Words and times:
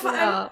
vor 0.00 0.12
allem, 0.12 0.50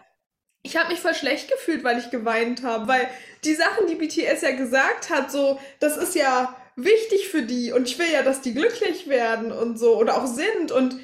ich 0.62 0.77
habe 0.77 0.90
mich 0.90 1.00
voll 1.00 1.15
schlecht 1.15 1.50
gefühlt, 1.50 1.85
weil 1.85 1.98
ich 1.98 2.10
geweint 2.10 2.62
habe, 2.62 2.88
weil 2.88 3.08
die 3.45 3.54
Sachen, 3.54 3.86
die 3.86 3.94
BTS 3.94 4.42
ja 4.42 4.52
gesagt 4.52 5.10
hat, 5.10 5.30
so, 5.30 5.58
das 5.80 5.96
ist 5.96 6.14
ja 6.14 6.54
wichtig 6.76 7.29
für 7.29 7.43
die 7.43 7.72
und 7.72 7.88
ich 7.88 7.98
will 7.98 8.11
ja, 8.12 8.22
dass 8.22 8.40
die 8.40 8.54
glücklich 8.54 9.08
werden 9.08 9.50
und 9.50 9.79
so 9.79 9.96
oder 9.96 10.16
auch 10.16 10.26
sind 10.26 10.71
und 10.71 10.96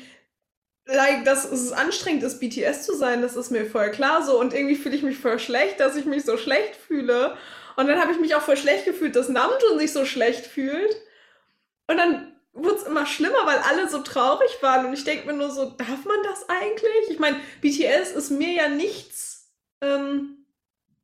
like, 0.86 1.24
dass 1.24 1.50
es 1.50 1.72
anstrengend 1.72 2.22
ist, 2.22 2.40
BTS 2.40 2.84
zu 2.84 2.94
sein, 2.94 3.22
das 3.22 3.36
ist 3.36 3.50
mir 3.50 3.66
voll 3.66 3.90
klar 3.90 4.24
so 4.24 4.38
und 4.38 4.54
irgendwie 4.54 4.76
fühle 4.76 4.96
ich 4.96 5.02
mich 5.02 5.18
voll 5.18 5.38
schlecht, 5.38 5.80
dass 5.80 5.96
ich 5.96 6.04
mich 6.04 6.24
so 6.24 6.36
schlecht 6.36 6.76
fühle 6.76 7.36
und 7.76 7.88
dann 7.88 8.00
habe 8.00 8.12
ich 8.12 8.20
mich 8.20 8.34
auch 8.34 8.42
voll 8.42 8.56
schlecht 8.56 8.84
gefühlt, 8.84 9.16
dass 9.16 9.28
Namjoon 9.28 9.78
sich 9.78 9.92
so 9.92 10.04
schlecht 10.04 10.46
fühlt 10.46 10.94
und 11.86 11.96
dann 11.96 12.33
wurde 12.54 12.76
es 12.76 12.84
immer 12.84 13.04
schlimmer, 13.04 13.44
weil 13.44 13.58
alle 13.58 13.88
so 13.88 13.98
traurig 13.98 14.62
waren 14.62 14.86
und 14.86 14.94
ich 14.94 15.04
denke 15.04 15.26
mir 15.26 15.34
nur 15.34 15.50
so, 15.50 15.70
darf 15.70 16.04
man 16.04 16.22
das 16.22 16.48
eigentlich? 16.48 17.10
Ich 17.10 17.18
meine, 17.18 17.40
BTS 17.60 18.12
ist 18.12 18.30
mir 18.30 18.52
ja 18.52 18.68
nichts, 18.68 19.52
ähm, 19.80 20.46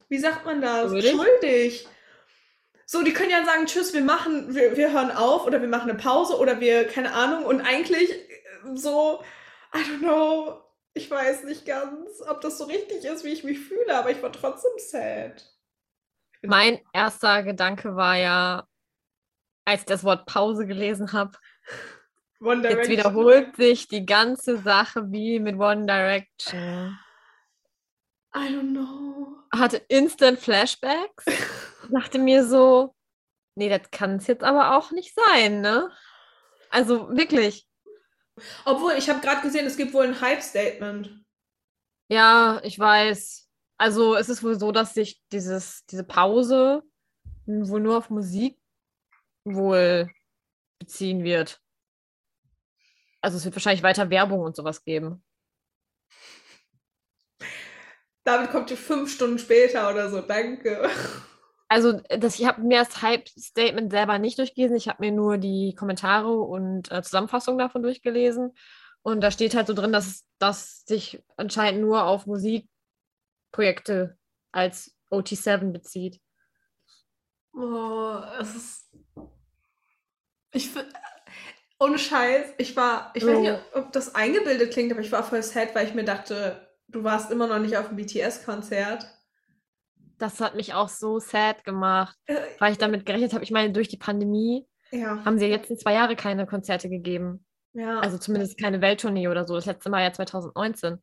wie 0.08 0.18
sagt 0.18 0.46
man 0.46 0.60
das, 0.60 0.90
Schuldig? 0.90 1.10
schuldig. 1.12 1.88
So, 2.86 3.02
die 3.02 3.12
können 3.12 3.30
ja 3.30 3.44
sagen, 3.44 3.66
tschüss, 3.66 3.94
wir 3.94 4.02
machen, 4.02 4.54
wir, 4.54 4.76
wir 4.76 4.92
hören 4.92 5.10
auf 5.10 5.46
oder 5.46 5.60
wir 5.60 5.68
machen 5.68 5.90
eine 5.90 5.98
Pause 5.98 6.38
oder 6.38 6.60
wir, 6.60 6.86
keine 6.86 7.12
Ahnung, 7.12 7.44
und 7.44 7.60
eigentlich 7.60 8.10
äh, 8.10 8.74
so, 8.74 9.22
I 9.74 9.78
don't 9.78 9.98
know, 10.00 10.60
ich 10.94 11.10
weiß 11.10 11.44
nicht 11.44 11.66
ganz, 11.66 12.20
ob 12.28 12.40
das 12.40 12.58
so 12.58 12.64
richtig 12.64 13.04
ist, 13.04 13.24
wie 13.24 13.28
ich 13.28 13.44
mich 13.44 13.60
fühle, 13.60 13.96
aber 13.96 14.10
ich 14.10 14.22
war 14.22 14.32
trotzdem 14.32 14.72
sad. 14.78 15.44
Mein 16.42 16.80
erster 16.92 17.42
Gedanke 17.42 17.94
war 17.94 18.16
ja, 18.16 18.66
als 19.70 19.82
ich 19.82 19.86
das 19.86 20.04
Wort 20.04 20.26
Pause 20.26 20.66
gelesen 20.66 21.12
habe, 21.12 21.38
One 22.40 22.68
jetzt 22.68 22.88
wiederholt 22.88 23.56
sich 23.56 23.86
die 23.86 24.04
ganze 24.06 24.58
Sache 24.58 25.12
wie 25.12 25.38
mit 25.38 25.56
One 25.58 25.86
Direction. 25.86 26.98
I 28.34 28.48
don't 28.48 28.70
know. 28.70 29.36
Hatte 29.52 29.76
instant 29.88 30.38
Flashbacks. 30.38 31.24
Dachte 31.90 32.18
mir 32.18 32.46
so, 32.46 32.94
nee, 33.56 33.68
das 33.68 33.90
kann 33.90 34.16
es 34.16 34.26
jetzt 34.26 34.44
aber 34.44 34.76
auch 34.76 34.90
nicht 34.90 35.14
sein, 35.14 35.60
ne? 35.60 35.90
Also 36.70 37.08
wirklich. 37.10 37.66
Obwohl, 38.64 38.92
ich 38.92 39.10
habe 39.10 39.20
gerade 39.20 39.42
gesehen, 39.42 39.66
es 39.66 39.76
gibt 39.76 39.92
wohl 39.92 40.04
ein 40.04 40.20
Hype-Statement. 40.20 41.10
Ja, 42.08 42.60
ich 42.62 42.78
weiß. 42.78 43.48
Also 43.76 44.14
es 44.14 44.28
ist 44.28 44.42
wohl 44.42 44.58
so, 44.58 44.72
dass 44.72 44.94
sich 44.94 45.20
dieses, 45.32 45.84
diese 45.86 46.04
Pause 46.04 46.82
wohl 47.46 47.80
nur 47.80 47.98
auf 47.98 48.10
Musik 48.10 48.59
wohl 49.44 50.10
beziehen 50.78 51.24
wird. 51.24 51.60
Also 53.20 53.36
es 53.36 53.44
wird 53.44 53.54
wahrscheinlich 53.54 53.82
weiter 53.82 54.10
Werbung 54.10 54.40
und 54.40 54.56
sowas 54.56 54.82
geben. 54.82 55.22
Damit 58.24 58.50
kommt 58.50 58.70
ihr 58.70 58.76
fünf 58.76 59.12
Stunden 59.12 59.38
später 59.38 59.90
oder 59.90 60.10
so. 60.10 60.20
Danke. 60.20 60.88
Also 61.68 62.00
das, 62.08 62.38
ich 62.38 62.46
habe 62.46 62.62
mir 62.62 62.80
das 62.80 63.00
Hype-Statement 63.00 63.92
selber 63.92 64.18
nicht 64.18 64.38
durchgelesen. 64.38 64.76
Ich 64.76 64.88
habe 64.88 65.04
mir 65.04 65.12
nur 65.12 65.38
die 65.38 65.74
Kommentare 65.76 66.32
und 66.32 66.90
äh, 66.90 67.00
Zusammenfassung 67.02 67.58
davon 67.58 67.82
durchgelesen. 67.82 68.52
Und 69.02 69.20
da 69.20 69.30
steht 69.30 69.54
halt 69.54 69.68
so 69.68 69.72
drin, 69.72 69.92
dass 69.92 70.26
das 70.38 70.84
sich 70.84 71.22
anscheinend 71.36 71.80
nur 71.80 72.04
auf 72.04 72.26
Musikprojekte 72.26 74.18
als 74.52 74.96
OT7 75.10 75.72
bezieht. 75.72 76.20
Oh, 77.54 78.20
es 78.40 78.54
ist. 78.54 78.89
Ich. 80.52 80.70
Ohne 81.78 81.98
Scheiß, 81.98 82.54
ich 82.58 82.76
war. 82.76 83.10
Ich 83.14 83.24
weiß 83.24 83.36
Oh. 83.36 83.40
nicht, 83.40 83.58
ob 83.74 83.92
das 83.92 84.14
eingebildet 84.14 84.72
klingt, 84.72 84.92
aber 84.92 85.00
ich 85.00 85.12
war 85.12 85.22
voll 85.22 85.42
sad, 85.42 85.74
weil 85.74 85.86
ich 85.86 85.94
mir 85.94 86.04
dachte, 86.04 86.68
du 86.88 87.04
warst 87.04 87.30
immer 87.30 87.46
noch 87.46 87.58
nicht 87.58 87.76
auf 87.76 87.88
dem 87.88 87.96
BTS-Konzert. 87.96 89.06
Das 90.18 90.40
hat 90.40 90.54
mich 90.54 90.74
auch 90.74 90.90
so 90.90 91.18
sad 91.18 91.64
gemacht, 91.64 92.14
Äh, 92.26 92.36
weil 92.58 92.72
ich 92.72 92.78
damit 92.78 93.06
gerechnet 93.06 93.32
habe. 93.32 93.42
Ich 93.44 93.50
meine, 93.50 93.72
durch 93.72 93.88
die 93.88 93.96
Pandemie 93.96 94.66
ja. 94.90 95.24
haben 95.24 95.38
sie 95.38 95.46
ja 95.46 95.52
jetzt 95.56 95.70
in 95.70 95.78
zwei 95.78 95.94
Jahre 95.94 96.16
keine 96.16 96.46
Konzerte 96.46 96.90
gegeben. 96.90 97.46
Ja. 97.72 98.00
Also 98.00 98.18
zumindest 98.18 98.60
keine 98.60 98.82
Welttournee 98.82 99.28
oder 99.28 99.46
so. 99.46 99.54
Das 99.54 99.64
letzte 99.64 99.88
Mal 99.88 100.02
ja 100.02 100.12
2019. 100.12 101.02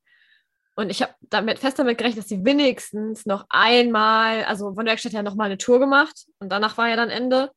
Und 0.76 0.92
ich 0.92 1.02
habe 1.02 1.14
damit 1.22 1.58
fest 1.58 1.80
damit 1.80 1.98
gerechnet, 1.98 2.20
dass 2.24 2.30
sie 2.30 2.46
wenigstens 2.46 3.26
noch 3.26 3.46
einmal, 3.50 4.44
also 4.44 4.68
One 4.68 4.84
Direction 4.84 5.10
hat 5.10 5.16
ja 5.16 5.24
noch 5.24 5.34
mal 5.34 5.46
eine 5.46 5.58
Tour 5.58 5.80
gemacht 5.80 6.28
und 6.38 6.50
danach 6.52 6.78
war 6.78 6.88
ja 6.88 6.96
dann 6.96 7.10
Ende, 7.10 7.50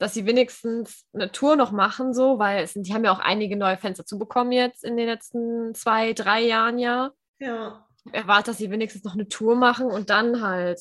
dass 0.00 0.14
sie 0.14 0.26
wenigstens 0.26 1.06
eine 1.12 1.30
Tour 1.30 1.56
noch 1.56 1.70
machen, 1.70 2.14
so, 2.14 2.38
weil 2.38 2.64
es 2.64 2.72
die 2.74 2.92
haben 2.92 3.04
ja 3.04 3.12
auch 3.12 3.20
einige 3.20 3.56
neue 3.56 3.76
Fans 3.76 3.98
dazu 3.98 4.18
bekommen 4.18 4.50
jetzt 4.50 4.82
in 4.82 4.96
den 4.96 5.06
letzten 5.06 5.74
zwei, 5.74 6.14
drei 6.14 6.40
Jahren 6.40 6.78
ja. 6.78 7.12
ja. 7.38 7.86
Ich 8.06 8.14
erwarte, 8.14 8.50
dass 8.50 8.58
sie 8.58 8.70
wenigstens 8.70 9.04
noch 9.04 9.14
eine 9.14 9.28
Tour 9.28 9.54
machen 9.54 9.86
und 9.86 10.10
dann 10.10 10.42
halt, 10.42 10.80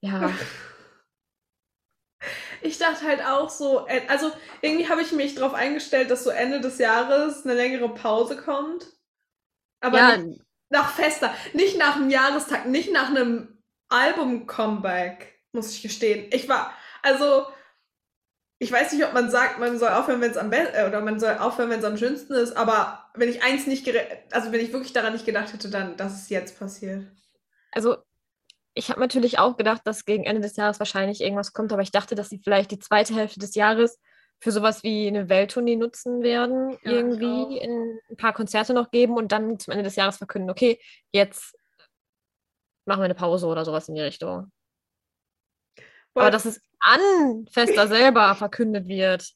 ja, 0.00 0.32
Ich 2.64 2.78
dachte 2.78 3.04
halt 3.04 3.24
auch 3.24 3.50
so, 3.50 3.88
äh, 3.88 4.02
also 4.06 4.30
irgendwie 4.60 4.88
habe 4.88 5.02
ich 5.02 5.10
mich 5.10 5.34
darauf 5.34 5.52
eingestellt, 5.52 6.10
dass 6.10 6.22
so 6.22 6.30
Ende 6.30 6.60
des 6.60 6.78
Jahres 6.78 7.44
eine 7.44 7.54
längere 7.54 7.92
Pause 7.92 8.36
kommt. 8.36 8.86
Aber 9.80 9.98
ja, 9.98 10.16
nicht 10.16 10.40
nach 10.72 10.90
fester, 10.90 11.34
nicht 11.52 11.78
nach 11.78 11.96
einem 11.96 12.10
Jahrestag, 12.10 12.66
nicht 12.66 12.92
nach 12.92 13.10
einem 13.10 13.62
Album-Comeback, 13.90 15.42
muss 15.52 15.74
ich 15.74 15.82
gestehen. 15.82 16.28
Ich 16.32 16.48
war, 16.48 16.72
also, 17.02 17.46
ich 18.58 18.70
weiß 18.70 18.92
nicht, 18.92 19.04
ob 19.04 19.12
man 19.12 19.30
sagt, 19.30 19.58
man 19.58 19.78
soll 19.78 19.90
aufhören, 19.90 20.20
wenn 20.20 20.30
es 20.30 20.36
am 20.36 20.50
besten, 20.50 20.74
äh, 20.74 20.86
oder 20.86 21.00
man 21.00 21.18
soll 21.20 21.36
aufhören, 21.38 21.70
wenn 21.70 21.80
es 21.80 21.84
am 21.84 21.96
schönsten 21.96 22.32
ist, 22.34 22.56
aber 22.56 23.10
wenn 23.14 23.28
ich 23.28 23.42
eins 23.42 23.66
nicht, 23.66 23.88
also 24.30 24.52
wenn 24.52 24.60
ich 24.60 24.72
wirklich 24.72 24.92
daran 24.92 25.12
nicht 25.12 25.26
gedacht 25.26 25.52
hätte, 25.52 25.68
dann, 25.68 25.96
dass 25.96 26.22
es 26.22 26.28
jetzt 26.30 26.58
passiert. 26.58 27.06
also 27.72 27.96
ich 28.74 28.88
habe 28.88 29.00
natürlich 29.00 29.38
auch 29.38 29.56
gedacht, 29.56 29.82
dass 29.84 30.04
gegen 30.04 30.24
Ende 30.24 30.40
des 30.40 30.56
Jahres 30.56 30.78
wahrscheinlich 30.78 31.20
irgendwas 31.20 31.52
kommt, 31.52 31.72
aber 31.72 31.82
ich 31.82 31.90
dachte, 31.90 32.14
dass 32.14 32.30
sie 32.30 32.40
vielleicht 32.42 32.70
die 32.70 32.78
zweite 32.78 33.14
Hälfte 33.14 33.38
des 33.38 33.54
Jahres 33.54 33.98
für 34.40 34.50
sowas 34.50 34.82
wie 34.82 35.06
eine 35.06 35.28
Welttournee 35.28 35.76
nutzen 35.76 36.22
werden, 36.22 36.70
Ja, 36.82 36.92
irgendwie 36.92 37.60
ein 37.60 38.16
paar 38.16 38.32
Konzerte 38.32 38.74
noch 38.74 38.90
geben 38.90 39.16
und 39.16 39.30
dann 39.30 39.58
zum 39.58 39.72
Ende 39.72 39.84
des 39.84 39.96
Jahres 39.96 40.16
verkünden, 40.16 40.50
okay, 40.50 40.80
jetzt 41.12 41.54
machen 42.86 43.00
wir 43.00 43.04
eine 43.04 43.14
Pause 43.14 43.46
oder 43.46 43.64
sowas 43.64 43.88
in 43.88 43.94
die 43.94 44.00
Richtung. 44.00 44.50
Aber 46.14 46.30
dass 46.30 46.44
es 46.44 46.60
an 46.80 47.46
Fester 47.50 47.88
selber 47.88 48.34
verkündet 48.34 48.88
wird, 48.88 49.32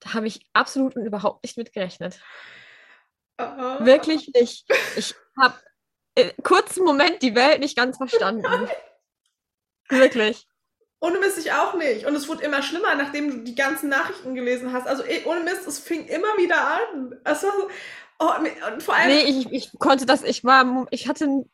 da 0.00 0.14
habe 0.14 0.26
ich 0.26 0.46
absolut 0.52 0.96
und 0.96 1.06
überhaupt 1.06 1.42
nicht 1.42 1.56
mit 1.56 1.72
gerechnet. 1.72 2.20
Äh, 3.38 3.44
Wirklich 3.80 4.30
nicht. 4.34 4.66
Ich 4.96 5.14
habe 5.40 5.54
äh, 6.14 6.32
kurzen 6.42 6.84
Moment 6.84 7.22
die 7.22 7.34
Welt 7.34 7.60
nicht 7.60 7.76
ganz 7.76 7.96
verstanden. 7.96 8.68
Wirklich. 9.88 10.46
Ohne 11.00 11.20
Mist, 11.20 11.38
ich 11.38 11.52
auch 11.52 11.74
nicht. 11.74 12.06
Und 12.06 12.14
es 12.16 12.28
wurde 12.28 12.44
immer 12.44 12.62
schlimmer, 12.62 12.94
nachdem 12.96 13.30
du 13.30 13.38
die 13.44 13.54
ganzen 13.54 13.88
Nachrichten 13.88 14.34
gelesen 14.34 14.72
hast. 14.72 14.86
Also 14.86 15.04
eh, 15.04 15.24
ohne 15.24 15.40
Mist, 15.40 15.66
es 15.66 15.78
fing 15.78 16.06
immer 16.06 16.36
wieder 16.36 16.56
an. 16.66 17.16
Es 17.24 17.42
war 17.44 17.52
so, 17.52 17.68
oh, 18.18 18.72
und 18.72 18.82
vor 18.82 18.94
allem, 18.94 19.08
Nee, 19.08 19.22
ich, 19.22 19.52
ich 19.52 19.78
konnte 19.78 20.06
das, 20.06 20.24
ich 20.24 20.42
war, 20.42 20.86
ich 20.90 21.06
hatte 21.06 21.44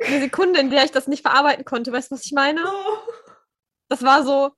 eine 0.00 0.20
Sekunde, 0.20 0.58
in 0.60 0.70
der 0.70 0.84
ich 0.84 0.90
das 0.90 1.06
nicht 1.06 1.22
verarbeiten 1.22 1.66
konnte. 1.66 1.92
Weißt 1.92 2.10
du, 2.10 2.14
was 2.14 2.24
ich 2.24 2.32
meine? 2.32 2.62
oh, 2.64 2.93
Das 3.88 4.02
war 4.02 4.24
so, 4.24 4.50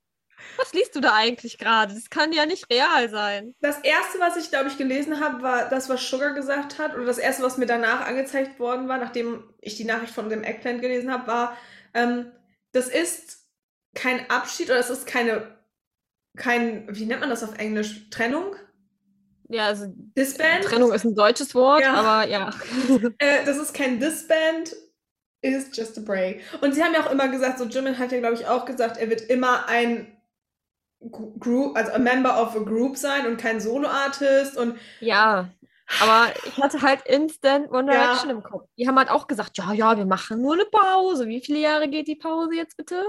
was 0.57 0.73
liest 0.73 0.95
du 0.95 0.99
da 1.01 1.13
eigentlich 1.13 1.57
gerade? 1.57 1.93
Das 1.93 2.09
kann 2.09 2.31
ja 2.31 2.45
nicht 2.45 2.69
real 2.71 3.09
sein. 3.09 3.53
das 3.59 3.79
erste, 3.79 4.19
was 4.19 4.37
ich, 4.37 4.49
glaube 4.49 4.67
ich, 4.69 4.77
gelesen 4.77 5.19
habe, 5.19 5.41
war 5.41 5.69
das, 5.69 5.89
was 5.89 6.07
Sugar 6.07 6.33
gesagt 6.33 6.77
hat. 6.79 6.95
Oder 6.95 7.05
das 7.05 7.17
erste, 7.17 7.43
was 7.43 7.57
mir 7.57 7.65
danach 7.65 8.05
angezeigt 8.07 8.59
worden 8.59 8.87
war, 8.87 8.97
nachdem 8.97 9.43
ich 9.61 9.75
die 9.75 9.83
Nachricht 9.85 10.13
von 10.13 10.29
dem 10.29 10.43
Eggplant 10.43 10.81
gelesen 10.81 11.11
habe, 11.11 11.27
war, 11.27 11.57
ähm, 11.93 12.31
das 12.71 12.87
ist 12.87 13.45
kein 13.95 14.29
Abschied 14.29 14.69
oder 14.69 14.79
es 14.79 14.89
ist 14.89 15.07
keine, 15.07 15.57
kein, 16.37 16.87
wie 16.95 17.05
nennt 17.05 17.21
man 17.21 17.29
das 17.29 17.43
auf 17.43 17.57
Englisch? 17.57 18.09
Trennung? 18.11 18.55
Ja, 19.49 19.67
also 19.67 19.85
Disband? 19.87 20.65
Trennung 20.65 20.91
ist 20.93 21.05
ein 21.05 21.15
deutsches 21.15 21.55
Wort, 21.55 21.81
Ja. 21.81 21.93
aber 21.93 22.29
ja. 22.29 22.51
Äh, 23.17 23.45
das 23.45 23.57
ist 23.57 23.73
kein 23.73 23.99
Disband, 23.99 24.75
is 25.41 25.69
just 25.75 25.97
a 25.97 26.01
break. 26.01 26.41
Und 26.61 26.73
sie 26.73 26.83
haben 26.83 26.93
ja 26.93 27.05
auch 27.05 27.11
immer 27.11 27.27
gesagt, 27.27 27.59
so 27.59 27.65
Jimin 27.65 27.97
hat 27.97 28.11
ja, 28.11 28.19
glaube 28.19 28.35
ich, 28.35 28.47
auch 28.47 28.65
gesagt, 28.65 28.97
er 28.97 29.09
wird 29.09 29.21
immer 29.21 29.67
ein 29.67 30.17
Gr- 30.99 31.37
Group, 31.39 31.77
also 31.77 31.91
a 31.93 31.99
member 31.99 32.41
of 32.41 32.55
a 32.55 32.59
group 32.59 32.97
sein 32.97 33.27
und 33.27 33.37
kein 33.37 33.59
Solo-Artist 33.61 34.57
und 34.57 34.79
Ja, 34.99 35.49
aber 36.01 36.33
ich 36.45 36.57
hatte 36.57 36.81
halt 36.81 37.05
instant 37.05 37.69
One 37.71 37.93
Ja. 37.93 38.01
Direction 38.07 38.29
im 38.31 38.43
Kopf. 38.43 38.67
Die 38.77 38.87
haben 38.87 38.97
halt 38.97 39.09
auch 39.11 39.27
gesagt, 39.27 39.57
ja, 39.57 39.71
ja, 39.73 39.95
wir 39.95 40.05
machen 40.05 40.41
nur 40.41 40.53
eine 40.55 40.65
Pause. 40.65 41.27
Wie 41.27 41.39
viele 41.39 41.59
Jahre 41.59 41.87
geht 41.87 42.07
die 42.07 42.15
Pause 42.15 42.55
jetzt 42.55 42.75
bitte? 42.75 43.03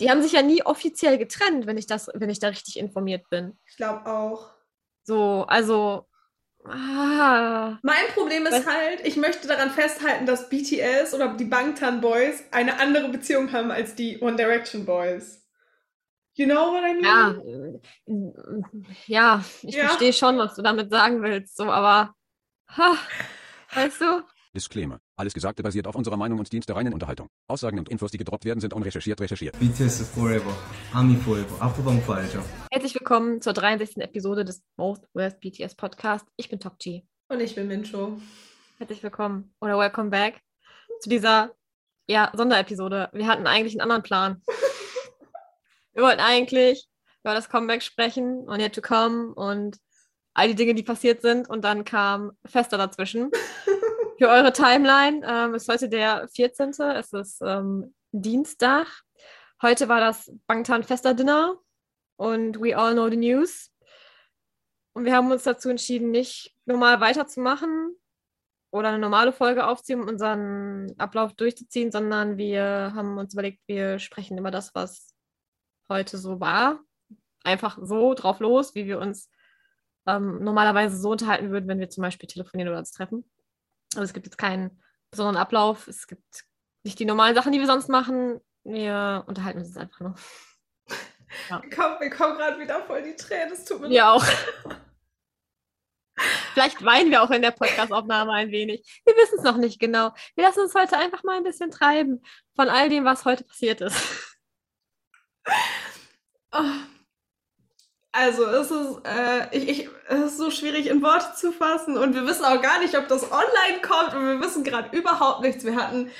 Die 0.00 0.10
haben 0.10 0.22
sich 0.22 0.32
ja 0.32 0.42
nie 0.42 0.62
offiziell 0.64 1.18
getrennt, 1.18 1.66
wenn 1.66 1.76
ich 1.76 1.86
das, 1.86 2.08
wenn 2.14 2.30
ich 2.30 2.38
da 2.38 2.48
richtig 2.48 2.78
informiert 2.78 3.28
bin. 3.30 3.58
ich 3.66 3.76
glaube 3.76 4.06
auch. 4.06 4.50
So, 5.04 5.44
also, 5.48 6.06
ah, 6.66 7.78
Mein 7.82 8.06
Problem 8.14 8.46
ist 8.46 8.52
Was? 8.52 8.66
halt, 8.66 9.00
ich 9.06 9.16
möchte 9.16 9.48
daran 9.48 9.70
festhalten, 9.70 10.26
dass 10.26 10.48
BTS 10.48 11.14
oder 11.14 11.34
die 11.36 11.44
Bangtan 11.44 12.00
Boys 12.00 12.42
eine 12.50 12.78
andere 12.80 13.08
Beziehung 13.08 13.52
haben 13.52 13.70
als 13.70 13.94
die 13.94 14.20
One 14.20 14.36
Direction 14.36 14.84
Boys. 14.84 15.40
You 16.34 16.46
know 16.46 16.72
what 16.72 16.82
I 16.82 16.94
mean? 16.94 17.82
ja, 19.06 19.36
ja, 19.38 19.44
ich 19.62 19.74
Ja. 19.76 19.88
verstehe 19.88 20.12
schon, 20.14 20.38
was 20.38 20.54
du 20.54 20.62
damit 20.62 20.90
sagen 20.90 21.22
willst, 21.22 21.56
so, 21.56 21.64
aber, 21.70 22.14
ha, 22.68 22.96
Weißt 23.74 24.00
du? 24.00 24.22
Disclaimer. 24.54 25.00
Alles 25.14 25.34
Gesagte 25.34 25.62
basiert 25.62 25.86
auf 25.86 25.94
unserer 25.94 26.16
Meinung 26.16 26.38
und 26.38 26.50
Dienst 26.50 26.70
der 26.70 26.76
reinen 26.76 26.94
Unterhaltung. 26.94 27.28
Aussagen 27.46 27.78
und 27.78 27.90
Infos, 27.90 28.10
die 28.10 28.16
gedroppt 28.16 28.46
werden, 28.46 28.60
sind 28.60 28.72
unrecherchiert 28.72 29.20
recherchiert. 29.20 29.58
BTS 29.58 30.08
Forever, 30.08 30.56
Army 30.94 31.16
Forever, 31.16 31.60
Apropos 31.60 32.02
Forever. 32.06 32.42
Herzlich 32.70 32.94
willkommen 32.94 33.42
zur 33.42 33.52
63. 33.52 33.98
Episode 33.98 34.46
des 34.46 34.62
Most 34.76 35.04
Worst 35.12 35.38
BTS 35.40 35.74
Podcast. 35.74 36.26
Ich 36.36 36.48
bin 36.48 36.60
Top 36.60 36.78
G. 36.78 37.02
Und 37.28 37.40
ich 37.40 37.54
bin 37.54 37.68
Mincho. 37.68 38.18
Herzlich 38.78 39.02
willkommen 39.02 39.54
oder 39.60 39.78
welcome 39.78 40.08
back 40.08 40.40
zu 41.00 41.10
dieser 41.10 41.52
ja, 42.06 42.32
Sonderepisode. 42.34 43.10
Wir 43.12 43.26
hatten 43.26 43.46
eigentlich 43.46 43.74
einen 43.74 43.82
anderen 43.82 44.02
Plan. 44.02 44.42
Wir 45.92 46.04
wollten 46.04 46.20
eigentlich 46.20 46.88
über 47.22 47.34
das 47.34 47.50
Comeback 47.50 47.82
sprechen 47.82 48.48
und 48.48 48.60
Yet 48.60 48.76
to 48.76 48.80
Come 48.80 49.34
und 49.34 49.76
all 50.32 50.48
die 50.48 50.54
Dinge, 50.54 50.74
die 50.74 50.82
passiert 50.82 51.20
sind. 51.20 51.50
Und 51.50 51.64
dann 51.64 51.84
kam 51.84 52.32
Fester 52.46 52.78
dazwischen. 52.78 53.30
Für 54.22 54.28
eure 54.28 54.52
Timeline 54.52 55.26
ähm, 55.26 55.54
ist 55.56 55.68
heute 55.68 55.88
der 55.88 56.28
14. 56.28 56.68
Es 56.94 57.12
ist 57.12 57.42
ähm, 57.44 57.92
Dienstag. 58.12 58.86
Heute 59.60 59.88
war 59.88 59.98
das 59.98 60.30
Bangtan 60.46 60.84
Fester 60.84 61.12
Dinner 61.12 61.58
und 62.14 62.60
we 62.60 62.78
all 62.78 62.92
know 62.92 63.10
the 63.10 63.16
news. 63.16 63.72
Und 64.92 65.06
wir 65.06 65.16
haben 65.16 65.32
uns 65.32 65.42
dazu 65.42 65.70
entschieden, 65.70 66.12
nicht 66.12 66.54
normal 66.66 67.00
weiterzumachen 67.00 67.96
oder 68.70 68.90
eine 68.90 69.00
normale 69.00 69.32
Folge 69.32 69.66
aufziehen, 69.66 70.00
um 70.00 70.06
unseren 70.06 70.94
Ablauf 70.98 71.34
durchzuziehen, 71.34 71.90
sondern 71.90 72.36
wir 72.36 72.92
haben 72.94 73.18
uns 73.18 73.32
überlegt, 73.32 73.60
wir 73.66 73.98
sprechen 73.98 74.38
über 74.38 74.52
das, 74.52 74.72
was 74.72 75.16
heute 75.88 76.16
so 76.16 76.38
war. 76.38 76.78
Einfach 77.42 77.76
so 77.82 78.14
drauf 78.14 78.38
los, 78.38 78.76
wie 78.76 78.86
wir 78.86 79.00
uns 79.00 79.28
ähm, 80.06 80.44
normalerweise 80.44 80.96
so 80.96 81.10
unterhalten 81.10 81.50
würden, 81.50 81.66
wenn 81.66 81.80
wir 81.80 81.90
zum 81.90 82.02
Beispiel 82.02 82.28
telefonieren 82.28 82.68
oder 82.68 82.78
uns 82.78 82.92
treffen. 82.92 83.24
Aber 83.94 84.04
es 84.04 84.12
gibt 84.12 84.26
jetzt 84.26 84.38
keinen 84.38 84.82
besonderen 85.10 85.36
Ablauf. 85.36 85.88
Es 85.88 86.06
gibt 86.06 86.44
nicht 86.84 86.98
die 86.98 87.04
normalen 87.04 87.34
Sachen, 87.34 87.52
die 87.52 87.60
wir 87.60 87.66
sonst 87.66 87.88
machen. 87.88 88.40
Wir 88.64 89.24
unterhalten 89.26 89.58
uns 89.58 89.68
jetzt 89.68 89.78
einfach 89.78 90.00
nur. 90.00 90.14
Ja. 91.48 91.62
Komm, 91.74 91.98
wir 91.98 92.10
kommen 92.10 92.36
gerade 92.36 92.60
wieder 92.60 92.82
voll 92.82 93.02
die 93.02 93.16
Tränen. 93.16 93.54
Es 93.54 93.64
tut 93.64 93.80
mir 93.80 93.88
Wir 93.88 94.06
auch. 94.06 94.22
Vielleicht 96.52 96.84
weinen 96.84 97.10
wir 97.10 97.22
auch 97.22 97.30
in 97.30 97.40
der 97.40 97.52
Podcastaufnahme 97.52 98.32
ein 98.32 98.50
wenig. 98.50 99.00
Wir 99.06 99.14
wissen 99.14 99.38
es 99.38 99.44
noch 99.44 99.56
nicht 99.56 99.80
genau. 99.80 100.12
Wir 100.34 100.44
lassen 100.44 100.60
uns 100.60 100.74
heute 100.74 100.98
einfach 100.98 101.22
mal 101.24 101.38
ein 101.38 101.42
bisschen 101.42 101.70
treiben 101.70 102.22
von 102.54 102.68
all 102.68 102.90
dem, 102.90 103.06
was 103.06 103.24
heute 103.24 103.44
passiert 103.44 103.80
ist. 103.80 103.96
Oh. 106.54 107.01
Also 108.12 108.44
es 108.44 108.70
ist, 108.70 109.00
äh, 109.06 109.56
ich, 109.56 109.68
ich, 109.68 109.88
es 110.08 110.20
ist 110.32 110.36
so 110.36 110.50
schwierig 110.50 110.86
in 110.86 111.02
Worte 111.02 111.34
zu 111.34 111.50
fassen 111.50 111.96
und 111.96 112.14
wir 112.14 112.26
wissen 112.26 112.44
auch 112.44 112.60
gar 112.60 112.78
nicht, 112.80 112.96
ob 112.96 113.08
das 113.08 113.24
online 113.32 113.80
kommt 113.80 114.14
und 114.14 114.26
wir 114.26 114.40
wissen 114.40 114.64
gerade 114.64 114.94
überhaupt 114.94 115.40
nichts. 115.40 115.64
Wir 115.64 115.76
hatten 115.76 116.10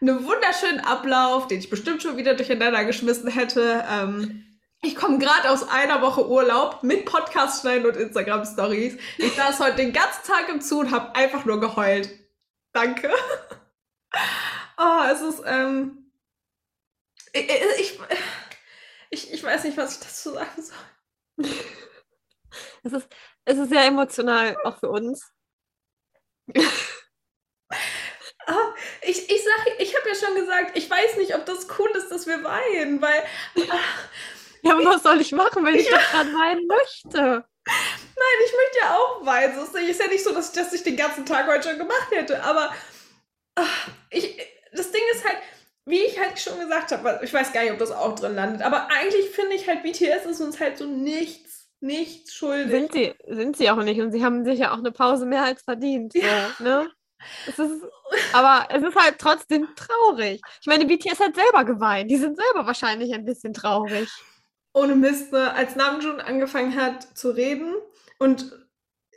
einen 0.00 0.24
wunderschönen 0.24 0.80
Ablauf, 0.80 1.48
den 1.48 1.58
ich 1.58 1.70
bestimmt 1.70 2.02
schon 2.02 2.16
wieder 2.16 2.34
durcheinander 2.34 2.84
geschmissen 2.84 3.28
hätte. 3.28 3.84
Ähm, 3.90 4.44
ich 4.82 4.94
komme 4.94 5.18
gerade 5.18 5.50
aus 5.50 5.68
einer 5.68 6.02
Woche 6.02 6.28
Urlaub 6.28 6.84
mit 6.84 7.04
Podcast 7.04 7.62
schneiden 7.62 7.86
und 7.86 7.96
Instagram 7.96 8.44
Stories. 8.44 8.96
Ich 9.18 9.34
saß 9.34 9.58
heute 9.58 9.76
den 9.76 9.92
ganzen 9.92 10.24
Tag 10.24 10.48
im 10.50 10.60
Zoo 10.60 10.80
und 10.80 10.92
habe 10.92 11.16
einfach 11.16 11.44
nur 11.44 11.58
geheult. 11.58 12.10
Danke. 12.72 13.10
Oh, 14.76 15.02
es 15.08 15.20
ist, 15.20 15.40
ähm, 15.46 16.10
ich, 17.32 17.48
ich, 17.78 18.00
ich, 19.10 19.32
ich 19.32 19.44
weiß 19.44 19.62
nicht, 19.62 19.76
was 19.76 19.94
ich 19.94 20.00
dazu 20.00 20.32
sagen 20.32 20.62
soll. 20.62 20.76
Es 22.84 22.92
ist, 22.92 23.08
es 23.44 23.58
ist 23.58 23.68
sehr 23.70 23.84
emotional, 23.86 24.56
auch 24.64 24.78
für 24.78 24.90
uns. 24.90 25.32
Ah, 28.46 28.74
ich, 29.02 29.30
ich 29.30 29.42
sag, 29.42 29.80
ich 29.80 29.96
habe 29.96 30.08
ja 30.08 30.14
schon 30.14 30.34
gesagt, 30.34 30.76
ich 30.76 30.90
weiß 30.90 31.16
nicht, 31.16 31.34
ob 31.34 31.46
das 31.46 31.66
cool 31.78 31.90
ist, 31.96 32.10
dass 32.10 32.26
wir 32.26 32.44
weinen, 32.44 33.00
weil. 33.00 33.22
ah, 33.70 33.78
Ja, 34.62 34.72
aber 34.72 34.84
was 34.84 35.02
soll 35.02 35.20
ich 35.20 35.32
machen, 35.32 35.64
wenn 35.64 35.74
ich 35.76 35.88
doch 35.88 36.10
gerade 36.10 36.30
weinen 36.30 36.66
möchte? 36.66 37.44
Nein, 37.66 38.38
ich 38.46 38.52
möchte 38.52 38.78
ja 38.82 38.96
auch 38.96 39.24
weinen. 39.24 39.58
Es 39.58 39.70
ist 39.74 40.00
ja 40.00 40.06
nicht 40.08 40.24
so, 40.24 40.32
dass 40.34 40.48
ich 40.48 40.54
das 40.54 40.72
nicht 40.72 40.84
den 40.84 40.96
ganzen 40.96 41.24
Tag 41.24 41.46
heute 41.46 41.68
schon 41.70 41.78
gemacht 41.78 42.10
hätte. 42.10 42.42
Aber 42.42 42.74
ah, 43.56 43.66
ich, 44.10 44.36
das 44.72 44.90
Ding 44.92 45.02
ist 45.12 45.24
halt, 45.26 45.38
wie 45.86 46.00
ich 46.02 46.18
halt 46.18 46.38
schon 46.38 46.58
gesagt 46.58 46.92
habe, 46.92 47.20
ich 47.22 47.32
weiß 47.32 47.52
gar 47.52 47.62
nicht, 47.62 47.72
ob 47.72 47.78
das 47.78 47.90
auch 47.92 48.14
drin 48.14 48.34
landet, 48.34 48.62
aber 48.62 48.88
eigentlich 48.90 49.30
finde 49.30 49.54
ich 49.54 49.68
halt, 49.68 49.82
BTS 49.82 50.26
ist 50.30 50.40
uns 50.40 50.58
halt 50.60 50.78
so 50.78 50.86
nichts, 50.86 51.68
nichts 51.80 52.34
schuldig. 52.34 52.70
Sind 52.70 52.92
sie, 52.92 53.14
sind 53.28 53.56
sie 53.56 53.70
auch 53.70 53.82
nicht. 53.82 54.00
Und 54.00 54.12
sie 54.12 54.24
haben 54.24 54.44
sich 54.44 54.60
ja 54.60 54.72
auch 54.72 54.78
eine 54.78 54.92
Pause 54.92 55.26
mehr 55.26 55.44
als 55.44 55.62
verdient. 55.62 56.12
So, 56.14 56.20
Ja. 56.20 56.50
ne? 56.58 56.90
es 57.46 57.58
ist, 57.58 57.82
aber 58.32 58.66
es 58.70 58.82
ist 58.82 58.96
halt 58.96 59.18
trotzdem 59.18 59.68
traurig. 59.76 60.40
Ich 60.60 60.66
meine, 60.66 60.86
BTS 60.86 61.20
hat 61.20 61.34
selber 61.34 61.64
geweint. 61.64 62.10
Die 62.10 62.16
sind 62.16 62.36
selber 62.36 62.66
wahrscheinlich 62.66 63.12
ein 63.14 63.24
bisschen 63.24 63.52
traurig. 63.52 64.08
Ohne 64.72 64.94
Mist, 64.96 65.32
ne? 65.32 65.52
als 65.54 65.76
Namjoon 65.76 66.20
angefangen 66.20 66.74
hat 66.74 67.02
zu 67.16 67.30
reden 67.30 67.74
und 68.18 68.52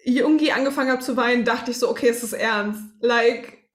Yoongi 0.03 0.51
angefangen 0.51 0.91
hat 0.91 1.03
zu 1.03 1.17
weinen, 1.17 1.43
dachte 1.45 1.71
ich 1.71 1.79
so, 1.79 1.89
okay, 1.89 2.09
es 2.09 2.23
ist 2.23 2.33
ernst. 2.33 2.81
Like, 3.01 3.67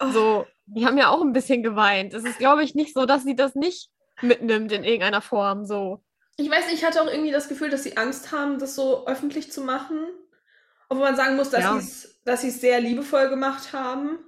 oh, 0.00 0.10
So, 0.12 0.46
die 0.76 0.86
haben 0.86 0.98
ja 0.98 1.08
auch 1.08 1.20
ein 1.22 1.32
bisschen 1.32 1.62
geweint. 1.62 2.14
Es 2.14 2.24
ist, 2.24 2.38
glaube 2.38 2.62
ich, 2.62 2.74
nicht 2.74 2.94
so, 2.94 3.06
dass 3.06 3.24
sie 3.24 3.34
das 3.36 3.54
nicht 3.54 3.90
mitnimmt 4.22 4.72
in 4.72 4.84
irgendeiner 4.84 5.20
Form. 5.22 5.64
So. 5.64 6.02
Ich 6.36 6.50
weiß 6.50 6.66
nicht, 6.66 6.76
ich 6.76 6.84
hatte 6.84 7.02
auch 7.02 7.06
irgendwie 7.10 7.30
das 7.32 7.48
Gefühl, 7.48 7.70
dass 7.70 7.82
sie 7.82 7.96
Angst 7.96 8.32
haben, 8.32 8.58
das 8.58 8.74
so 8.74 9.06
öffentlich 9.06 9.50
zu 9.52 9.62
machen. 9.62 9.98
Obwohl 10.88 11.04
man 11.06 11.16
sagen 11.16 11.36
muss, 11.36 11.50
dass 11.50 11.62
Ja. 11.62 12.36
sie 12.36 12.48
es 12.48 12.60
sehr 12.60 12.80
liebevoll 12.80 13.28
gemacht 13.28 13.72
haben. 13.72 14.18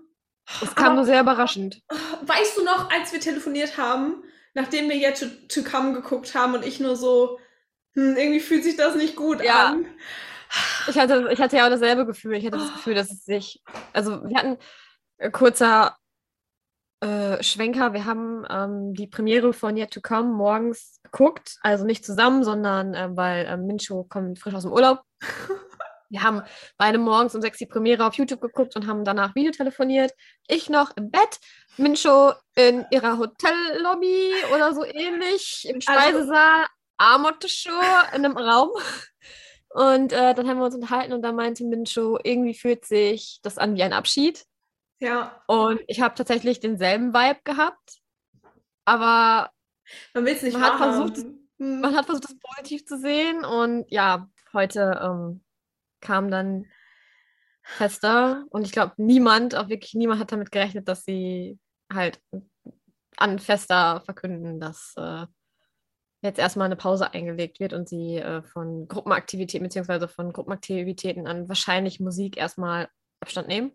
Es 0.61 0.75
kam 0.75 0.87
Aber- 0.87 0.95
nur 0.97 1.05
sehr 1.05 1.21
überraschend. 1.21 1.81
Weißt 2.23 2.57
du 2.57 2.65
noch, 2.65 2.91
als 2.91 3.13
wir 3.13 3.21
telefoniert 3.21 3.79
haben, 3.79 4.23
nachdem 4.55 4.89
wir 4.89 4.97
jetzt 4.97 5.21
to, 5.21 5.63
to 5.63 5.69
Come 5.69 5.93
geguckt 5.93 6.35
haben 6.35 6.55
und 6.55 6.65
ich 6.65 6.81
nur 6.81 6.97
so, 6.97 7.39
hm, 7.95 8.17
irgendwie 8.17 8.41
fühlt 8.41 8.65
sich 8.65 8.77
das 8.77 8.95
nicht 8.97 9.17
gut 9.17 9.43
Ja. 9.43 9.69
an. 9.69 9.87
Ich 10.89 10.99
hatte, 10.99 11.29
ich 11.33 11.41
hatte 11.41 11.57
ja 11.57 11.65
auch 11.67 11.71
dasselbe 11.71 12.05
Gefühl. 12.05 12.35
Ich 12.35 12.45
hatte 12.45 12.59
das 12.59 12.73
Gefühl, 12.75 12.95
dass 12.95 13.11
es 13.11 13.25
sich. 13.25 13.63
Also, 13.93 14.23
wir 14.29 14.37
hatten 14.37 14.59
äh, 15.19 15.31
kurzer 15.31 15.97
äh, 17.03 17.43
Schwenker. 17.43 17.93
Wir 17.93 18.05
haben 18.05 18.45
ähm, 18.49 18.95
die 18.95 19.07
Premiere 19.09 19.53
von 19.53 19.77
Yet 19.77 19.91
to 19.91 20.01
Come 20.01 20.33
morgens 20.33 21.01
geguckt. 21.03 21.59
Also 21.63 21.85
nicht 21.85 22.05
zusammen, 22.05 22.45
sondern 22.45 22.95
ähm, 22.95 23.17
weil 23.17 23.47
ähm, 23.49 23.67
Mincho 23.67 24.05
kommt 24.05 24.39
frisch 24.39 24.55
aus 24.55 24.63
dem 24.63 24.73
Urlaub. 24.73 25.01
Wir 26.09 26.23
haben 26.23 26.43
beide 26.77 26.99
morgens 26.99 27.35
um 27.35 27.41
sechs 27.41 27.57
die 27.57 27.65
Premiere 27.65 28.07
auf 28.07 28.15
YouTube 28.15 28.43
geguckt 28.43 28.77
und 28.77 28.87
haben 28.87 29.03
danach 29.03 29.35
Video 29.35 29.51
telefoniert. 29.51 30.13
Ich 30.47 30.69
noch 30.69 30.95
im 30.97 31.11
Bett, 31.11 31.41
Mincho 31.79 32.35
in 32.55 32.85
ihrer 32.91 33.17
Hotellobby 33.17 34.31
oder 34.55 34.75
so 34.75 34.85
ähnlich, 34.85 35.67
im 35.67 35.77
Also- 35.87 35.91
Speisesaal, 35.91 36.67
Amotte-Show 36.99 37.71
in 38.15 38.27
einem 38.27 38.37
Raum. 38.37 38.69
Und 39.71 40.13
äh, 40.13 40.35
dann 40.35 40.47
haben 40.47 40.59
wir 40.59 40.67
uns 40.67 40.75
unterhalten 40.75 41.15
und 41.15 41.23
da 41.23 41.33
meinte 41.33 41.65
Mincho, 41.65 42.19
irgendwie 42.23 42.55
fühlt 42.55 42.85
sich 42.85 43.41
das 43.43 43.57
an 43.57 43.75
wie 43.75 43.83
ein 43.83 43.95
Abschied. 43.95 44.45
Ja, 45.03 45.43
Und 45.49 45.81
ich 45.89 46.01
habe 46.01 46.15
tatsächlich 46.15 46.61
denselben 46.61 47.13
Vibe 47.13 47.41
gehabt. 47.43 47.99
Aber 48.85 49.51
man 50.15 50.25
will 50.25 50.33
es 50.33 50.43
nicht 50.43 50.55
Man 50.55 50.63
hat 50.63 50.77
versucht, 50.79 51.17
Hm. 51.59 51.81
man 51.81 51.97
hat 51.97 52.07
versucht, 52.07 52.25
das 52.25 52.39
positiv 52.39 52.87
zu 52.87 52.99
sehen. 52.99 53.45
Und 53.45 53.91
ja, 53.91 54.29
heute 54.53 55.01
ähm, 55.03 55.43
kam 56.01 56.31
dann 56.31 56.67
Fester. 57.63 58.45
Und 58.51 58.65
ich 58.65 58.71
glaube, 58.71 58.93
niemand, 58.97 59.57
auch 59.57 59.69
wirklich 59.69 59.95
niemand 59.95 60.21
hat 60.21 60.31
damit 60.31 60.53
gerechnet, 60.53 60.87
dass 60.87 61.05
sie 61.05 61.59
halt 61.93 62.21
an 63.17 63.41
Fester 63.41 64.03
verkünden, 64.05 64.61
dass 64.61 64.95
äh, 64.97 65.27
jetzt 66.23 66.39
erstmal 66.39 66.67
eine 66.67 66.77
Pause 66.77 67.13
eingelegt 67.13 67.59
wird 67.59 67.73
und 67.73 67.89
sie 67.89 68.19
äh, 68.19 68.43
von 68.43 68.87
Gruppenaktivitäten 68.87 69.67
beziehungsweise 69.67 70.07
von 70.07 70.33
Gruppenaktivitäten 70.33 71.27
an 71.27 71.49
wahrscheinlich 71.49 71.99
Musik 71.99 72.37
erstmal 72.37 72.89
Abstand 73.21 73.49
nehmen 73.49 73.73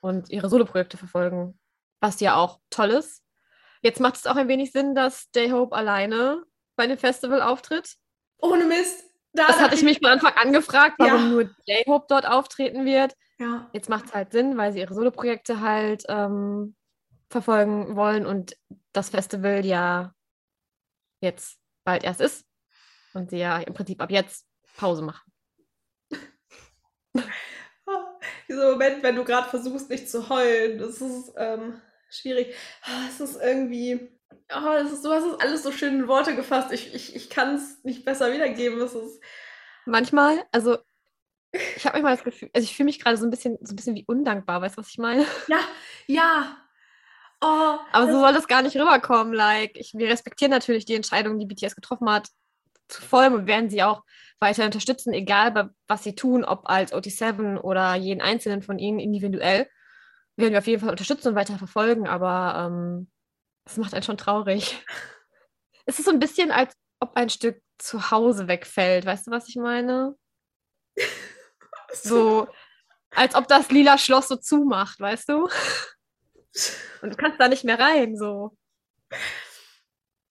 und 0.00 0.30
ihre 0.30 0.48
Soloprojekte 0.48 0.96
verfolgen, 0.96 1.58
was 2.00 2.20
ja 2.20 2.36
auch 2.36 2.60
toll 2.70 2.90
ist. 2.90 3.22
Jetzt 3.82 4.00
macht 4.00 4.16
es 4.16 4.26
auch 4.26 4.36
ein 4.36 4.48
wenig 4.48 4.72
Sinn, 4.72 4.94
dass 4.94 5.28
J-Hope 5.34 5.74
alleine 5.74 6.42
bei 6.76 6.86
dem 6.86 6.98
Festival 6.98 7.40
auftritt. 7.42 7.96
Ohne 8.38 8.64
Mist. 8.64 9.04
Da 9.32 9.46
Das 9.46 9.60
hatte 9.60 9.74
ich 9.74 9.82
mich 9.82 9.98
von 9.98 10.08
Anfang 10.10 10.34
an 10.34 10.52
gefragt, 10.52 10.96
warum 10.98 11.20
Ja. 11.22 11.28
nur 11.28 11.42
J-Hope 11.66 12.06
dort 12.08 12.26
auftreten 12.26 12.84
wird. 12.84 13.14
Ja. 13.38 13.70
Jetzt 13.72 13.88
macht 13.88 14.06
es 14.06 14.14
halt 14.14 14.32
Sinn, 14.32 14.56
weil 14.58 14.72
sie 14.72 14.80
ihre 14.80 14.92
Soloprojekte 14.94 15.60
halt 15.60 16.04
ähm, 16.08 16.74
verfolgen 17.30 17.96
wollen 17.96 18.26
und 18.26 18.56
das 18.92 19.08
Festival 19.10 19.64
ja 19.64 20.12
jetzt 21.20 21.58
bald 21.84 22.02
erst 22.04 22.20
ist 22.20 22.44
und 23.14 23.30
sie 23.30 23.38
ja 23.38 23.58
im 23.58 23.72
Prinzip 23.72 24.02
ab 24.02 24.10
jetzt 24.10 24.46
Pause 24.76 25.02
machen. 25.02 25.32
Dieser 28.48 28.70
Moment, 28.72 29.02
wenn 29.02 29.16
du 29.16 29.24
gerade 29.24 29.48
versuchst, 29.48 29.88
nicht 29.90 30.10
zu 30.10 30.28
heulen, 30.28 30.78
das 30.78 31.00
ist 31.00 31.32
ähm, 31.36 31.80
schwierig. 32.10 32.54
Ah, 32.84 33.06
Es 33.08 33.20
ist 33.20 33.40
irgendwie. 33.40 34.10
Oh, 34.54 34.72
es 34.84 34.92
ist, 34.92 35.04
du 35.04 35.10
hast 35.12 35.24
es 35.24 35.40
alles 35.40 35.62
so 35.62 35.70
schön 35.72 35.94
in 36.00 36.08
Worte 36.08 36.34
gefasst. 36.34 36.72
Ich, 36.72 36.94
ich, 36.94 37.14
ich 37.16 37.30
kann 37.30 37.54
es 37.54 37.82
nicht 37.84 38.04
besser 38.04 38.32
wiedergeben. 38.32 38.80
Es 38.80 38.94
ist. 38.94 39.20
Manchmal, 39.86 40.44
also 40.52 40.78
Ich 41.52 41.84
habe 41.86 41.94
manchmal 41.94 42.16
das 42.16 42.24
Gefühl, 42.24 42.50
also 42.54 42.64
ich 42.64 42.76
fühle 42.76 42.86
mich 42.86 43.00
gerade 43.00 43.16
so 43.16 43.24
ein 43.26 43.30
bisschen, 43.30 43.58
so 43.62 43.72
ein 43.72 43.76
bisschen 43.76 43.96
wie 43.96 44.04
undankbar, 44.06 44.60
weißt 44.62 44.76
du, 44.76 44.80
was 44.82 44.88
ich 44.90 44.98
meine? 44.98 45.24
Ja, 45.48 45.58
ja. 46.06 46.56
Oh, 47.40 47.46
Aber 47.92 48.06
so 48.06 48.12
das- 48.12 48.20
soll 48.20 48.32
das 48.34 48.48
gar 48.48 48.62
nicht 48.62 48.76
rüberkommen. 48.76 49.32
Like, 49.32 49.72
ich, 49.76 49.94
wir 49.94 50.08
respektieren 50.08 50.50
natürlich 50.50 50.84
die 50.84 50.94
Entscheidung, 50.94 51.38
die 51.38 51.46
BTS 51.46 51.74
getroffen 51.74 52.10
hat, 52.10 52.28
zu 52.88 53.02
voll 53.02 53.26
und 53.28 53.46
werden 53.46 53.70
sie 53.70 53.82
auch 53.82 54.04
weiter 54.40 54.64
unterstützen, 54.64 55.12
egal 55.12 55.70
was 55.86 56.02
sie 56.02 56.14
tun, 56.14 56.44
ob 56.44 56.68
als 56.68 56.92
OT7 56.92 57.58
oder 57.58 57.94
jeden 57.94 58.20
einzelnen 58.20 58.62
von 58.62 58.78
ihnen 58.78 58.98
individuell. 58.98 59.68
Werden 60.36 60.52
wir 60.52 60.58
auf 60.58 60.66
jeden 60.66 60.80
Fall 60.80 60.90
unterstützen 60.90 61.28
und 61.28 61.34
weiter 61.34 61.58
verfolgen, 61.58 62.08
aber 62.08 62.66
ähm, 62.66 63.10
das 63.64 63.76
macht 63.76 63.94
einen 63.94 64.02
schon 64.02 64.18
traurig. 64.18 64.84
Es 65.86 65.98
ist 65.98 66.04
so 66.04 66.12
ein 66.12 66.20
bisschen, 66.20 66.52
als 66.52 66.76
ob 67.00 67.16
ein 67.16 67.30
Stück 67.30 67.60
zu 67.78 68.12
Hause 68.12 68.46
wegfällt. 68.46 69.06
Weißt 69.06 69.26
du, 69.26 69.32
was 69.32 69.48
ich 69.48 69.56
meine? 69.56 70.14
So, 71.92 72.46
als 73.10 73.34
ob 73.34 73.48
das 73.48 73.70
lila 73.70 73.98
Schloss 73.98 74.28
so 74.28 74.36
zumacht, 74.36 75.00
weißt 75.00 75.28
du? 75.30 75.48
Und 77.02 77.10
du 77.10 77.16
kannst 77.16 77.40
da 77.40 77.48
nicht 77.48 77.64
mehr 77.64 77.80
rein, 77.80 78.16
so. 78.16 78.56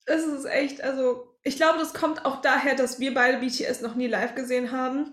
Es 0.06 0.24
ist 0.24 0.46
echt, 0.46 0.80
also 0.80 1.29
ich 1.42 1.56
glaube, 1.56 1.78
das 1.78 1.94
kommt 1.94 2.24
auch 2.24 2.40
daher, 2.40 2.74
dass 2.74 3.00
wir 3.00 3.14
beide 3.14 3.38
BTS 3.38 3.80
noch 3.80 3.94
nie 3.94 4.06
live 4.06 4.34
gesehen 4.34 4.72
haben. 4.72 5.12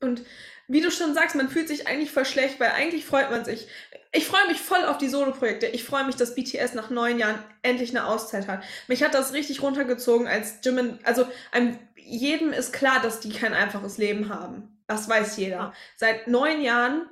Und 0.00 0.22
wie 0.66 0.80
du 0.80 0.90
schon 0.90 1.14
sagst, 1.14 1.36
man 1.36 1.48
fühlt 1.48 1.68
sich 1.68 1.86
eigentlich 1.86 2.10
voll 2.10 2.24
schlecht, 2.24 2.58
weil 2.58 2.70
eigentlich 2.70 3.04
freut 3.04 3.30
man 3.30 3.44
sich. 3.44 3.68
Ich 4.12 4.26
freue 4.26 4.46
mich 4.48 4.60
voll 4.60 4.84
auf 4.84 4.98
die 4.98 5.08
Solo-Projekte. 5.08 5.66
Ich 5.66 5.84
freue 5.84 6.04
mich, 6.04 6.16
dass 6.16 6.34
BTS 6.34 6.74
nach 6.74 6.90
neun 6.90 7.18
Jahren 7.18 7.42
endlich 7.62 7.90
eine 7.90 8.06
Auszeit 8.06 8.48
hat. 8.48 8.62
Mich 8.88 9.02
hat 9.02 9.14
das 9.14 9.32
richtig 9.32 9.62
runtergezogen, 9.62 10.26
als 10.26 10.58
Jimin, 10.62 10.98
also 11.04 11.26
einem, 11.52 11.78
jedem 11.96 12.52
ist 12.52 12.72
klar, 12.72 13.00
dass 13.02 13.20
die 13.20 13.32
kein 13.32 13.54
einfaches 13.54 13.98
Leben 13.98 14.28
haben. 14.28 14.82
Das 14.86 15.08
weiß 15.08 15.36
jeder. 15.36 15.72
Seit 15.96 16.28
neun 16.28 16.62
Jahren 16.62 17.08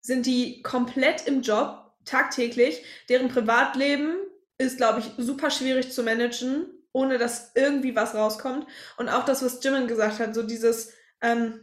sind 0.00 0.26
die 0.26 0.62
komplett 0.62 1.26
im 1.26 1.42
Job, 1.42 1.92
tagtäglich. 2.04 2.84
Deren 3.08 3.28
Privatleben 3.28 4.14
ist, 4.58 4.76
glaube 4.76 5.00
ich, 5.00 5.10
super 5.16 5.50
schwierig 5.50 5.90
zu 5.92 6.02
managen, 6.02 6.66
ohne 6.94 7.18
dass 7.18 7.50
irgendwie 7.54 7.94
was 7.94 8.14
rauskommt. 8.14 8.66
Und 8.96 9.08
auch 9.08 9.24
das, 9.24 9.44
was 9.44 9.62
Jimin 9.62 9.88
gesagt 9.88 10.20
hat, 10.20 10.34
so 10.34 10.44
dieses, 10.44 10.92
ähm, 11.20 11.60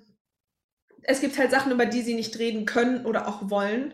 es 1.03 1.21
gibt 1.21 1.37
halt 1.39 1.49
Sachen, 1.49 1.71
über 1.71 1.85
die 1.85 2.01
sie 2.01 2.13
nicht 2.13 2.37
reden 2.37 2.65
können 2.65 3.05
oder 3.05 3.27
auch 3.27 3.49
wollen. 3.49 3.93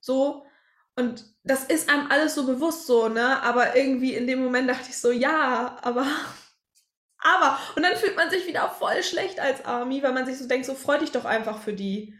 So. 0.00 0.46
Und 0.94 1.24
das 1.42 1.64
ist 1.64 1.90
einem 1.90 2.06
alles 2.10 2.36
so 2.36 2.46
bewusst 2.46 2.86
so, 2.86 3.08
ne? 3.08 3.42
Aber 3.42 3.76
irgendwie 3.76 4.14
in 4.14 4.28
dem 4.28 4.42
Moment 4.42 4.70
dachte 4.70 4.88
ich 4.88 4.98
so, 4.98 5.10
ja, 5.10 5.76
aber. 5.82 6.06
Aber. 7.22 7.58
Und 7.76 7.82
dann 7.82 7.96
fühlt 7.96 8.16
man 8.16 8.30
sich 8.30 8.46
wieder 8.46 8.70
voll 8.70 9.02
schlecht 9.02 9.40
als 9.40 9.66
Army, 9.66 10.02
weil 10.02 10.14
man 10.14 10.24
sich 10.24 10.38
so 10.38 10.48
denkt, 10.48 10.64
so 10.64 10.74
freu 10.74 10.96
dich 10.96 11.10
doch 11.10 11.26
einfach 11.26 11.60
für 11.60 11.74
die. 11.74 12.14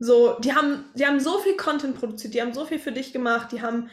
So, 0.00 0.36
die 0.40 0.52
haben, 0.52 0.90
die 0.94 1.06
haben 1.06 1.20
so 1.20 1.38
viel 1.38 1.56
Content 1.56 1.96
produziert, 1.96 2.34
die 2.34 2.42
haben 2.42 2.52
so 2.52 2.64
viel 2.64 2.80
für 2.80 2.90
dich 2.90 3.12
gemacht, 3.12 3.52
die 3.52 3.62
haben, 3.62 3.88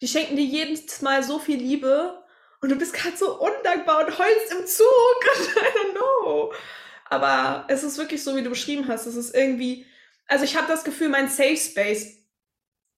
die 0.00 0.08
schenken 0.08 0.34
dir 0.34 0.44
jedes 0.44 1.02
Mal 1.02 1.22
so 1.22 1.38
viel 1.38 1.56
Liebe 1.56 2.21
und 2.62 2.68
du 2.70 2.76
bist 2.76 2.94
gerade 2.94 3.16
so 3.16 3.38
undankbar 3.40 4.06
und 4.06 4.18
heulst 4.18 4.52
im 4.52 4.66
Zug. 4.66 4.86
I 5.56 5.78
don't 5.78 5.92
know. 5.92 6.52
Aber 7.10 7.66
es 7.68 7.82
ist 7.82 7.98
wirklich 7.98 8.22
so, 8.24 8.34
wie 8.36 8.42
du 8.42 8.48
beschrieben 8.50 8.88
hast. 8.88 9.04
Es 9.06 9.16
ist 9.16 9.34
irgendwie, 9.34 9.84
also 10.26 10.44
ich 10.44 10.56
habe 10.56 10.66
das 10.68 10.82
Gefühl, 10.84 11.08
mein 11.10 11.28
Safe 11.28 11.56
Space 11.56 12.18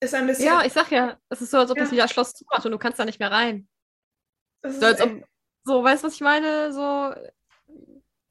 ist 0.00 0.14
ein 0.14 0.26
bisschen. 0.26 0.44
Ja, 0.46 0.64
ich 0.64 0.72
sag 0.72 0.90
ja, 0.92 1.18
es 1.30 1.40
ist 1.42 1.50
so, 1.50 1.58
als 1.58 1.70
ob 1.70 1.78
das 1.78 1.88
Ja. 1.88 1.94
lila 1.96 2.08
Schloss 2.08 2.34
zumacht 2.34 2.64
und 2.64 2.72
du 2.72 2.78
kannst 2.78 2.98
da 2.98 3.04
nicht 3.04 3.18
mehr 3.18 3.30
rein. 3.32 3.66
es 4.62 4.78
So, 4.78 4.86
als 4.86 5.00
ist 5.00 5.06
ob, 5.06 5.24
so, 5.64 5.82
weißt 5.82 6.02
du, 6.04 6.06
was 6.08 6.14
ich 6.14 6.20
meine? 6.20 6.72
So, 6.72 7.14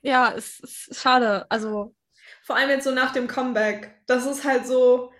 ja, 0.02 0.34
es 0.36 0.60
es 0.64 0.88
ist 0.90 1.02
schade. 1.02 1.46
Also, 1.50 1.96
Vor 2.44 2.56
allem 2.56 2.70
jetzt 2.70 2.84
so 2.84 2.92
nach 2.92 3.12
dem 3.12 3.28
Comeback. 3.28 4.02
Das 4.06 4.26
ist 4.26 4.44
halt 4.44 4.68
so, 4.68 5.12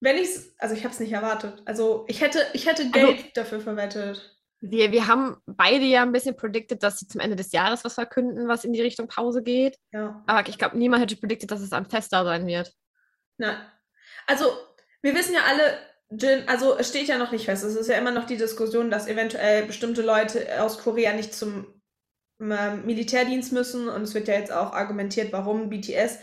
wenn 0.00 0.18
ich's, 0.18 0.54
also 0.58 0.74
ich 0.74 0.82
habe 0.84 0.92
es 0.92 1.00
nicht 1.00 1.12
erwartet. 1.12 1.62
Also 1.66 2.04
ich 2.08 2.20
hätte, 2.20 2.44
ich 2.52 2.66
hätte 2.66 2.82
Also- 2.82 2.92
Geld 2.92 3.36
dafür 3.36 3.60
verwettet. 3.60 4.36
Wir, 4.62 4.92
wir 4.92 5.08
haben 5.08 5.36
beide 5.44 5.84
ja 5.84 6.02
ein 6.02 6.12
bisschen 6.12 6.36
predicted, 6.36 6.82
dass 6.82 6.98
sie 6.98 7.08
zum 7.08 7.20
Ende 7.20 7.34
des 7.34 7.50
Jahres 7.50 7.84
was 7.84 7.94
verkünden, 7.94 8.46
was 8.46 8.64
in 8.64 8.72
die 8.72 8.80
Richtung 8.80 9.08
Pause 9.08 9.42
geht. 9.42 9.76
Ja. 9.92 10.22
Aber 10.26 10.48
ich 10.48 10.56
glaube, 10.56 10.78
niemand 10.78 11.02
hätte 11.02 11.16
predicted, 11.16 11.50
dass 11.50 11.60
es 11.60 11.72
am 11.72 11.90
Fester 11.90 12.24
sein 12.24 12.46
wird. 12.46 12.72
Nein. 13.38 13.56
Also, 14.28 14.44
wir 15.02 15.16
wissen 15.16 15.34
ja 15.34 15.40
alle, 15.48 15.78
Jin, 16.10 16.48
also 16.48 16.78
es 16.78 16.88
steht 16.88 17.08
ja 17.08 17.18
noch 17.18 17.32
nicht 17.32 17.46
fest. 17.46 17.64
Es 17.64 17.74
ist 17.74 17.88
ja 17.88 17.98
immer 17.98 18.12
noch 18.12 18.24
die 18.24 18.36
Diskussion, 18.36 18.90
dass 18.90 19.08
eventuell 19.08 19.66
bestimmte 19.66 20.02
Leute 20.02 20.62
aus 20.62 20.78
Korea 20.78 21.12
nicht 21.12 21.34
zum 21.34 21.66
ähm, 22.40 22.86
Militärdienst 22.86 23.52
müssen. 23.52 23.88
Und 23.88 24.02
es 24.02 24.14
wird 24.14 24.28
ja 24.28 24.34
jetzt 24.34 24.52
auch 24.52 24.72
argumentiert, 24.72 25.32
warum 25.32 25.70
BTS 25.70 26.18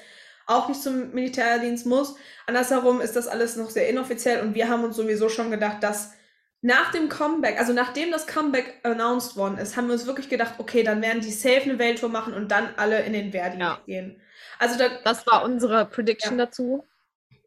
auch 0.47 0.69
nicht 0.69 0.81
zum 0.81 1.11
Militärdienst 1.11 1.85
muss. 1.85 2.15
Andersherum 2.47 3.01
ist 3.01 3.17
das 3.17 3.27
alles 3.27 3.57
noch 3.57 3.69
sehr 3.69 3.89
inoffiziell 3.89 4.41
und 4.41 4.55
wir 4.55 4.69
haben 4.69 4.83
uns 4.85 4.95
sowieso 4.95 5.29
schon 5.29 5.51
gedacht, 5.51 5.83
dass 5.83 6.13
nach 6.61 6.91
dem 6.91 7.07
Comeback, 7.07 7.57
also 7.57 7.71
nachdem 7.73 8.11
das 8.11 8.27
Comeback 8.27 8.79
announced 8.83 9.37
worden 9.37 9.57
ist, 9.57 9.77
haben 9.77 9.87
wir 9.87 9.93
uns 9.93 10.05
wirklich 10.05 10.27
gedacht, 10.29 10.55
okay, 10.57 10.83
dann 10.83 11.01
werden 11.01 11.21
die 11.21 11.31
safe 11.31 11.61
eine 11.63 11.79
Welttour 11.79 12.09
machen 12.09 12.33
und 12.33 12.49
dann 12.51 12.69
alle 12.75 13.01
in 13.03 13.13
den 13.13 13.31
Verdi 13.31 13.59
Ja. 13.59 13.79
gehen. 13.85 14.21
Also 14.59 14.77
da, 14.77 14.89
Das 15.03 15.25
war 15.25 15.43
unsere 15.43 15.85
Prediction 15.85 16.37
Ja. 16.37 16.45
dazu. 16.45 16.85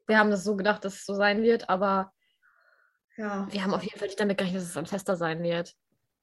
Wir 0.06 0.18
haben 0.18 0.30
das 0.30 0.44
so 0.44 0.56
gedacht, 0.56 0.84
dass 0.84 0.94
es 0.94 1.06
so 1.06 1.14
sein 1.14 1.42
wird, 1.42 1.68
aber 1.68 2.12
ja. 3.16 3.46
wir 3.50 3.62
haben 3.62 3.74
auf 3.74 3.82
jeden 3.82 3.98
Fall 3.98 4.08
nicht 4.08 4.18
damit 4.20 4.38
gerechnet, 4.38 4.62
dass 4.62 4.70
es 4.70 4.76
am 4.76 4.86
Fester 4.86 5.16
sein 5.16 5.42
wird. 5.42 5.74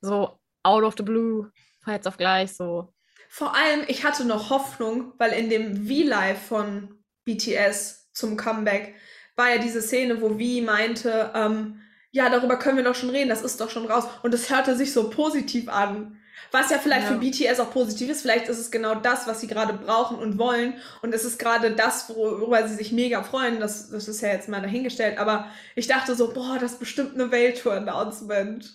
So 0.01 0.39
out 0.63 0.83
of 0.83 0.95
the 0.97 1.03
blue, 1.03 1.51
von 1.83 1.93
jetzt 1.93 2.07
auf 2.07 2.17
gleich, 2.17 2.55
so. 2.55 2.93
Vor 3.29 3.55
allem, 3.55 3.83
ich 3.87 4.03
hatte 4.03 4.25
noch 4.25 4.49
Hoffnung, 4.49 5.13
weil 5.19 5.33
in 5.33 5.49
dem 5.49 5.87
V-Live 5.87 6.41
von 6.47 7.03
BTS 7.25 8.11
zum 8.13 8.35
Comeback 8.35 8.95
war 9.35 9.49
ja 9.51 9.57
diese 9.59 9.81
Szene, 9.81 10.19
wo 10.21 10.29
V 10.29 10.65
meinte, 10.65 11.31
ähm, 11.35 11.81
ja, 12.11 12.29
darüber 12.29 12.57
können 12.57 12.77
wir 12.77 12.83
doch 12.83 12.95
schon 12.95 13.09
reden, 13.11 13.29
das 13.29 13.41
ist 13.41 13.59
doch 13.61 13.69
schon 13.69 13.85
raus. 13.85 14.05
Und 14.23 14.33
es 14.33 14.49
hörte 14.49 14.75
sich 14.75 14.93
so 14.93 15.09
positiv 15.09 15.69
an. 15.69 16.15
Was 16.51 16.71
ja 16.71 16.79
vielleicht 16.79 17.03
Ja. 17.07 17.13
für 17.13 17.19
BTS 17.19 17.59
auch 17.59 17.71
positiv 17.71 18.09
ist, 18.09 18.21
vielleicht 18.21 18.47
ist 18.47 18.57
es 18.57 18.71
genau 18.71 18.95
das, 18.95 19.27
was 19.27 19.41
sie 19.41 19.47
gerade 19.47 19.73
brauchen 19.73 20.17
und 20.17 20.39
wollen. 20.39 20.73
Und 21.03 21.13
es 21.13 21.23
ist 21.25 21.37
gerade 21.37 21.71
das, 21.75 22.09
worüber 22.09 22.67
sie 22.67 22.75
sich 22.75 22.91
mega 22.91 23.21
freuen. 23.23 23.59
Das, 23.59 23.91
das 23.91 24.07
ist 24.07 24.21
ja 24.21 24.29
jetzt 24.29 24.49
mal 24.49 24.61
dahingestellt. 24.61 25.19
Aber 25.19 25.47
ich 25.75 25.87
dachte 25.87 26.15
so, 26.15 26.33
boah, 26.33 26.57
das 26.59 26.73
ist 26.73 26.79
bestimmt 26.79 27.13
eine 27.13 27.29
Welttour-Announcement. 27.31 28.73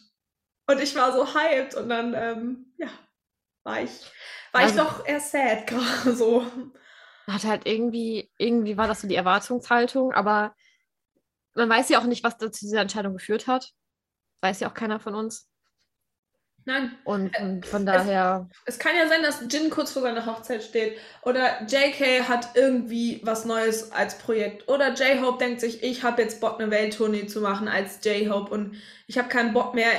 Und 0.66 0.80
ich 0.80 0.94
war 0.94 1.12
so 1.12 1.34
hyped 1.34 1.74
und 1.74 1.88
dann, 1.88 2.14
ähm, 2.14 2.72
ja, 2.78 2.88
war 3.64 3.82
ich, 3.82 3.90
war 4.52 4.60
Also- 4.62 4.74
ich 4.74 4.80
doch 4.80 5.06
eher 5.06 5.20
sad 5.20 5.66
gerade 5.66 6.14
so. 6.14 6.46
Hat 7.26 7.44
halt 7.44 7.62
irgendwie, 7.66 8.30
irgendwie 8.38 8.76
war 8.76 8.86
das 8.86 9.00
so 9.00 9.08
die 9.08 9.14
Erwartungshaltung, 9.16 10.12
aber 10.12 10.54
man 11.54 11.68
weiß 11.68 11.88
ja 11.88 11.98
auch 12.00 12.04
nicht, 12.04 12.24
was 12.24 12.38
zu 12.38 12.48
dieser 12.50 12.80
Entscheidung 12.80 13.14
geführt 13.14 13.46
hat. 13.46 13.72
Weiß 14.42 14.60
ja 14.60 14.68
auch 14.68 14.74
keiner 14.74 15.00
von 15.00 15.14
uns. 15.14 15.48
Nein, 16.66 16.96
Und, 17.04 17.38
und 17.38 17.66
von 17.66 17.86
es- 17.86 17.92
daher, 17.92 18.48
es 18.64 18.78
kann 18.78 18.96
ja 18.96 19.06
sein, 19.06 19.22
dass 19.22 19.42
Jin 19.50 19.68
kurz 19.68 19.92
vor 19.92 20.00
seiner 20.00 20.24
Hochzeit 20.24 20.62
steht. 20.62 20.98
Oder 21.22 21.62
JK 21.66 22.26
hat 22.26 22.56
irgendwie 22.56 23.20
was 23.22 23.44
Neues 23.44 23.92
als 23.92 24.16
Projekt. 24.16 24.66
Oder 24.68 24.94
J-Hope 24.94 25.36
denkt 25.38 25.60
sich, 25.60 25.82
ich 25.82 26.02
habe 26.02 26.22
jetzt 26.22 26.40
Bock, 26.40 26.58
eine 26.58 26.70
Welttournee 26.70 27.26
zu 27.26 27.42
machen 27.42 27.68
als 27.68 28.02
J-Hope. 28.02 28.50
Und 28.50 28.76
ich 29.06 29.18
habe 29.18 29.28
keinen 29.28 29.52
Bock 29.52 29.74
mehr, 29.74 29.90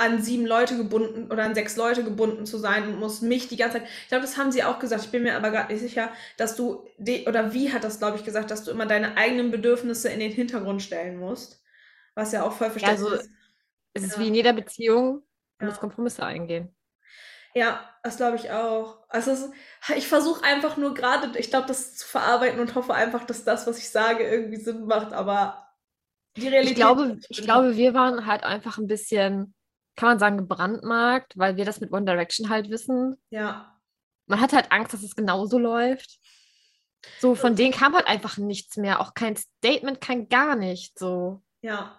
an 0.00 0.22
sieben 0.22 0.46
Leute 0.46 0.76
gebunden 0.76 1.30
oder 1.30 1.44
an 1.44 1.54
sechs 1.54 1.76
Leute 1.76 2.02
gebunden 2.02 2.46
zu 2.46 2.58
sein 2.58 2.88
und 2.88 2.98
muss 2.98 3.20
mich 3.20 3.48
die 3.48 3.56
ganze 3.56 3.78
Zeit. 3.78 3.88
Ich 4.02 4.08
glaube, 4.08 4.22
das 4.22 4.36
haben 4.36 4.50
sie 4.50 4.64
auch 4.64 4.78
gesagt. 4.78 5.04
Ich 5.04 5.10
bin 5.10 5.22
mir 5.22 5.36
aber 5.36 5.50
gerade 5.50 5.72
nicht 5.72 5.82
sicher, 5.82 6.10
dass 6.36 6.56
du, 6.56 6.86
de 6.98 7.28
oder 7.28 7.52
wie 7.52 7.72
hat 7.72 7.84
das, 7.84 7.98
glaube 7.98 8.16
ich, 8.16 8.24
gesagt, 8.24 8.50
dass 8.50 8.64
du 8.64 8.70
immer 8.70 8.86
deine 8.86 9.16
eigenen 9.16 9.50
Bedürfnisse 9.50 10.08
in 10.08 10.20
den 10.20 10.32
Hintergrund 10.32 10.82
stellen 10.82 11.18
musst. 11.18 11.62
Was 12.14 12.32
ja 12.32 12.42
auch 12.42 12.52
voll 12.52 12.70
verständlich 12.70 13.06
also- 13.10 13.14
ist. 13.22 13.30
es 13.94 14.02
ist 14.04 14.16
Ja. 14.16 14.22
wie 14.22 14.28
in 14.28 14.34
jeder 14.34 14.52
Beziehung, 14.52 15.22
man 15.58 15.60
Ja. 15.60 15.66
muss 15.66 15.78
Kompromisse 15.80 16.24
eingehen. 16.24 16.74
Ja, 17.54 17.80
das 18.04 18.16
glaube 18.16 18.36
ich 18.36 18.50
auch. 18.50 18.98
Also 19.08 19.32
ist- 19.32 19.50
ich 19.96 20.06
versuche 20.06 20.44
einfach 20.44 20.76
nur 20.76 20.94
gerade, 20.94 21.36
ich 21.38 21.50
glaube, 21.50 21.66
das 21.68 21.96
zu 21.96 22.06
verarbeiten 22.06 22.60
und 22.60 22.74
hoffe 22.74 22.94
einfach, 22.94 23.24
dass 23.24 23.44
das, 23.44 23.66
was 23.66 23.78
ich 23.78 23.90
sage, 23.90 24.24
irgendwie 24.24 24.60
Sinn 24.60 24.86
macht. 24.86 25.12
Aber 25.12 25.66
die 26.36 26.46
Realität. 26.48 26.70
Ich 26.70 26.76
glaube, 26.76 27.18
ich 27.28 27.42
glaube, 27.42 27.76
wir 27.76 27.92
waren 27.92 28.24
halt 28.26 28.44
einfach 28.44 28.78
ein 28.78 28.86
bisschen, 28.86 29.52
kann 29.96 30.08
man 30.08 30.18
sagen, 30.18 30.38
gebrandmarkt, 30.38 31.36
weil 31.36 31.56
wir 31.56 31.64
das 31.64 31.80
mit 31.80 31.92
One 31.92 32.04
Direction 32.04 32.48
halt 32.48 32.70
wissen. 32.70 33.16
Ja, 33.30 33.78
Man 34.26 34.40
hat 34.40 34.52
halt 34.52 34.70
Angst, 34.72 34.94
dass 34.94 35.02
es 35.02 35.16
genauso 35.16 35.58
läuft. 35.58 36.18
So, 37.18 37.34
von 37.34 37.56
denen 37.56 37.72
kam 37.72 37.94
halt 37.94 38.06
einfach 38.06 38.36
nichts 38.36 38.76
mehr. 38.76 39.00
Auch 39.00 39.14
kein 39.14 39.36
Statement, 39.36 40.00
kein 40.00 40.28
gar 40.28 40.56
nicht. 40.56 40.98
So. 40.98 41.42
ja. 41.62 41.96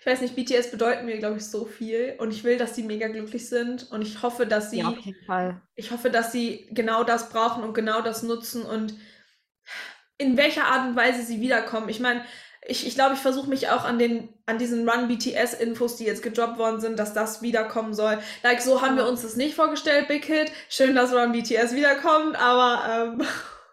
Ich 0.00 0.06
weiß 0.06 0.20
nicht, 0.20 0.34
BTS 0.34 0.72
bedeuten 0.72 1.06
mir, 1.06 1.18
glaube 1.18 1.36
ich, 1.36 1.46
so 1.46 1.64
viel. 1.64 2.16
Und 2.18 2.32
ich 2.32 2.42
will, 2.42 2.58
dass 2.58 2.74
sie 2.74 2.82
mega 2.82 3.06
glücklich 3.06 3.48
sind. 3.48 3.88
Und 3.92 4.02
ich 4.02 4.20
hoffe, 4.20 4.46
dass 4.46 4.70
sie. 4.72 4.80
Ja, 4.80 4.88
auf 4.88 4.98
jeden 4.98 5.24
Fall. 5.24 5.62
ich 5.76 5.92
hoffe, 5.92 6.10
dass 6.10 6.32
sie 6.32 6.66
genau 6.72 7.04
das 7.04 7.28
brauchen 7.28 7.62
und 7.62 7.72
genau 7.72 8.00
das 8.00 8.24
nutzen 8.24 8.64
und 8.64 8.94
in 10.18 10.36
welcher 10.36 10.64
Art 10.64 10.88
und 10.88 10.96
Weise 10.96 11.22
sie 11.22 11.40
wiederkommen. 11.40 11.88
Ich 11.88 12.00
meine, 12.00 12.24
ich, 12.66 12.86
ich 12.86 12.94
glaube, 12.94 13.14
ich 13.14 13.20
versuche 13.20 13.48
mich 13.48 13.68
auch 13.70 13.84
an 13.84 13.98
den, 13.98 14.28
an 14.46 14.58
diesen 14.58 14.88
Run 14.88 15.08
BTS 15.08 15.54
Infos, 15.54 15.96
die 15.96 16.04
jetzt 16.04 16.22
gedroppt 16.22 16.58
worden 16.58 16.80
sind, 16.80 16.98
dass 16.98 17.12
das 17.12 17.42
wiederkommen 17.42 17.92
soll. 17.92 18.18
Like, 18.42 18.60
so 18.60 18.82
haben 18.82 18.96
wir 18.96 19.06
uns 19.06 19.22
das 19.22 19.36
nicht 19.36 19.54
vorgestellt, 19.56 20.08
Big 20.08 20.24
Hit. 20.24 20.52
Schön, 20.68 20.94
dass 20.94 21.12
Run 21.12 21.32
BTS 21.32 21.74
wiederkommt, 21.74 22.36
aber 22.36 23.16
ähm, 23.18 23.26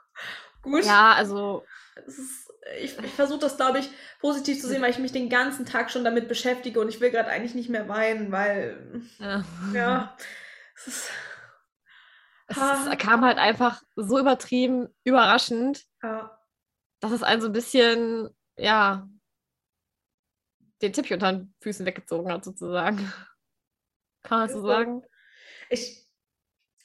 gut. 0.64 0.86
Ja, 0.86 1.14
also 1.14 1.64
ist, 2.08 2.52
ich 2.82 2.98
ich 2.98 3.12
versuche 3.14 3.40
das, 3.40 3.58
glaube 3.58 3.80
ich, 3.80 3.90
positiv 4.20 4.60
zu 4.60 4.68
sehen, 4.68 4.82
weil 4.82 4.92
ich 4.92 5.00
mich 5.00 5.12
den 5.12 5.30
ganzen 5.30 5.66
Tag 5.66 5.92
schon 5.92 6.04
damit 6.04 6.28
beschäftige 6.28 6.80
und 6.80 6.90
ich 6.90 7.00
will 7.00 7.12
gerade 7.12 7.30
eigentlich 7.30 7.56
nicht 7.56 7.70
mehr 7.70 7.88
weinen, 7.88 8.32
weil, 8.32 9.02
ja. 9.20 9.44
ja, 9.74 10.18
es 10.76 10.88
ist, 10.88 11.10
es 12.48 12.58
Ah. 12.58 12.96
kam 12.96 13.24
halt 13.24 13.38
einfach 13.38 13.84
so 13.96 14.18
übertrieben, 14.18 14.88
überraschend, 15.04 15.86
ja, 16.02 16.40
dass 17.00 17.12
es 17.12 17.22
einen 17.24 17.42
so 17.42 17.48
ein 17.48 17.54
bisschen, 17.54 18.30
ja, 18.60 19.08
den 20.82 20.94
Teppich 20.94 21.14
unter 21.14 21.32
den 21.34 21.54
Füßen 21.62 21.86
weggezogen 21.86 22.32
hat, 22.32 22.44
sozusagen. 22.46 22.98
Kann 24.24 24.40
man 24.40 24.48
das 24.48 24.54
so 24.54 24.62
sagen? 24.66 25.04
ich, 25.70 26.06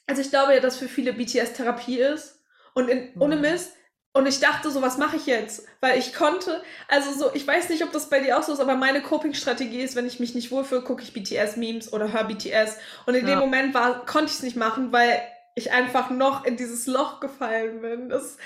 also 0.07 0.21
ich 0.23 0.31
glaube 0.31 0.54
ja, 0.54 0.61
dass 0.61 0.76
für 0.78 0.88
viele 0.88 1.12
BTS 1.12 1.54
Therapie 1.54 1.99
ist 2.00 2.43
und 2.75 2.88
in, 2.88 3.14
ohne 3.19 3.37
Mhm. 3.37 3.43
Mist. 3.43 3.76
Und 4.16 4.26
ich 4.26 4.38
dachte 4.38 4.71
so, 4.71 4.81
was 4.81 4.97
mache 4.97 5.16
ich 5.16 5.26
jetzt? 5.26 5.66
Weil 5.81 5.99
ich 5.99 6.14
konnte, 6.14 6.62
also 6.87 7.11
so, 7.12 7.35
ich 7.35 7.45
weiß 7.47 7.69
nicht, 7.71 7.83
ob 7.83 7.90
das 7.90 8.09
bei 8.11 8.21
dir 8.21 8.38
auch 8.38 8.45
so 8.45 8.52
ist, 8.52 8.61
aber 8.61 8.76
meine 8.76 9.02
Coping-Strategie 9.02 9.81
ist, 9.83 9.97
wenn 9.97 10.07
ich 10.07 10.21
mich 10.21 10.37
nicht 10.37 10.52
wohlfühle, 10.52 10.83
gucke 10.83 11.02
ich 11.02 11.12
BTS-Memes 11.12 11.93
oder 11.93 12.12
höre 12.12 12.25
BTS. 12.25 12.78
Und 13.07 13.16
in 13.16 13.26
dem 13.26 13.40
Ja. 13.40 13.40
Moment 13.40 13.75
war, 13.75 14.07
konnte 14.07 14.26
ich 14.26 14.35
es 14.35 14.43
nicht 14.45 14.57
machen, 14.57 14.93
weil 14.93 15.21
ich 15.57 15.73
einfach 15.73 16.11
noch 16.11 16.45
in 16.45 16.57
dieses 16.57 16.87
Loch 16.87 17.19
gefallen 17.19 17.81
bin. 17.81 18.09
Das, 18.09 18.37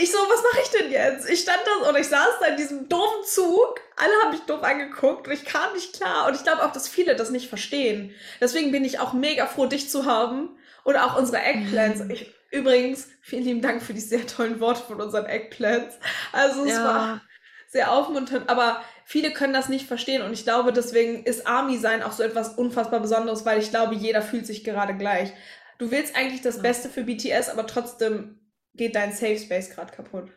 ich 0.00 0.10
so, 0.12 0.18
was 0.18 0.42
mache 0.42 0.62
ich 0.62 0.70
denn 0.70 0.90
jetzt? 0.90 1.28
Ich 1.28 1.40
stand 1.40 1.60
da 1.64 1.88
oder 1.88 1.98
ich 1.98 2.08
saß 2.08 2.38
da 2.40 2.46
in 2.46 2.56
diesem 2.56 2.88
doofen 2.88 3.24
Zug. 3.24 3.80
Alle 3.96 4.12
haben 4.22 4.30
mich 4.32 4.42
doof 4.42 4.62
angeguckt 4.62 5.26
und 5.26 5.32
ich 5.32 5.44
kam 5.44 5.72
nicht 5.72 5.94
klar. 5.94 6.26
Und 6.26 6.34
ich 6.34 6.42
glaube 6.42 6.64
auch, 6.64 6.72
dass 6.72 6.88
viele 6.88 7.16
das 7.16 7.30
nicht 7.30 7.48
verstehen. 7.48 8.14
Deswegen 8.40 8.72
bin 8.72 8.84
ich 8.84 8.98
auch 8.98 9.12
mega 9.12 9.46
froh, 9.46 9.66
dich 9.66 9.88
zu 9.88 10.04
haben 10.04 10.56
und 10.84 10.96
auch 10.96 11.16
unsere 11.16 11.42
Eggplants. 11.42 12.00
Mhm. 12.00 12.10
Ich, 12.10 12.34
übrigens, 12.50 13.08
vielen 13.22 13.44
lieben 13.44 13.62
Dank 13.62 13.82
für 13.82 13.94
die 13.94 14.00
sehr 14.00 14.26
tollen 14.26 14.60
Worte 14.60 14.82
von 14.82 15.00
unseren 15.00 15.26
Eggplants. 15.26 15.96
Also 16.32 16.64
es 16.64 16.76
war 16.76 17.22
sehr 17.68 17.90
aufmunternd, 17.92 18.48
aber 18.48 18.82
viele 19.04 19.32
können 19.32 19.52
das 19.52 19.68
nicht 19.68 19.86
verstehen 19.86 20.22
und 20.22 20.32
ich 20.32 20.44
glaube, 20.44 20.72
deswegen 20.72 21.24
ist 21.24 21.46
Army 21.46 21.78
sein 21.78 22.02
auch 22.02 22.12
so 22.12 22.22
etwas 22.22 22.50
unfassbar 22.54 23.00
Besonderes, 23.00 23.44
weil 23.44 23.58
ich 23.58 23.70
glaube, 23.70 23.94
jeder 23.94 24.22
fühlt 24.22 24.46
sich 24.46 24.62
gerade 24.64 24.94
gleich. 24.96 25.32
Du 25.78 25.90
willst 25.90 26.16
eigentlich 26.16 26.42
das 26.42 26.56
Ja. 26.56 26.62
Beste 26.62 26.88
für 26.88 27.02
BTS, 27.02 27.50
aber 27.50 27.66
trotzdem 27.66 28.38
geht 28.76 28.94
dein 28.94 29.12
Safe 29.12 29.38
Space 29.38 29.70
gerade 29.70 29.92
kaputt. 29.92 30.30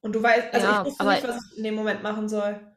Und 0.00 0.14
du 0.14 0.22
weißt, 0.22 0.52
also 0.52 0.66
Ja, 0.66 0.80
ich 0.80 0.86
wusste 0.86 1.04
nicht, 1.04 1.28
was 1.28 1.50
ich 1.52 1.58
in 1.58 1.64
dem 1.64 1.74
Moment 1.74 2.02
machen 2.02 2.28
soll. 2.28 2.74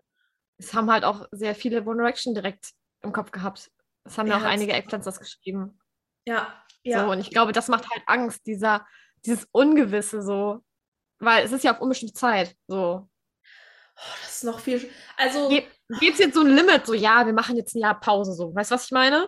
Es 0.58 0.74
haben 0.74 0.92
halt 0.92 1.04
auch 1.04 1.28
sehr 1.32 1.56
viele 1.56 1.84
One 1.84 1.98
Direction 1.98 2.34
direkt 2.34 2.72
im 3.02 3.12
Kopf 3.12 3.32
gehabt. 3.32 3.72
Es 4.04 4.18
haben 4.18 4.28
ja, 4.28 4.38
auch 4.38 4.44
einige 4.44 4.82
das 4.88 5.20
geschrieben. 5.20 5.80
Ja, 6.28 6.64
ja. 6.84 7.04
So, 7.04 7.12
und 7.12 7.20
ich 7.20 7.32
glaube, 7.32 7.52
das 7.52 7.68
macht 7.68 7.90
halt 7.90 8.04
Angst, 8.06 8.46
dieser, 8.46 8.86
dieses 9.26 9.48
Ungewisse 9.52 10.22
so. 10.22 10.64
Weil 11.20 11.46
es 11.46 11.52
ist 11.52 11.64
ja 11.64 11.74
auf 11.74 11.82
unbestimmte 11.82 12.14
Zeit. 12.14 12.56
So. 12.68 13.10
Oh, 13.98 14.14
das 14.22 14.36
ist 14.36 14.44
noch 14.44 14.60
viel. 14.60 14.90
Also, 15.18 15.50
Gibt 15.50 16.14
es 16.14 16.20
jetzt 16.20 16.36
so 16.36 16.42
ein 16.42 16.50
Limit, 16.56 16.86
so 16.86 16.94
ja, 16.94 17.26
wir 17.26 17.34
machen 17.34 17.56
jetzt 17.58 17.76
ein 17.76 17.80
Jahr 17.80 18.00
Pause, 18.00 18.34
so. 18.34 18.54
Weißt 18.54 18.72
du, 18.72 18.76
was 18.76 18.86
ich 18.86 18.92
meine? 18.92 19.28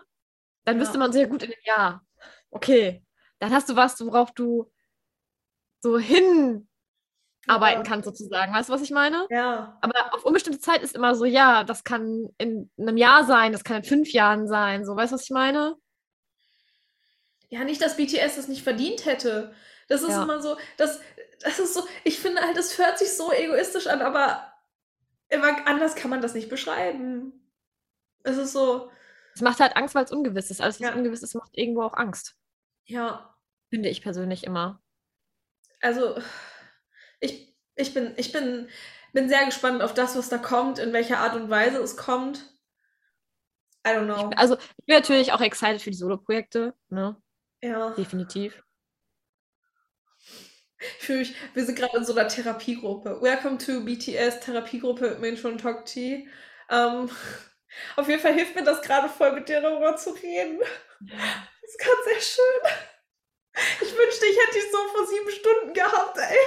Dann 0.65 0.77
Ja. 0.77 0.81
wüsste 0.81 0.97
man 0.97 1.11
sehr 1.13 1.27
gut 1.27 1.43
in 1.43 1.51
dem 1.51 1.63
Jahr. 1.63 2.05
Okay, 2.51 3.03
dann 3.39 3.51
hast 3.51 3.69
du 3.69 3.75
was, 3.75 3.99
worauf 4.05 4.31
du 4.33 4.71
so 5.81 5.97
hinarbeiten 5.99 6.67
Ja. 7.47 7.83
kannst, 7.83 8.05
sozusagen. 8.05 8.53
Weißt 8.53 8.69
du, 8.69 8.73
was 8.73 8.81
ich 8.81 8.91
meine? 8.91 9.25
ja, 9.29 9.77
Aber 9.81 10.13
auf 10.13 10.25
unbestimmte 10.25 10.59
Zeit 10.59 10.81
ist 10.83 10.95
immer 10.95 11.15
so, 11.15 11.25
ja, 11.25 11.63
das 11.63 11.83
kann 11.83 12.29
in 12.37 12.69
einem 12.77 12.97
Jahr 12.97 13.25
sein, 13.25 13.51
das 13.51 13.63
kann 13.63 13.77
in 13.77 13.83
fünf 13.83 14.11
Jahren 14.11 14.47
sein. 14.47 14.85
So, 14.85 14.95
weißt 14.95 15.11
du, 15.11 15.15
was 15.15 15.23
ich 15.23 15.29
meine? 15.31 15.75
ja, 17.49 17.63
nicht, 17.63 17.81
dass 17.81 17.95
BTS 17.95 18.35
das 18.35 18.49
nicht 18.49 18.61
verdient 18.63 19.05
hätte. 19.05 19.53
Das 19.87 20.01
ist 20.01 20.09
Ja. 20.09 20.23
immer 20.23 20.41
so, 20.41 20.57
das, 20.75 20.99
das 21.41 21.59
ist 21.59 21.73
so, 21.73 21.87
ich 22.03 22.19
finde 22.19 22.41
halt, 22.41 22.57
das 22.57 22.77
hört 22.77 22.99
sich 22.99 23.15
so 23.15 23.31
egoistisch 23.31 23.87
an, 23.87 24.01
aber 24.01 24.51
immer 25.29 25.65
anders 25.65 25.95
kann 25.95 26.09
man 26.09 26.19
das 26.21 26.33
nicht 26.33 26.49
beschreiben. 26.49 27.31
Es 28.23 28.35
ist 28.35 28.51
so, 28.51 28.91
Es 29.33 29.39
macht 29.41 29.61
halt 29.61 29.77
Angst, 29.77 29.95
weil 29.95 30.03
es 30.03 30.11
ungewiss 30.11 30.51
ist. 30.51 30.59
Alles, 30.59 30.81
was 30.81 30.89
Ja. 30.89 30.95
ungewiss 30.95 31.23
ist, 31.23 31.35
macht 31.35 31.51
irgendwo 31.53 31.83
auch 31.83 31.93
Angst. 31.93 32.35
ja, 32.85 33.33
Finde 33.69 33.87
ich 33.89 34.01
persönlich 34.01 34.43
immer. 34.43 34.81
Also 35.87 36.21
ich, 37.21 37.55
ich 37.75 37.93
bin, 37.93 38.13
ich 38.17 38.33
bin, 38.33 38.67
bin 39.13 39.29
sehr 39.29 39.45
gespannt 39.45 39.81
auf 39.81 39.93
das, 39.93 40.17
was 40.17 40.27
da 40.27 40.37
kommt, 40.37 40.79
in 40.79 40.91
welcher 40.91 41.19
Art 41.19 41.35
und 41.35 41.49
Weise 41.49 41.77
es 41.77 41.95
kommt. 41.95 42.39
I 43.87 43.91
don't 43.91 44.05
know. 44.05 44.29
Also, 44.35 44.57
ich 44.57 44.85
bin 44.85 44.95
natürlich 44.95 45.31
auch 45.31 45.39
excited 45.39 45.81
für 45.81 45.91
die 45.91 45.95
Solo-Projekte, 45.95 46.73
ne? 46.89 47.15
Ja, 47.61 47.91
Definitiv. 47.91 48.61
ich 50.77 50.87
fühle 51.05 51.19
mich, 51.19 51.35
wir 51.53 51.65
sind 51.65 51.77
gerade 51.77 51.97
in 51.97 52.03
so 52.03 52.13
einer 52.13 52.27
Therapiegruppe. 52.27 53.21
Welcome 53.21 53.57
to 53.57 53.85
BTS 53.85 54.41
Therapiegruppe 54.41 55.11
mit 55.11 55.19
Mensch 55.21 55.45
und 55.45 55.61
Talk 55.61 55.85
Tea. 55.85 56.27
Ähm, 56.69 57.09
auf 57.95 58.09
jeden 58.09 58.21
Fall 58.21 58.33
hilft 58.33 58.55
mir 58.55 58.63
das 58.65 58.81
gerade 58.81 59.07
voll, 59.07 59.31
mit 59.31 59.47
dir 59.47 59.61
darüber 59.61 59.95
zu 59.95 60.09
reden. 60.09 60.59
Das 60.59 61.69
ist 61.69 61.79
gerade 61.79 62.03
sehr 62.03 62.21
schön. 62.21 62.87
Ich 63.81 63.95
wünschte, 63.95 64.25
ich 64.25 64.37
hätte 64.37 64.53
dich 64.53 64.71
so 64.71 64.77
vor 64.93 65.05
sieben 65.07 65.29
Stunden 65.29 65.73
gehabt, 65.73 66.17
ey. 66.17 66.37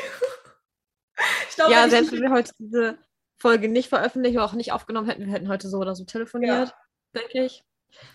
Ich 1.49 1.57
glaube, 1.57 1.73
Ja, 1.73 1.89
selbst 1.89 2.13
wenn 2.13 2.23
wir 2.23 2.31
heute 2.31 2.53
diese 2.59 2.99
Folge 3.39 3.69
nicht 3.69 3.89
veröffentlicht 3.89 4.37
oder 4.37 4.45
auch 4.45 4.53
nicht 4.53 4.73
aufgenommen 4.73 5.09
hätten, 5.09 5.27
wir 5.27 5.33
hätten 5.33 5.49
heute 5.49 5.69
so 5.69 5.79
oder 5.79 5.95
so 5.95 6.05
telefoniert, 6.05 6.75
denke 7.15 7.45
ich. 7.45 7.65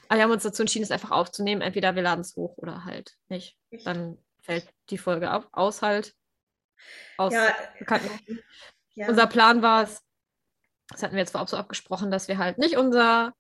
Aber 0.08 0.17
wir 0.17 0.23
haben 0.23 0.31
uns 0.31 0.43
dazu 0.43 0.63
entschieden, 0.63 0.84
es 0.84 0.91
einfach 0.91 1.12
aufzunehmen. 1.12 1.62
Entweder 1.62 1.95
wir 1.95 2.01
laden 2.01 2.21
es 2.21 2.36
hoch 2.36 2.58
oder 2.58 2.86
halt 2.86 3.17
nicht. 3.27 3.58
Dann 3.84 4.17
fällt 4.41 4.67
die 4.89 4.97
Folge 4.97 5.34
auf, 5.34 5.47
aus 5.51 5.81
halt. 5.81 6.15
Aus 7.17 7.34
Ja, 7.34 7.53
bekannten 7.77 8.10
ja. 8.95 9.10
Unser 9.10 9.27
Plan 9.27 9.62
war 9.62 9.84
es, 9.84 10.01
das 10.89 11.03
hatten 11.03 11.15
wir 11.15 11.19
jetzt 11.19 11.31
vorab 11.31 11.49
so 11.49 11.58
abgesprochen, 11.58 12.12
dass 12.12 12.27
wir 12.27 12.38
halt 12.38 12.58
nicht 12.58 12.77
unser, 12.77 13.34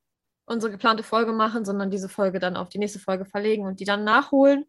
unsere 0.45 0.71
geplante 0.71 1.03
Folge 1.03 1.31
machen, 1.31 1.63
sondern 1.63 1.89
diese 1.89 2.09
Folge 2.09 2.39
dann 2.39 2.57
auf 2.57 2.69
die 2.69 2.77
nächste 2.77 2.99
Folge 2.99 3.25
verlegen 3.25 3.65
und 3.65 3.79
die 3.79 3.85
dann 3.85 4.03
nachholen. 4.03 4.65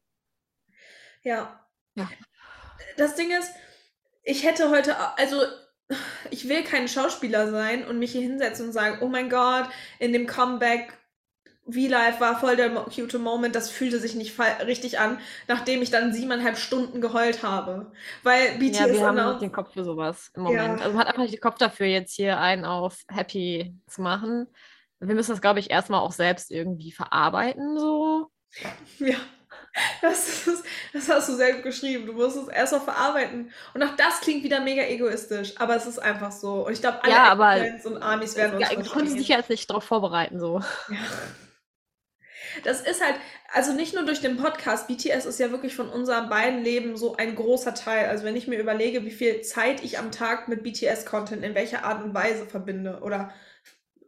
Ja. 1.27 1.61
Ja. 1.97 2.09
Das 2.97 3.17
Ding 3.17 3.33
ist, 3.33 3.51
ich 4.23 4.45
hätte 4.45 4.71
heute, 4.71 4.95
also 5.19 5.43
ich 6.31 6.49
will 6.49 6.63
kein 6.63 6.87
Schauspieler 6.87 7.51
sein 7.51 7.85
und 7.85 7.99
mich 7.99 8.13
hier 8.13 8.23
hinsetzen 8.23 8.67
und 8.67 8.73
sagen, 8.73 8.99
oh 9.01 9.09
mein 9.09 9.29
Gott, 9.29 9.69
in 9.99 10.13
dem 10.13 10.29
Comeback 10.29 10.97
V-Live 11.69 12.21
war 12.21 12.39
voll 12.39 12.55
der 12.55 12.71
cute 12.71 13.19
Moment, 13.19 13.57
das 13.57 13.71
fühlte 13.71 13.99
sich 13.99 14.15
nicht 14.15 14.39
richtig 14.39 15.01
an, 15.01 15.19
nachdem 15.49 15.83
ich 15.83 15.91
dann 15.91 16.13
siebeneinhalb 16.13 16.59
Stunden 16.59 17.01
geheult 17.01 17.43
habe. 17.43 17.91
Weil 18.23 18.57
BTS 18.59 18.79
Ja, 18.79 18.93
wir 18.93 19.05
haben 19.05 19.31
nicht 19.31 19.43
den 19.43 19.51
Kopf 19.51 19.73
für 19.73 19.83
sowas 19.83 20.31
im 20.35 20.45
Moment. 20.45 20.79
Ja. 20.79 20.85
Also 20.85 20.91
man 20.91 21.01
hat 21.01 21.09
einfach 21.09 21.23
nicht 21.23 21.35
den 21.35 21.41
Kopf 21.41 21.59
dafür, 21.59 21.87
jetzt 21.87 22.15
hier 22.15 22.39
einen 22.39 22.65
auf 22.65 23.03
Happy 23.09 23.75
zu 23.89 24.01
machen. 24.01 24.47
Wir 25.01 25.17
müssen 25.17 25.33
das, 25.33 25.41
glaube 25.41 25.59
ich, 25.59 25.73
erstmal 25.73 26.01
auch 26.01 26.13
selbst 26.13 26.53
irgendwie 26.53 26.93
verarbeiten, 26.93 27.77
so. 27.77 28.31
Ja, 29.01 29.17
das, 30.03 30.47
ist, 30.47 30.65
das 30.93 31.09
hast 31.09 31.29
du 31.29 31.35
sehr 31.35 31.55
gut 31.55 31.65
geschrieben. 31.65 32.07
Du 32.07 32.13
musst 32.13 32.37
es 32.37 32.49
erst 32.49 32.73
mal 32.73 32.81
verarbeiten. 32.81 33.53
Und 33.75 33.83
auch 33.83 33.95
das 33.97 34.21
klingt 34.21 34.43
wieder 34.43 34.61
mega 34.61 34.83
egoistisch, 34.83 35.55
aber 35.59 35.77
es 35.77 35.87
ist 35.87 35.99
einfach 35.99 36.33
so. 36.33 36.67
Und 36.67 36.73
ich 36.73 36.81
glaube, 36.81 37.03
alle 37.03 37.13
Ja, 37.13 37.25
aber- 37.25 37.57
Fans 37.57 37.87
und 37.87 38.03
Amis 38.03 38.37
werden 38.37 38.57
uns 38.57 38.69
Ja, 38.69 38.75
du 38.75 38.89
konntest 38.89 39.19
dich 39.19 39.29
jetzt 39.29 39.51
nicht 39.51 39.69
darauf 39.69 39.85
vorbereiten, 39.85 40.41
so. 40.41 40.61
Ja. 40.89 40.97
Das 42.65 42.81
ist 42.81 43.05
halt, 43.05 43.17
also 43.53 43.73
nicht 43.73 43.95
nur 43.95 44.05
durch 44.05 44.21
den 44.21 44.37
Podcast, 44.37 44.89
BTS 44.89 45.27
ist 45.27 45.39
ja 45.39 45.51
wirklich 45.51 45.77
von 45.77 45.89
unserem 45.91 46.29
beiden 46.29 46.63
Leben 46.63 46.97
so 46.97 47.17
ein 47.17 47.35
großer 47.35 47.75
Teil. 47.75 48.07
Also 48.07 48.25
wenn 48.25 48.37
ich 48.37 48.49
mir 48.49 48.59
überlege, 48.59 49.05
wie 49.05 49.11
viel 49.11 49.43
Zeit 49.43 49.83
ich 49.85 49.99
am 49.99 50.11
Tag 50.11 50.49
mit 50.49 50.63
BTS-Content 50.63 51.45
in 51.45 51.55
welcher 51.55 51.85
Art 51.85 52.03
und 52.03 52.15
Weise 52.15 52.47
verbinde 52.47 53.01
oder 53.03 53.33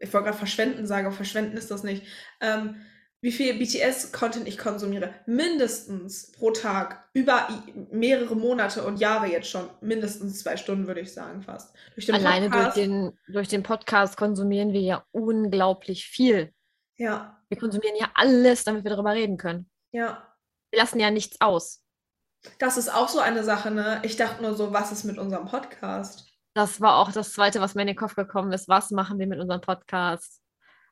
ich 0.00 0.12
wollte 0.12 0.26
gerade 0.26 0.38
verschwenden 0.38 0.86
sagen, 0.86 1.06
aber 1.06 1.16
verschwenden 1.16 1.56
ist 1.56 1.70
das 1.70 1.82
nicht. 1.82 2.06
Ähm, 2.40 2.76
wie 3.20 3.32
viel 3.32 3.58
BTS-Content 3.58 4.46
ich 4.46 4.58
konsumiere. 4.58 5.12
Mindestens 5.26 6.30
pro 6.32 6.50
Tag, 6.52 7.08
über 7.14 7.48
mehrere 7.90 8.36
Monate 8.36 8.84
und 8.84 8.98
Jahre 9.00 9.26
jetzt 9.26 9.48
schon. 9.50 9.68
Mindestens 9.80 10.40
zwei 10.40 10.56
Stunden, 10.56 10.86
würde 10.86 11.00
ich 11.00 11.12
sagen, 11.12 11.42
fast. 11.42 11.74
Durch 11.94 12.06
den 12.06 12.14
Alleine 12.14 12.48
durch 12.48 12.62
Podcast- 12.62 12.76
den, 12.76 13.18
durch 13.28 13.48
den 13.48 13.62
Podcast 13.64 14.16
konsumieren 14.16 14.72
wir 14.72 14.80
ja 14.82 15.04
unglaublich 15.10 16.06
viel. 16.06 16.52
Ja, 16.96 17.40
Wir 17.48 17.58
konsumieren 17.58 17.96
ja 17.96 18.10
alles, 18.14 18.64
damit 18.64 18.84
wir 18.84 18.90
darüber 18.90 19.12
reden 19.12 19.36
können. 19.36 19.70
ja. 19.92 20.24
Wir 20.70 20.80
lassen 20.80 21.00
ja 21.00 21.10
nichts 21.10 21.40
aus. 21.40 21.82
Das 22.58 22.76
ist 22.76 22.92
auch 22.92 23.08
so 23.08 23.20
eine 23.20 23.42
Sache, 23.42 23.70
ne? 23.70 24.00
Ich 24.04 24.16
dachte 24.16 24.42
nur 24.42 24.54
so, 24.54 24.70
was 24.70 24.92
ist 24.92 25.04
mit 25.04 25.16
unserem 25.16 25.46
Podcast? 25.46 26.28
Das 26.52 26.78
war 26.82 26.98
auch 26.98 27.10
das 27.10 27.32
Zweite, 27.32 27.60
was 27.62 27.74
mir 27.74 27.80
in 27.82 27.86
den 27.88 27.96
Kopf 27.96 28.14
gekommen 28.16 28.52
ist. 28.52 28.68
Was 28.68 28.90
machen 28.90 29.18
wir 29.18 29.26
mit 29.26 29.40
unserem 29.40 29.62
Podcast? 29.62 30.42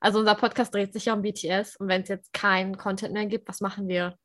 Also 0.00 0.18
unser 0.20 0.34
Podcast 0.34 0.74
dreht 0.74 0.92
sich 0.92 1.06
ja 1.06 1.14
um 1.14 1.22
BTS 1.22 1.76
und 1.76 1.88
wenn 1.88 2.02
es 2.02 2.08
jetzt 2.08 2.32
keinen 2.32 2.76
Content 2.76 3.12
mehr 3.14 3.26
gibt, 3.26 3.48
was 3.48 3.60
machen 3.60 3.88
wir? 3.88 4.16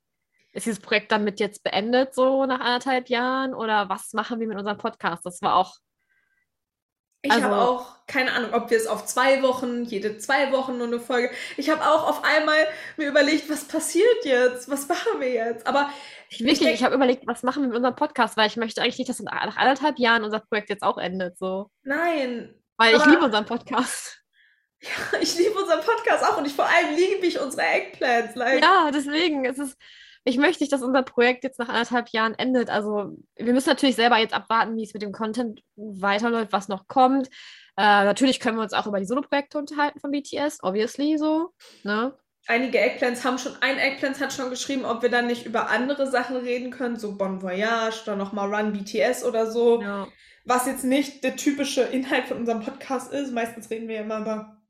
Ist 0.53 0.65
dieses 0.65 0.81
Projekt 0.81 1.11
damit 1.11 1.39
jetzt 1.39 1.63
beendet, 1.63 2.13
so 2.13 2.45
nach 2.45 2.59
anderthalb 2.59 3.07
Jahren? 3.09 3.53
Oder 3.53 3.87
was 3.89 4.11
machen 4.13 4.39
wir 4.39 4.47
mit 4.47 4.57
unserem 4.57 4.77
Podcast? 4.77 5.25
Das 5.25 5.41
war 5.41 5.55
auch 5.55 5.77
Ich 7.23 7.31
Also- 7.31 7.45
habe 7.45 7.55
auch 7.61 7.95
keine 8.07 8.33
Ahnung, 8.33 8.53
ob 8.53 8.69
wir 8.71 8.77
es 8.77 8.87
auf 8.87 9.05
zwei 9.05 9.43
Wochen, 9.43 9.83
jede 9.83 10.17
zwei 10.17 10.51
Wochen 10.51 10.77
nur 10.79 10.87
eine 10.87 10.99
Folge. 10.99 11.29
Ich 11.55 11.69
habe 11.69 11.81
auch 11.85 12.09
auf 12.09 12.23
einmal 12.23 12.57
mir 12.97 13.07
überlegt, 13.07 13.47
was 13.49 13.63
passiert 13.65 14.25
jetzt? 14.25 14.69
Was 14.69 14.87
machen 14.89 15.19
wir 15.21 15.29
jetzt? 15.31 15.67
Aber 15.67 15.89
Ich, 16.29 16.39
wirklich, 16.39 16.59
denk- 16.59 16.73
ich 16.73 16.83
habe 16.83 16.95
überlegt, 16.95 17.25
was 17.27 17.43
machen 17.43 17.61
wir 17.61 17.67
mit 17.67 17.77
unserem 17.77 17.95
Podcast, 17.95 18.35
weil 18.37 18.47
ich 18.47 18.57
möchte 18.57 18.81
eigentlich 18.81 18.97
nicht, 18.97 19.09
dass 19.09 19.19
nach 19.21 19.55
anderthalb 19.55 19.99
Jahren 19.99 20.23
unser 20.23 20.39
Projekt 20.39 20.69
jetzt 20.69 20.81
auch 20.83 20.97
endet. 20.97 21.37
So. 21.37 21.69
nein, 21.83 22.55
Weil 22.77 22.95
ich 22.95 23.05
liebe 23.05 23.23
unseren 23.23 23.45
Podcast. 23.45 24.20
Ich 25.21 25.37
liebe 25.37 25.53
unseren 25.59 25.81
Podcast 25.81 26.23
auch 26.23 26.37
und 26.37 26.45
ich 26.45 26.53
vor 26.53 26.65
allem 26.65 26.95
liebe 26.95 27.25
ich 27.25 27.39
unsere 27.39 27.63
Eggplants. 27.63 28.35
Like, 28.35 28.61
Ja, 28.61 28.91
deswegen 28.91 29.45
ist 29.45 29.59
es. 29.59 29.77
Ich 30.23 30.37
möchte 30.37 30.61
nicht, 30.61 30.71
dass 30.71 30.83
unser 30.83 31.01
Projekt 31.01 31.43
jetzt 31.43 31.57
nach 31.57 31.69
anderthalb 31.69 32.09
Jahren 32.09 32.35
endet. 32.35 32.69
Also, 32.69 33.17
wir 33.37 33.53
müssen 33.53 33.69
natürlich 33.69 33.95
selber 33.95 34.17
jetzt 34.17 34.35
abwarten, 34.35 34.77
wie 34.77 34.83
es 34.83 34.93
mit 34.93 35.01
dem 35.01 35.11
Content 35.11 35.63
weiterläuft, 35.75 36.51
was 36.51 36.67
noch 36.67 36.87
kommt. 36.87 37.27
Äh, 37.75 38.03
natürlich 38.05 38.39
können 38.39 38.57
wir 38.57 38.63
uns 38.63 38.73
auch 38.73 38.85
über 38.85 38.99
die 38.99 39.05
Solo-Projekte 39.05 39.57
unterhalten 39.57 39.99
von 39.99 40.11
BTS, 40.11 40.59
obviously 40.61 41.17
so. 41.17 41.53
Ne? 41.83 42.13
Einige 42.47 42.79
Eggplants 42.79 43.23
haben 43.23 43.37
schon, 43.37 43.53
ein 43.61 43.79
Eggplants 43.79 44.19
hat 44.19 44.33
schon 44.33 44.49
geschrieben, 44.51 44.85
ob 44.85 45.01
wir 45.01 45.09
dann 45.09 45.27
nicht 45.27 45.45
über 45.45 45.69
andere 45.69 46.09
Sachen 46.09 46.37
reden 46.37 46.71
können, 46.71 46.97
so 46.97 47.17
Bon 47.17 47.41
Voyage 47.41 48.01
oder 48.03 48.15
nochmal 48.15 48.53
Run 48.53 48.73
BTS 48.73 49.23
oder 49.23 49.49
so. 49.49 49.81
Ja. 49.81 50.07
Was 50.43 50.65
jetzt 50.65 50.83
nicht 50.83 51.23
der 51.23 51.35
typische 51.35 51.81
Inhalt 51.81 52.27
von 52.27 52.37
unserem 52.37 52.61
Podcast 52.61 53.13
ist. 53.13 53.31
Meistens 53.31 53.69
reden 53.69 53.87
wir 53.87 53.95
ja 53.95 54.01
immer 54.01 54.19
über 54.19 54.60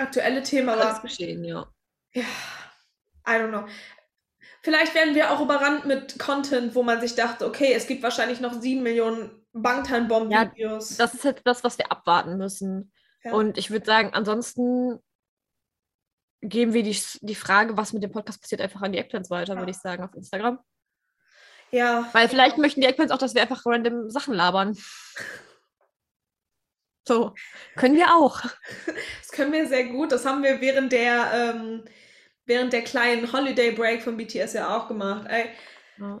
aktuelle 0.00 0.42
Themen, 0.42 0.68
Alles 0.68 0.86
aber 0.86 1.02
geschehen, 1.02 1.44
ja. 1.44 1.66
ja, 2.12 2.24
I 3.26 3.32
don't 3.32 3.48
know. 3.48 3.66
Vielleicht 4.62 4.94
werden 4.94 5.14
wir 5.14 5.30
auch 5.30 5.40
überrannt 5.40 5.86
mit 5.86 6.18
Content, 6.18 6.74
wo 6.74 6.82
man 6.82 7.00
sich 7.00 7.14
dachte, 7.14 7.46
okay, 7.46 7.72
es 7.72 7.86
gibt 7.86 8.02
wahrscheinlich 8.02 8.40
noch 8.40 8.60
sieben 8.60 8.82
Millionen 8.82 9.30
Bangtan-Bomb-Videos. 9.52 10.96
Das 10.96 11.14
ist 11.14 11.24
jetzt 11.24 11.42
das, 11.44 11.64
was 11.64 11.78
wir 11.78 11.90
abwarten 11.90 12.36
müssen. 12.36 12.92
Ja. 13.24 13.32
Und 13.32 13.56
ich 13.56 13.70
würde 13.70 13.86
sagen, 13.86 14.10
ansonsten 14.12 14.98
geben 16.42 16.72
wir 16.72 16.82
die, 16.82 16.98
die 17.20 17.34
Frage, 17.34 17.76
was 17.76 17.92
mit 17.92 18.02
dem 18.02 18.12
Podcast 18.12 18.40
passiert, 18.40 18.60
einfach 18.60 18.82
an 18.82 18.92
die 18.92 18.98
Eggplants 18.98 19.30
weiter, 19.30 19.56
würde 19.56 19.70
ich 19.70 19.78
sagen, 19.78 20.02
auf 20.04 20.14
Instagram. 20.14 20.58
ja, 21.70 22.08
Weil 22.12 22.28
vielleicht 22.28 22.58
möchten 22.58 22.80
die 22.80 22.86
Eggplants 22.86 23.12
auch, 23.12 23.18
dass 23.18 23.34
wir 23.34 23.42
einfach 23.42 23.64
random 23.64 24.10
Sachen 24.10 24.34
labern. 24.34 24.76
So, 27.06 27.34
können 27.76 27.96
wir 27.96 28.14
auch. 28.14 28.40
das 29.20 29.32
können 29.32 29.52
wir 29.52 29.66
sehr 29.66 29.84
gut. 29.84 30.12
Das 30.12 30.24
haben 30.24 30.42
wir 30.42 30.60
während 30.60 30.92
der, 30.92 31.54
ähm, 31.56 31.84
während 32.46 32.72
der 32.72 32.82
kleinen 32.82 33.32
Holiday 33.32 33.72
Break 33.72 34.02
von 34.02 34.16
BTS 34.16 34.52
ja 34.54 34.76
auch 34.76 34.88
gemacht. 34.88 35.28
Ja. 35.98 36.18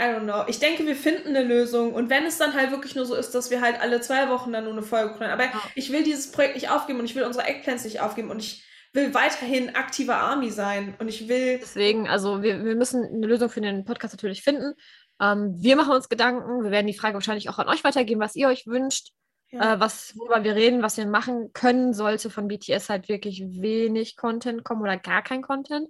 I 0.00 0.04
don't 0.04 0.22
know. 0.22 0.44
Ich 0.48 0.58
denke, 0.58 0.86
wir 0.86 0.96
finden 0.96 1.28
eine 1.28 1.42
Lösung. 1.42 1.92
Und 1.92 2.08
wenn 2.08 2.24
es 2.24 2.38
dann 2.38 2.54
halt 2.54 2.70
wirklich 2.70 2.94
nur 2.94 3.04
so 3.04 3.14
ist, 3.14 3.34
dass 3.34 3.50
wir 3.50 3.60
halt 3.60 3.80
alle 3.82 4.00
zwei 4.00 4.30
Wochen 4.30 4.50
dann 4.52 4.64
nur 4.64 4.72
eine 4.72 4.82
Folge 4.82 5.14
können. 5.14 5.30
Aber 5.30 5.44
Ja. 5.44 5.62
ich 5.74 5.92
will 5.92 6.02
dieses 6.02 6.32
Projekt 6.32 6.54
nicht 6.54 6.70
aufgeben 6.70 6.98
und 7.00 7.04
ich 7.04 7.14
will 7.14 7.24
unsere 7.24 7.46
Eggplants 7.46 7.84
nicht 7.84 8.00
aufgeben 8.00 8.30
und 8.30 8.38
ich 8.38 8.64
will 8.94 9.12
weiterhin 9.12 9.76
aktiver 9.76 10.16
Army 10.16 10.50
sein. 10.50 10.94
Und 10.98 11.08
ich 11.08 11.28
will. 11.28 11.58
Deswegen, 11.58 12.08
also 12.08 12.42
wir, 12.42 12.64
wir 12.64 12.76
müssen 12.76 13.04
eine 13.04 13.26
Lösung 13.26 13.50
für 13.50 13.60
den 13.60 13.84
Podcast 13.84 14.14
natürlich 14.14 14.42
finden. 14.42 14.72
Ähm, 15.20 15.54
wir 15.58 15.76
machen 15.76 15.92
uns 15.92 16.08
Gedanken. 16.08 16.64
Wir 16.64 16.70
werden 16.70 16.86
die 16.86 16.96
Frage 16.96 17.14
wahrscheinlich 17.14 17.50
auch 17.50 17.58
an 17.58 17.68
euch 17.68 17.84
weitergeben, 17.84 18.20
was 18.22 18.34
ihr 18.36 18.48
euch 18.48 18.66
wünscht, 18.66 19.10
Ja. 19.52 19.74
äh, 19.74 19.80
was, 19.80 20.16
worüber 20.16 20.44
wir 20.44 20.54
reden, 20.54 20.82
was 20.82 20.96
wir 20.96 21.06
machen 21.06 21.52
können, 21.52 21.92
sollte 21.94 22.30
von 22.30 22.48
BTS 22.48 22.88
halt 22.88 23.08
wirklich 23.08 23.42
wenig 23.60 24.16
Content 24.16 24.64
kommen 24.64 24.82
oder 24.82 24.96
gar 24.96 25.22
kein 25.22 25.42
Content. 25.42 25.88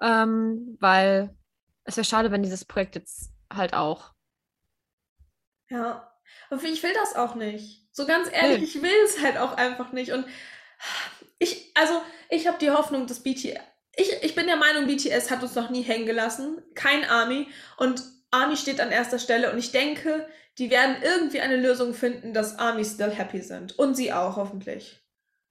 Ähm, 0.00 0.76
weil 0.80 1.34
es 1.84 1.96
wäre 1.96 2.04
schade, 2.04 2.30
wenn 2.30 2.42
dieses 2.42 2.64
Projekt 2.64 2.94
jetzt 2.96 3.30
halt 3.52 3.74
auch. 3.74 4.12
Ja, 5.68 6.12
aber 6.50 6.62
ich 6.64 6.82
will 6.82 6.92
das 6.94 7.16
auch 7.16 7.34
nicht. 7.34 7.86
So 7.92 8.06
ganz 8.06 8.28
ehrlich, 8.30 8.58
Nee. 8.60 8.64
ich 8.64 8.82
will 8.82 9.04
es 9.04 9.22
halt 9.22 9.38
auch 9.38 9.56
einfach 9.56 9.92
nicht. 9.92 10.12
Und 10.12 10.26
ich, 11.38 11.72
also, 11.74 11.94
ich 12.30 12.46
habe 12.46 12.58
die 12.58 12.70
Hoffnung, 12.70 13.06
dass 13.06 13.22
BTS. 13.22 13.58
Ich, 13.96 14.12
ich 14.22 14.34
bin 14.34 14.46
der 14.46 14.56
Meinung, 14.56 14.86
BTS 14.86 15.30
hat 15.30 15.42
uns 15.42 15.54
noch 15.54 15.70
nie 15.70 15.82
hängen 15.82 16.04
gelassen. 16.06 16.60
Kein 16.74 17.04
Army. 17.04 17.48
Und 17.78 18.02
Army 18.30 18.56
steht 18.56 18.80
an 18.80 18.90
erster 18.90 19.18
Stelle. 19.18 19.52
Und 19.52 19.58
ich 19.58 19.72
denke, 19.72 20.26
die 20.58 20.70
werden 20.70 20.96
irgendwie 21.02 21.40
eine 21.40 21.56
Lösung 21.56 21.94
finden, 21.94 22.32
dass 22.32 22.58
Army 22.58 22.84
still 22.84 23.10
happy 23.10 23.40
sind. 23.40 23.78
Und 23.78 23.94
sie 23.94 24.12
auch, 24.12 24.36
hoffentlich. 24.36 25.02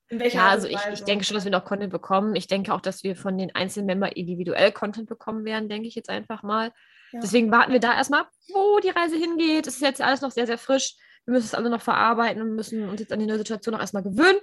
In 0.08 0.20
welcher 0.20 0.38
Ja, 0.38 0.50
also 0.50 0.68
ich, 0.68 0.78
ich 0.94 1.04
denke 1.04 1.26
schon, 1.26 1.36
dass 1.36 1.46
wir 1.46 1.52
noch 1.52 1.66
Content 1.66 1.92
bekommen. 1.92 2.36
Ich 2.36 2.48
denke 2.48 2.74
auch, 2.74 2.82
dass 2.82 3.04
wir 3.04 3.16
von 3.16 3.38
den 3.38 3.56
einzelnen 3.56 3.88
Member 3.88 4.16
individuell 4.16 4.72
Content 4.72 5.08
bekommen 5.08 5.46
werden, 5.46 5.70
denke 5.70 5.88
ich 5.88 5.96
jetzt 5.96 6.10
einfach 6.10 6.44
mal. 6.44 6.72
Ja. 7.12 7.20
Deswegen 7.22 7.52
warten 7.52 7.72
wir 7.72 7.80
da 7.80 7.96
erstmal 7.96 8.26
wo 8.54 8.80
die 8.80 8.90
Reise 8.90 9.18
hingeht. 9.18 9.68
Es 9.68 9.76
ist 9.76 9.82
jetzt 9.82 10.02
alles 10.02 10.22
noch 10.22 10.32
sehr, 10.32 10.48
sehr 10.48 10.58
frisch. 10.58 10.96
Wir 11.26 11.34
müssen 11.34 11.46
es 11.46 11.54
alle 11.56 11.70
noch 11.70 11.82
verarbeiten 11.82 12.42
und 12.42 12.56
müssen 12.56 12.88
uns 12.88 13.00
jetzt 13.00 13.12
an 13.12 13.20
die 13.20 13.26
neue 13.26 13.40
Situation 13.40 13.74
noch 13.74 13.82
erstmal 13.82 14.04
gewöhnen. 14.04 14.40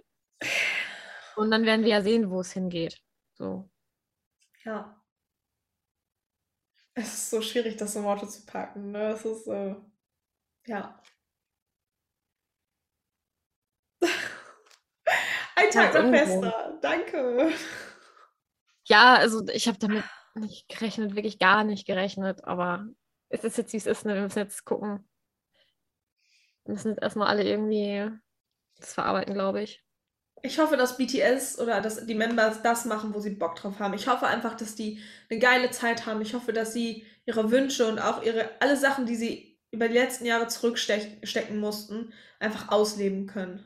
Und 1.36 1.50
dann 1.50 1.64
werden 1.64 1.84
wir 1.84 1.90
ja 1.90 2.02
sehen, 2.02 2.30
wo 2.30 2.40
es 2.40 2.52
hingeht. 2.52 2.98
So. 3.34 3.70
Ja. 4.64 5.01
Es 6.94 7.14
ist 7.14 7.30
so 7.30 7.40
schwierig, 7.40 7.76
das 7.76 7.96
in 7.96 8.04
Worte 8.04 8.28
zu 8.28 8.44
packen. 8.44 8.90
Ne? 8.90 9.12
Es 9.12 9.24
ist, 9.24 9.46
äh, 9.46 9.74
ja. 10.66 11.00
Ein 15.56 15.70
Tag 15.70 15.94
irgendwo. 15.94 16.18
Festa. 16.18 16.78
Danke. 16.82 17.52
Ja, 18.84 19.14
also 19.14 19.46
ich 19.48 19.68
habe 19.68 19.78
damit 19.78 20.04
nicht 20.34 20.68
gerechnet, 20.68 21.14
wirklich 21.14 21.38
gar 21.38 21.64
nicht 21.64 21.86
gerechnet. 21.86 22.44
Aber 22.44 22.86
es 23.30 23.44
ist 23.44 23.56
jetzt, 23.56 23.72
wie 23.72 23.78
es 23.78 23.86
ist. 23.86 24.04
Ne? 24.04 24.14
Wir 24.14 24.22
müssen 24.22 24.40
jetzt 24.40 24.64
gucken. 24.64 25.08
Wir 26.64 26.74
müssen 26.74 26.90
jetzt 26.90 27.02
erstmal 27.02 27.28
alle 27.28 27.44
irgendwie 27.44 28.10
das 28.76 28.92
verarbeiten, 28.92 29.34
glaube 29.34 29.62
ich. 29.62 29.81
Ich 30.44 30.58
hoffe, 30.58 30.76
dass 30.76 30.96
BTS 30.96 31.60
oder 31.60 31.80
dass 31.80 32.04
die 32.04 32.14
Members 32.16 32.62
das 32.62 32.84
machen, 32.84 33.14
wo 33.14 33.20
sie 33.20 33.30
Bock 33.30 33.54
drauf 33.54 33.78
haben. 33.78 33.94
Ich 33.94 34.08
hoffe 34.08 34.26
einfach, 34.26 34.56
dass 34.56 34.74
die 34.74 35.00
eine 35.30 35.38
geile 35.38 35.70
Zeit 35.70 36.04
haben. 36.04 36.20
Ich 36.20 36.34
hoffe, 36.34 36.52
dass 36.52 36.72
sie 36.72 37.06
ihre 37.26 37.52
Wünsche 37.52 37.86
und 37.86 38.00
auch 38.00 38.22
ihre 38.22 38.50
alle 38.60 38.76
Sachen, 38.76 39.06
die 39.06 39.14
sie 39.14 39.60
über 39.70 39.88
die 39.88 39.94
letzten 39.94 40.26
Jahre 40.26 40.48
zurückstecken 40.48 41.58
mussten, 41.58 42.12
einfach 42.40 42.70
ausleben 42.70 43.26
können. 43.26 43.64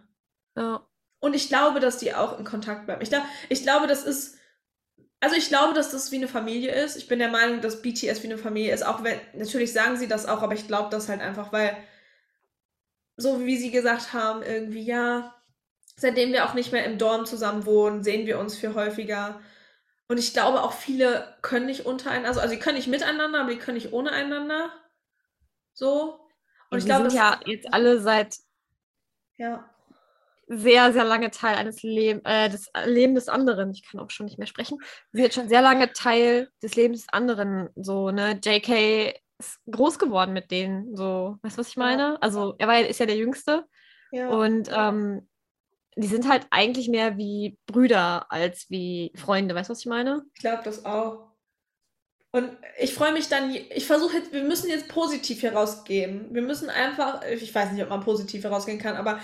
Ja. 0.54 0.86
Und 1.20 1.34
ich 1.34 1.48
glaube, 1.48 1.80
dass 1.80 1.98
die 1.98 2.14
auch 2.14 2.38
in 2.38 2.44
Kontakt 2.44 2.86
bleiben. 2.86 3.02
Ich, 3.02 3.08
glaub, 3.08 3.24
ich 3.48 3.62
glaube, 3.62 3.86
das 3.86 4.04
ist. 4.04 4.36
Also 5.18 5.34
ich 5.34 5.48
glaube, 5.48 5.72
dass 5.72 5.90
das 5.90 6.12
wie 6.12 6.16
eine 6.16 6.28
Familie 6.28 6.72
ist. 6.72 6.96
Ich 6.96 7.08
bin 7.08 7.18
der 7.18 7.30
Meinung, 7.30 7.62
dass 7.62 7.80
BTS 7.80 8.22
wie 8.22 8.26
eine 8.26 8.36
Familie 8.36 8.74
ist. 8.74 8.84
Auch 8.84 9.02
wenn, 9.02 9.18
natürlich 9.32 9.72
sagen 9.72 9.96
sie 9.96 10.08
das 10.08 10.26
auch, 10.26 10.42
aber 10.42 10.52
ich 10.52 10.66
glaube 10.66 10.90
das 10.90 11.08
halt 11.08 11.22
einfach, 11.22 11.52
weil, 11.52 11.74
so 13.16 13.44
wie 13.44 13.56
sie 13.56 13.70
gesagt 13.70 14.12
haben, 14.12 14.42
irgendwie, 14.42 14.82
ja, 14.82 15.34
seitdem 15.96 16.32
wir 16.32 16.44
auch 16.44 16.54
nicht 16.54 16.72
mehr 16.72 16.84
im 16.84 16.98
Dorm 16.98 17.26
zusammen 17.26 17.64
wohnen, 17.66 18.04
sehen 18.04 18.26
wir 18.26 18.38
uns 18.38 18.56
viel 18.56 18.74
häufiger. 18.74 19.40
Und 20.08 20.18
ich 20.18 20.32
glaube 20.32 20.62
auch 20.62 20.72
viele 20.72 21.36
können 21.42 21.66
nicht 21.66 21.86
untereinander, 21.86 22.28
also, 22.28 22.40
also 22.40 22.54
die 22.54 22.60
können 22.60 22.76
nicht 22.76 22.88
miteinander, 22.88 23.40
aber 23.40 23.50
die 23.50 23.58
können 23.58 23.76
nicht 23.76 23.92
ohne 23.92 24.12
einander. 24.12 24.70
So. 25.72 26.20
Und 26.70 26.78
ich 26.78 26.84
wir 26.84 26.94
glaube, 26.94 27.10
sind 27.10 27.18
ja 27.18 27.40
jetzt 27.44 27.72
alle 27.72 28.00
seit 28.00 28.36
ja. 29.36 29.68
sehr, 30.46 30.92
sehr 30.92 31.04
lange 31.04 31.30
Teil 31.30 31.56
eines 31.56 31.82
Leb 31.82 32.20
äh, 32.24 32.48
des 32.48 32.70
Lebens 32.84 33.24
des 33.24 33.28
anderen. 33.28 33.72
Ich 33.72 33.84
kann 33.84 34.00
auch 34.00 34.10
schon 34.10 34.26
nicht 34.26 34.38
mehr 34.38 34.46
sprechen. 34.46 34.78
Wir 35.10 35.18
sind 35.18 35.24
jetzt 35.24 35.34
schon 35.34 35.48
sehr 35.48 35.62
lange 35.62 35.92
Teil 35.92 36.50
des 36.62 36.76
Lebens 36.76 37.00
des 37.00 37.12
anderen. 37.12 37.68
So, 37.74 38.10
ne? 38.10 38.38
JK 38.42 39.14
ist 39.38 39.60
groß 39.70 39.98
geworden 39.98 40.32
mit 40.32 40.50
denen. 40.50 40.94
So, 40.94 41.38
weißt 41.42 41.56
du, 41.56 41.60
was 41.60 41.68
ich 41.68 41.76
meine? 41.76 42.20
Also, 42.22 42.54
er 42.58 42.68
war, 42.68 42.80
ist 42.80 43.00
ja 43.00 43.06
der 43.06 43.16
Jüngste. 43.16 43.64
Ja. 44.12 44.28
Und 44.28 44.70
ähm, 44.72 45.28
die 45.96 46.08
sind 46.08 46.28
halt 46.28 46.46
eigentlich 46.50 46.88
mehr 46.88 47.16
wie 47.16 47.58
Brüder 47.66 48.30
als 48.30 48.66
wie 48.68 49.12
Freunde. 49.16 49.54
Weißt 49.54 49.70
du, 49.70 49.72
was 49.72 49.80
ich 49.80 49.86
meine? 49.86 50.24
Ich 50.34 50.40
glaube 50.40 50.62
das 50.62 50.84
auch. 50.84 51.30
Und 52.32 52.50
ich 52.78 52.92
freue 52.92 53.12
mich 53.12 53.28
dann, 53.28 53.54
ich 53.54 53.86
versuche 53.86 54.18
jetzt, 54.18 54.30
wir 54.30 54.42
müssen 54.42 54.68
jetzt 54.68 54.88
positiv 54.88 55.40
hier 55.40 55.54
rausgehen. 55.54 56.34
Wir 56.34 56.42
müssen 56.42 56.68
einfach, 56.68 57.22
ich 57.24 57.54
weiß 57.54 57.72
nicht, 57.72 57.82
ob 57.82 57.88
man 57.88 58.04
positiv 58.04 58.44
herausgehen 58.44 58.78
kann, 58.78 58.96
aber 58.96 59.20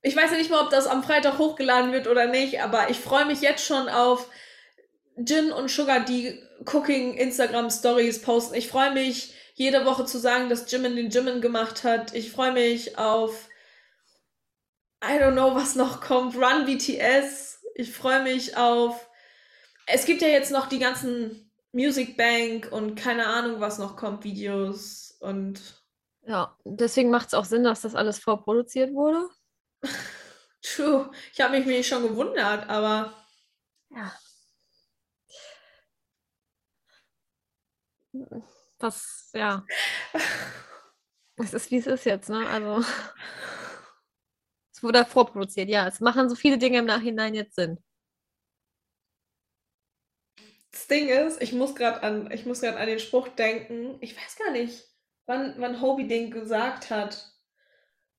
ich 0.00 0.16
weiß 0.16 0.30
ja 0.30 0.38
nicht 0.38 0.50
mal, 0.50 0.62
ob 0.62 0.70
das 0.70 0.86
am 0.86 1.04
Freitag 1.04 1.36
hochgeladen 1.36 1.92
wird 1.92 2.08
oder 2.08 2.26
nicht, 2.26 2.62
aber 2.62 2.88
ich 2.88 2.98
freue 2.98 3.26
mich 3.26 3.42
jetzt 3.42 3.64
schon 3.66 3.88
auf 3.90 4.28
Jin 5.16 5.52
und 5.52 5.70
Sugar, 5.70 6.00
die 6.00 6.42
Cooking 6.64 7.14
Instagram 7.14 7.70
Stories 7.70 8.22
posten. 8.22 8.54
Ich 8.54 8.68
freue 8.68 8.92
mich, 8.92 9.34
jede 9.54 9.84
Woche 9.84 10.06
zu 10.06 10.16
sagen, 10.18 10.48
dass 10.48 10.70
Jimin 10.70 10.96
den 10.96 11.10
Jimin 11.10 11.42
gemacht 11.42 11.84
hat. 11.84 12.14
Ich 12.14 12.32
freue 12.32 12.52
mich 12.52 12.98
auf, 12.98 13.48
I 15.04 15.18
don't 15.18 15.32
know, 15.32 15.54
was 15.54 15.74
noch 15.74 16.00
kommt, 16.00 16.36
Run 16.36 16.64
BTS. 16.64 17.60
Ich 17.74 17.92
freue 17.92 18.22
mich 18.22 18.56
auf, 18.56 19.08
es 19.86 20.04
gibt 20.04 20.22
ja 20.22 20.28
jetzt 20.28 20.52
noch 20.52 20.68
die 20.68 20.78
ganzen 20.78 21.50
Music 21.72 22.16
Bank 22.16 22.70
und 22.70 22.94
keine 22.94 23.26
Ahnung, 23.26 23.60
was 23.60 23.78
noch 23.78 23.96
kommt, 23.96 24.22
Videos 24.22 25.16
und 25.20 25.60
Ja, 26.24 26.56
deswegen 26.64 27.10
macht 27.10 27.28
es 27.28 27.34
auch 27.34 27.44
Sinn, 27.44 27.64
dass 27.64 27.80
das 27.80 27.96
alles 27.96 28.18
vorproduziert 28.20 28.92
wurde. 28.92 29.28
true. 30.62 31.10
Ich 31.32 31.40
habe 31.40 31.58
mich 31.58 31.66
mir 31.66 31.82
schon 31.82 32.02
gewundert, 32.02 32.68
aber 32.68 33.12
Ja. 33.90 34.12
Was, 38.78 39.30
ja. 39.34 39.64
Es 41.36 41.54
ist, 41.54 41.70
wie 41.70 41.78
es 41.78 41.86
ist 41.86 42.04
jetzt, 42.04 42.28
ne? 42.28 42.46
Also, 42.46 42.84
Oder 44.82 45.04
vorproduziert, 45.06 45.68
ja. 45.68 45.86
Es 45.86 46.00
machen 46.00 46.28
so 46.28 46.34
viele 46.34 46.58
Dinge 46.58 46.78
im 46.78 46.86
Nachhinein 46.86 47.34
jetzt 47.34 47.54
Sinn. 47.54 47.78
Das 50.72 50.86
Ding 50.88 51.08
ist, 51.08 51.40
ich 51.42 51.52
muss 51.52 51.74
gerade 51.74 52.02
an, 52.02 52.30
ich 52.30 52.46
muss 52.46 52.60
gerade 52.62 52.78
an 52.78 52.86
den 52.86 52.98
Spruch 52.98 53.28
denken. 53.28 53.98
Ich 54.00 54.16
weiß 54.16 54.36
gar 54.36 54.52
nicht, 54.52 54.84
wann, 55.26 55.54
wann 55.58 55.80
Hobie 55.80 56.08
den 56.08 56.30
gesagt 56.30 56.90
hat. 56.90 57.28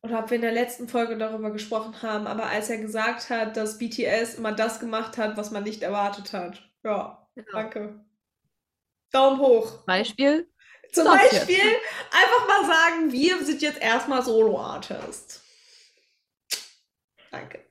Oder 0.04 0.20
ob 0.20 0.30
wir 0.30 0.36
in 0.36 0.42
der 0.42 0.52
letzten 0.52 0.88
Folge 0.88 1.18
darüber 1.18 1.52
gesprochen 1.52 2.02
haben, 2.02 2.28
aber 2.28 2.48
als 2.48 2.70
er 2.70 2.78
gesagt 2.78 3.30
hat, 3.30 3.56
dass 3.56 3.78
BTS 3.80 4.36
immer 4.36 4.52
das 4.52 4.80
gemacht 4.80 5.18
hat, 5.18 5.38
was 5.38 5.52
man 5.52 5.64
nicht 5.64 5.82
erwartet 5.82 6.34
hat. 6.34 6.62
Ja, 6.84 7.28
Ja. 7.36 7.44
danke. 7.54 8.06
Daumen 9.12 9.40
hoch. 9.40 9.86
Beispiel? 9.86 10.50
Zum. 10.92 11.06
Beispiel 11.06 11.62
einfach 12.12 12.48
mal 12.48 12.66
sagen, 12.66 13.12
wir 13.12 13.44
sind 13.46 13.62
jetzt 13.62 13.82
erstmal 13.82 14.22
Solo-Artist. 14.22 15.43
Danke. 17.34 17.66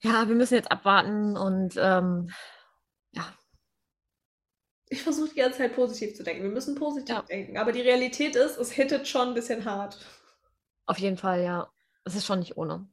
Ja, 0.00 0.26
wir 0.28 0.34
müssen 0.34 0.54
jetzt 0.54 0.72
abwarten 0.72 1.36
und 1.36 1.74
ähm, 1.76 2.32
Ich 4.90 5.02
versuche 5.02 5.28
die 5.28 5.34
ganze 5.40 5.58
Zeit 5.58 5.74
positiv 5.74 6.16
zu 6.16 6.22
denken. 6.22 6.42
Wir 6.44 6.50
müssen 6.50 6.74
positiv 6.74 7.14
Ja. 7.14 7.20
denken. 7.22 7.58
Aber 7.58 7.72
die 7.72 7.82
Realität 7.82 8.34
ist, 8.34 8.56
es 8.56 8.72
hittet 8.72 9.06
schon 9.06 9.28
ein 9.28 9.34
bisschen 9.34 9.66
hart. 9.66 9.98
auf 10.86 10.98
jeden 10.98 11.18
Fall, 11.18 11.42
ja. 11.42 11.70
Es 12.04 12.14
ist 12.14 12.24
schon 12.24 12.38
nicht 12.38 12.56
ohne. 12.56 12.88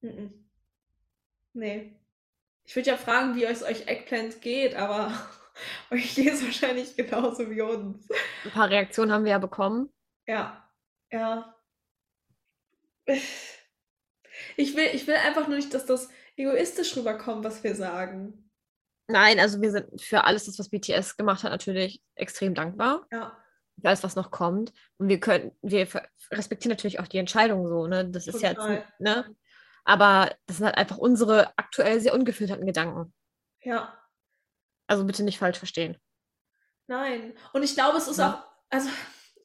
Mhm. 0.00 0.50
Nee. 1.52 1.94
Ich 2.64 2.74
würde 2.74 2.90
ja 2.90 2.96
fragen, 2.96 3.36
wie 3.36 3.44
es 3.44 3.62
euch 3.62 3.86
Eggplant 3.86 4.40
geht, 4.42 4.74
aber 4.74 5.12
euch 5.92 6.16
geht 6.16 6.32
es 6.32 6.44
wahrscheinlich 6.44 6.96
genauso 6.96 7.48
wie 7.48 7.60
uns. 7.62 8.08
Ein 8.44 8.50
paar 8.50 8.68
Reaktionen 8.68 9.12
haben 9.12 9.22
wir 9.24 9.30
ja 9.32 9.38
bekommen. 9.38 9.92
Ja. 10.26 10.68
Ja. 11.12 11.54
Ich 14.56 14.76
will, 14.76 14.88
ich 14.92 15.06
will 15.06 15.14
einfach 15.14 15.48
nur 15.48 15.56
nicht, 15.56 15.72
dass 15.74 15.86
das 15.86 16.08
egoistisch 16.36 16.96
rüberkommt, 16.96 17.44
was 17.44 17.62
wir 17.64 17.74
sagen. 17.74 18.50
Nein, 19.08 19.40
also 19.40 19.60
wir 19.60 19.70
sind 19.70 20.00
für 20.00 20.24
alles, 20.24 20.44
das, 20.46 20.58
was 20.58 20.68
BTS 20.68 21.16
gemacht 21.16 21.42
hat, 21.42 21.50
natürlich 21.50 22.02
extrem 22.14 22.54
dankbar. 22.54 23.06
Ja. 23.10 23.36
Für 23.80 23.88
alles, 23.88 24.02
was 24.02 24.16
noch 24.16 24.30
kommt. 24.30 24.72
Und 24.98 25.08
wir 25.08 25.18
können, 25.20 25.52
wir 25.62 25.88
respektieren 26.30 26.70
natürlich 26.70 27.00
auch 27.00 27.06
die 27.06 27.18
Entscheidung 27.18 27.66
so, 27.68 27.86
ne? 27.86 28.08
Das 28.08 28.26
ist 28.26 28.42
ja 28.42 28.50
jetzt, 28.50 28.58
Total. 28.58 28.84
ne? 28.98 29.34
Aber 29.84 30.34
das 30.46 30.58
sind 30.58 30.66
halt 30.66 30.76
einfach 30.76 30.98
unsere 30.98 31.56
aktuell 31.56 32.00
sehr 32.00 32.12
ungefilterten 32.14 32.66
Gedanken. 32.66 33.14
Ja. 33.62 33.98
Also 34.86 35.04
bitte 35.04 35.22
nicht 35.22 35.38
falsch 35.38 35.58
verstehen. 35.58 35.96
Nein. 36.86 37.34
Und 37.52 37.62
ich 37.62 37.74
glaube, 37.74 37.98
es 37.98 38.08
ist 38.08 38.18
Ja. 38.18 38.34
auch, 38.34 38.70
also, 38.70 38.88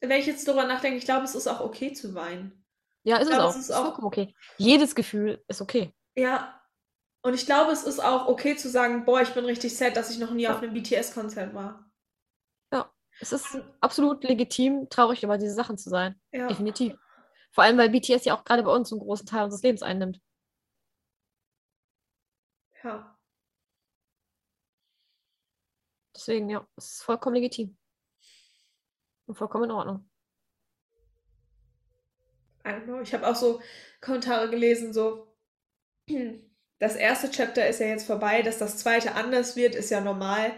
wenn 0.00 0.20
ich 0.20 0.26
jetzt 0.26 0.46
darüber 0.46 0.66
nachdenke, 0.66 0.98
ich 0.98 1.04
glaube, 1.04 1.24
es 1.24 1.34
ist 1.34 1.46
auch 1.46 1.60
okay 1.60 1.92
zu 1.92 2.14
weinen. 2.14 2.63
Ja, 3.04 3.16
ist 3.16 3.24
es 3.24 3.28
glaube, 3.28 3.44
auch. 3.44 3.50
es 3.50 3.56
ist 3.56 3.70
auch- 3.70 3.82
vollkommen 3.84 4.06
okay. 4.06 4.34
Jedes 4.56 4.94
Gefühl 4.94 5.44
ist 5.48 5.60
okay. 5.60 5.94
Ja. 6.16 6.60
Und 7.22 7.34
ich 7.34 7.46
glaube, 7.46 7.72
es 7.72 7.84
ist 7.84 8.00
auch 8.00 8.26
okay 8.28 8.56
zu 8.56 8.68
sagen, 8.68 9.04
boah, 9.04 9.20
ich 9.22 9.32
bin 9.32 9.44
richtig 9.44 9.76
sad, 9.76 9.96
dass 9.96 10.10
ich 10.10 10.18
noch 10.18 10.30
nie 10.30 10.46
auf 10.48 10.58
einem 10.58 10.74
BTS-Konzert 10.74 11.54
war. 11.54 11.90
Es 13.20 13.32
ist 13.32 13.58
absolut 13.80 14.24
legitim, 14.24 14.88
traurig 14.90 15.22
über 15.22 15.38
diese 15.38 15.54
Sachen 15.54 15.78
zu 15.78 15.88
sein. 15.88 16.20
Ja. 16.32 16.48
Definitiv. 16.48 16.96
Vor 17.52 17.62
allem, 17.62 17.78
weil 17.78 17.90
BTS 17.90 18.24
ja 18.24 18.36
auch 18.36 18.44
gerade 18.44 18.64
bei 18.64 18.72
uns 18.72 18.90
einen 18.90 19.00
großen 19.00 19.26
Teil 19.26 19.44
unseres 19.44 19.62
Lebens 19.62 19.82
einnimmt. 19.82 20.20
Ja. 22.82 23.16
Deswegen, 26.16 26.50
ja, 26.50 26.66
es 26.76 26.94
ist 26.94 27.02
vollkommen 27.02 27.36
legitim. 27.36 27.76
Und 29.26 29.36
vollkommen 29.36 29.64
in 29.64 29.70
Ordnung. 29.70 30.10
I 32.66 32.68
don't 32.70 32.84
know. 32.84 33.00
Ich 33.00 33.12
habe 33.14 33.26
auch 33.26 33.36
so 33.36 33.60
Kommentare 34.00 34.48
gelesen, 34.50 34.92
so, 34.92 35.28
das 36.78 36.96
erste 36.96 37.30
Chapter 37.30 37.66
ist 37.68 37.80
ja 37.80 37.86
jetzt 37.86 38.06
vorbei, 38.06 38.42
dass 38.42 38.58
das 38.58 38.78
zweite 38.78 39.14
anders 39.14 39.56
wird, 39.56 39.74
ist 39.74 39.90
ja 39.90 40.00
normal, 40.00 40.52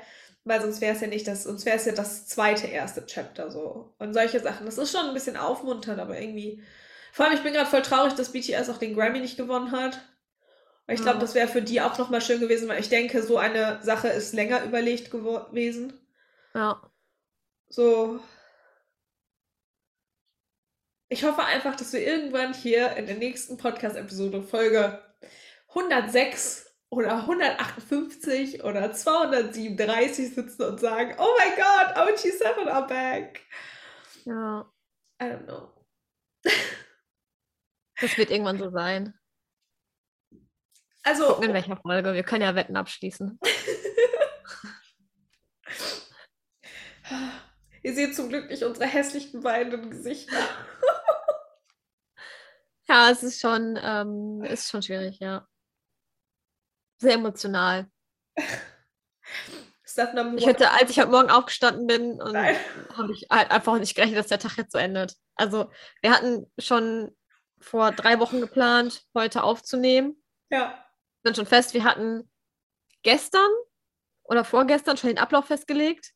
weil 0.45 0.61
sonst 0.61 0.81
wäre 0.81 0.95
es 0.95 1.01
ja 1.01 1.07
nicht 1.09 1.27
das, 1.27 1.45
sonst 1.45 1.66
wäre 1.66 1.77
es 1.77 1.85
ja 1.85 1.92
das 1.92 2.27
zweite 2.27 2.66
erste 2.66 3.05
Chapter 3.07 3.51
so. 3.51 3.95
Und 3.99 4.14
solche 4.14 4.40
Sachen. 4.40 4.66
Das 4.66 4.79
ist 4.79 4.92
schon 4.92 5.07
ein 5.07 5.14
bisschen 5.14 5.37
aufmunternd, 5.37 6.01
aber 6.01 6.19
irgendwie. 6.21 6.62
Vor 7.12 7.27
allem, 7.27 7.35
ich 7.35 7.42
bin 7.42 7.53
gerade 7.53 7.69
voll 7.71 7.83
traurig, 7.83 8.14
dass 8.14 8.33
BTS 8.33 8.69
auch 8.71 8.79
den 8.79 8.95
Grammy 8.95 9.21
nicht 9.21 9.37
gewonnen 9.37 9.73
hat. 9.73 10.01
Ich 10.88 11.03
glaube, 11.03 11.19
Ja. 11.19 11.21
das 11.21 11.35
wäre 11.35 11.49
für 11.49 11.62
die 11.62 11.81
auch 11.81 11.99
nochmal 11.99 12.21
schön 12.21 12.40
gewesen, 12.40 12.69
weil 12.69 12.81
ich 12.81 12.88
denke, 12.88 13.23
so 13.23 13.38
eine 13.38 13.81
Sache 13.83 14.09
ist 14.09 14.33
länger 14.35 14.64
überlegt 14.64 15.11
gewesen. 15.11 15.92
Ja. 16.55 16.81
So. 17.69 18.21
Ich 21.09 21.23
hoffe 21.23 21.45
einfach, 21.45 21.77
dass 21.77 21.92
wir 21.92 22.05
irgendwann 22.05 22.53
hier 22.53 22.97
in 22.97 23.07
der 23.07 23.14
nächsten 23.16 23.57
Podcast-Episode 23.57 24.42
Folge 24.42 25.01
106 25.69 26.75
oder 26.90 27.19
158 27.19 28.64
oder 28.64 28.92
237 28.92 30.35
sitzen 30.35 30.62
und 30.62 30.81
sagen, 30.81 31.14
oh 31.19 31.29
mein 31.38 31.55
Gott, 31.57 31.97
OG7 31.97 32.69
are 32.69 32.88
back. 32.88 33.42
Ja. 34.25 34.69
I 35.23 35.27
don't 35.27 35.45
know. 35.45 35.71
Das 37.99 38.19
wird 38.19 38.31
irgendwann 38.31 38.59
so 38.59 38.69
sein. 38.69 39.14
Also, 41.03 41.29
Gucken, 41.29 41.45
in 41.45 41.55
welcher 41.55 41.79
Folge. 41.79 42.12
Wir 42.12 42.25
können 42.25 42.42
ja 42.42 42.55
Wetten 42.55 42.77
abschließen. 42.77 43.40
ihr 47.83 47.95
seht 47.95 48.14
zum 48.14 48.29
Glück 48.29 48.51
nicht 48.51 48.64
unsere 48.64 48.85
hässlichen 48.85 49.42
weinenden 49.45 49.88
Gesichter. 49.88 50.47
Ja, 52.88 53.11
es 53.11 53.22
ist 53.22 53.40
schon, 53.40 53.79
ähm, 53.83 54.42
ist 54.44 54.70
schon 54.70 54.83
schwierig, 54.83 55.18
ja. 55.18 55.46
Sehr 56.99 57.14
emotional. 57.14 57.90
Ich 60.37 60.46
hätte, 60.46 60.72
als 60.72 60.90
ich 60.90 60.99
heute 60.99 61.11
Morgen 61.11 61.31
aufgestanden 61.31 61.87
bin, 61.87 62.20
und 62.20 62.37
habe 62.37 63.12
ich 63.12 63.27
halt 63.31 63.51
einfach 63.51 63.79
nicht 63.79 63.94
gerechnet, 63.94 64.18
dass 64.18 64.27
der 64.27 64.38
Tag 64.38 64.59
jetzt 64.59 64.72
so 64.72 64.79
endet. 64.79 65.14
Also, 65.37 65.70
wir 66.03 66.11
hatten 66.11 66.53
schon 66.59 67.16
vor 67.61 67.92
drei 67.92 68.18
Wochen 68.20 68.40
geplant, 68.40 69.07
heute 69.14 69.42
aufzunehmen. 69.42 70.22
Ja. 70.51 70.85
Sind 71.25 71.37
schon 71.37 71.46
fest, 71.46 71.72
wir 71.72 71.85
hatten 71.85 72.31
gestern 73.03 73.51
oder 74.25 74.44
vorgestern 74.44 74.96
schon 74.96 75.09
den 75.09 75.18
Ablauf 75.18 75.46
festgelegt. 75.46 76.12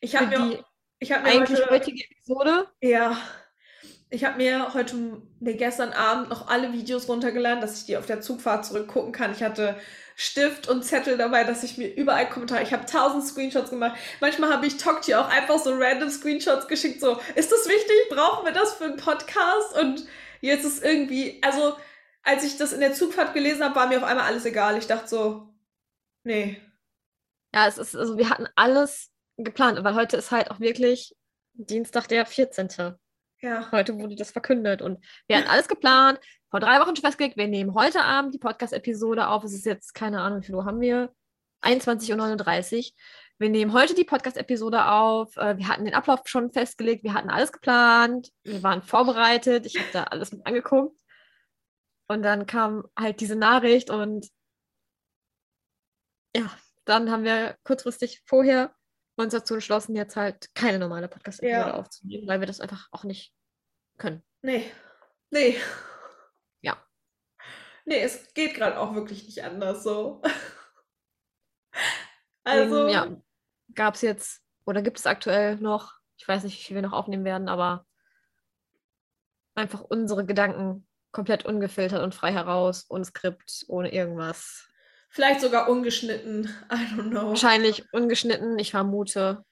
Ich 0.00 0.16
habe 0.16 0.26
mir, 0.26 0.38
die 0.38 0.64
ich 1.00 1.12
hab 1.12 1.22
mir 1.22 1.30
eigentlich 1.30 1.60
heute, 1.60 1.70
heutige 1.70 2.04
Episode. 2.04 2.68
Ja. 2.80 3.18
Ich 4.10 4.24
habe 4.24 4.38
mir 4.38 4.72
heute, 4.72 5.20
nee, 5.40 5.54
gestern 5.54 5.92
Abend 5.92 6.30
noch 6.30 6.48
alle 6.48 6.72
Videos 6.72 7.08
runtergeladen, 7.08 7.60
dass 7.60 7.78
ich 7.78 7.86
die 7.86 7.96
auf 7.98 8.06
der 8.06 8.22
Zugfahrt 8.22 8.64
zurückgucken 8.64 9.12
kann. 9.12 9.32
Ich 9.32 9.42
hatte 9.42 9.76
Stift 10.16 10.66
und 10.66 10.82
Zettel 10.82 11.18
dabei, 11.18 11.44
dass 11.44 11.62
ich 11.62 11.76
mir 11.76 11.94
überall 11.94 12.28
Kommentare, 12.28 12.62
ich 12.62 12.72
habe 12.72 12.86
tausend 12.86 13.24
Screenshots 13.24 13.70
gemacht. 13.70 13.98
Manchmal 14.20 14.50
habe 14.50 14.66
ich 14.66 14.78
Tokti 14.78 15.14
auch 15.14 15.28
einfach 15.28 15.58
so 15.58 15.74
random 15.74 16.10
Screenshots 16.10 16.66
geschickt, 16.68 17.00
so, 17.00 17.20
ist 17.34 17.52
das 17.52 17.68
wichtig? 17.68 17.96
Brauchen 18.08 18.46
wir 18.46 18.52
das 18.52 18.74
für 18.74 18.84
einen 18.84 18.96
Podcast? 18.96 19.78
Und 19.78 20.06
jetzt 20.40 20.64
ist 20.64 20.82
irgendwie, 20.82 21.40
also, 21.42 21.76
als 22.22 22.44
ich 22.44 22.56
das 22.56 22.72
in 22.72 22.80
der 22.80 22.94
Zugfahrt 22.94 23.34
gelesen 23.34 23.62
habe, 23.62 23.76
war 23.76 23.88
mir 23.88 23.98
auf 23.98 24.04
einmal 24.04 24.26
alles 24.26 24.44
egal. 24.46 24.78
Ich 24.78 24.86
dachte 24.86 25.08
so, 25.08 25.48
nee. 26.24 26.60
Ja, 27.54 27.68
es 27.68 27.78
ist, 27.78 27.94
also 27.94 28.16
wir 28.16 28.30
hatten 28.30 28.48
alles 28.56 29.10
geplant, 29.36 29.84
weil 29.84 29.94
heute 29.94 30.16
ist 30.16 30.30
halt 30.30 30.50
auch 30.50 30.60
wirklich 30.60 31.14
Dienstag, 31.52 32.08
der 32.08 32.26
14. 32.26 32.96
Ja. 33.40 33.70
Heute 33.70 33.96
wurde 33.96 34.16
das 34.16 34.32
verkündet 34.32 34.82
und 34.82 35.04
wir 35.26 35.38
hatten 35.38 35.48
alles 35.48 35.68
geplant. 35.68 36.18
Vor 36.50 36.60
drei 36.60 36.80
Wochen 36.80 36.96
schon 36.96 37.04
festgelegt, 37.04 37.36
wir 37.36 37.46
nehmen 37.46 37.74
heute 37.74 38.02
Abend 38.02 38.34
die 38.34 38.38
Podcast-Episode 38.38 39.28
auf. 39.28 39.44
Es 39.44 39.52
ist 39.52 39.66
jetzt, 39.66 39.94
keine 39.94 40.20
Ahnung, 40.20 40.40
wie 40.40 40.46
viel 40.46 40.54
Uhr 40.54 40.64
haben 40.64 40.80
wir? 40.80 41.12
21.39 41.62 42.78
Uhr. 42.78 42.92
Wir 43.38 43.50
nehmen 43.50 43.72
heute 43.72 43.94
die 43.94 44.04
Podcast-Episode 44.04 44.86
auf. 44.86 45.36
Äh, 45.36 45.58
Wir 45.58 45.68
hatten 45.68 45.84
den 45.84 45.94
Ablauf 45.94 46.22
schon 46.24 46.50
festgelegt. 46.52 47.04
Wir 47.04 47.14
hatten 47.14 47.30
alles 47.30 47.52
geplant. 47.52 48.32
Wir 48.42 48.62
waren 48.64 48.82
vorbereitet. 48.82 49.66
Ich 49.66 49.78
habe 49.78 49.88
da 49.92 50.04
alles 50.04 50.32
mit 50.32 50.44
angeguckt. 50.44 51.00
Und 52.08 52.22
dann 52.22 52.46
kam 52.46 52.84
halt 52.98 53.20
diese 53.20 53.36
Nachricht 53.36 53.90
und 53.90 54.28
ja, 56.34 56.50
dann 56.84 57.10
haben 57.10 57.24
wir 57.24 57.56
kurzfristig 57.64 58.22
vorher 58.24 58.74
uns 59.24 59.32
dazu 59.32 59.54
entschlossen, 59.54 59.96
jetzt 59.96 60.16
halt 60.16 60.54
keine 60.54 60.78
normale 60.78 61.08
Podcast-Episode 61.08 61.68
Ja. 61.70 61.74
aufzunehmen, 61.74 62.26
weil 62.28 62.40
wir 62.40 62.46
das 62.46 62.60
einfach 62.60 62.88
auch 62.92 63.04
nicht 63.04 63.34
können. 63.98 64.22
Nee. 64.42 64.70
Nee. 65.30 65.56
Ja. 66.60 66.76
Nee, 67.84 68.00
es 68.02 68.32
geht 68.34 68.54
gerade 68.54 68.78
auch 68.78 68.94
wirklich 68.94 69.24
nicht 69.26 69.42
anders 69.44 69.82
so. 69.82 70.22
Deswegen, 70.22 70.42
Also, 72.44 72.88
ja, 72.88 73.16
gab 73.74 73.94
es 73.94 74.02
jetzt 74.02 74.42
oder 74.64 74.80
gibt 74.82 74.98
es 74.98 75.06
aktuell 75.06 75.56
noch, 75.56 75.94
ich 76.16 76.26
weiß 76.26 76.44
nicht, 76.44 76.58
wie 76.58 76.64
viel 76.64 76.76
wir 76.76 76.82
noch 76.82 76.92
aufnehmen 76.92 77.24
werden, 77.24 77.48
aber 77.48 77.86
einfach 79.54 79.82
unsere 79.82 80.24
Gedanken 80.24 80.86
komplett 81.10 81.44
ungefiltert 81.44 82.02
und 82.02 82.14
frei 82.14 82.32
heraus, 82.32 82.86
ohne 82.88 83.04
Skript, 83.04 83.64
ohne 83.68 83.92
irgendwas. 83.92 84.68
Vielleicht 85.08 85.40
sogar 85.40 85.68
ungeschnitten. 85.68 86.44
I 86.72 86.94
don't 86.94 87.10
know. 87.10 87.28
Wahrscheinlich 87.28 87.84
ungeschnitten, 87.92 88.58
ich 88.58 88.70
vermute. 88.70 89.44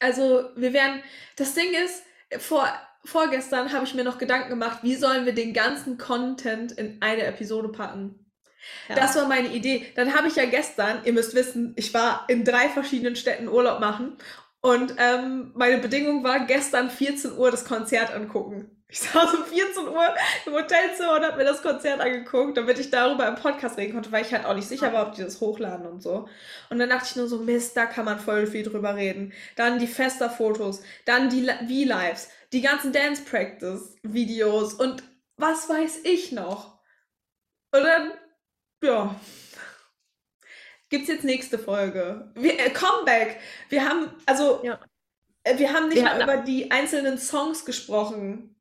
Also, 0.00 0.50
wir 0.56 0.72
werden, 0.72 1.02
das 1.36 1.54
Ding 1.54 1.72
ist, 1.84 2.02
vor, 2.38 2.68
vorgestern 3.04 3.72
habe 3.72 3.84
ich 3.84 3.94
mir 3.94 4.04
noch 4.04 4.18
Gedanken 4.18 4.50
gemacht, 4.50 4.80
wie 4.82 4.96
sollen 4.96 5.26
wir 5.26 5.34
den 5.34 5.54
ganzen 5.54 5.98
Content 5.98 6.72
in 6.72 7.00
eine 7.00 7.24
Episode 7.24 7.68
packen. 7.68 8.24
Ja. 8.88 8.94
Das 8.94 9.16
war 9.16 9.28
meine 9.28 9.48
Idee. 9.48 9.86
Dann 9.94 10.14
habe 10.14 10.28
ich 10.28 10.36
ja 10.36 10.46
gestern, 10.46 11.04
ihr 11.04 11.12
müsst 11.12 11.34
wissen, 11.34 11.74
ich 11.76 11.92
war 11.92 12.24
in 12.28 12.44
drei 12.44 12.68
verschiedenen 12.68 13.16
Städten 13.16 13.48
Urlaub 13.48 13.80
machen 13.80 14.16
und 14.60 14.94
ähm, 14.98 15.52
meine 15.54 15.78
Bedingung 15.78 16.24
war, 16.24 16.46
gestern 16.46 16.88
14 16.88 17.36
Uhr 17.36 17.50
das 17.50 17.66
Konzert 17.66 18.10
angucken. 18.12 18.83
Ich 18.94 19.00
saß 19.00 19.34
um 19.34 19.44
14 19.44 19.88
Uhr 19.88 20.14
im 20.46 20.52
Hotelzimmer 20.52 21.16
und 21.16 21.24
habe 21.24 21.38
mir 21.38 21.44
das 21.44 21.62
Konzert 21.62 22.00
angeguckt, 22.00 22.56
damit 22.56 22.78
ich 22.78 22.90
darüber 22.90 23.26
im 23.26 23.34
Podcast 23.34 23.76
reden 23.76 23.92
konnte, 23.92 24.12
weil 24.12 24.24
ich 24.24 24.32
halt 24.32 24.44
auch 24.44 24.54
nicht 24.54 24.68
sicher 24.68 24.92
war, 24.92 25.08
ob 25.08 25.16
die 25.16 25.22
das 25.24 25.40
hochladen 25.40 25.84
und 25.84 26.00
so. 26.00 26.28
Und 26.70 26.78
dann 26.78 26.88
dachte 26.90 27.06
ich 27.10 27.16
nur 27.16 27.26
so, 27.26 27.38
Mist, 27.40 27.76
da 27.76 27.86
kann 27.86 28.04
man 28.04 28.20
voll 28.20 28.46
viel 28.46 28.62
drüber 28.62 28.94
reden. 28.94 29.32
Dann 29.56 29.80
die 29.80 29.88
Fester-Fotos, 29.88 30.84
dann 31.06 31.28
die 31.28 31.44
V-Lives, 31.44 32.28
die 32.52 32.60
ganzen 32.60 32.92
Dance-Practice-Videos 32.92 34.74
und 34.74 35.02
was 35.38 35.68
weiß 35.68 36.02
ich 36.04 36.30
noch. 36.30 36.78
Und 37.72 37.82
dann, 37.82 38.12
ja, 38.80 39.16
gibt's 40.88 41.08
jetzt 41.08 41.24
nächste 41.24 41.58
Folge. 41.58 42.30
Wir, 42.36 42.60
äh, 42.60 42.70
Comeback. 42.70 43.40
Wir 43.70 43.88
haben, 43.88 44.08
also, 44.24 44.60
Ja. 44.62 44.78
äh, 45.42 45.58
wir 45.58 45.72
haben 45.72 45.88
nicht 45.88 45.96
Wir 45.96 46.04
mal 46.04 46.22
über 46.22 46.36
die 46.36 46.70
einzelnen 46.70 47.18
Songs 47.18 47.64
gesprochen. 47.64 48.53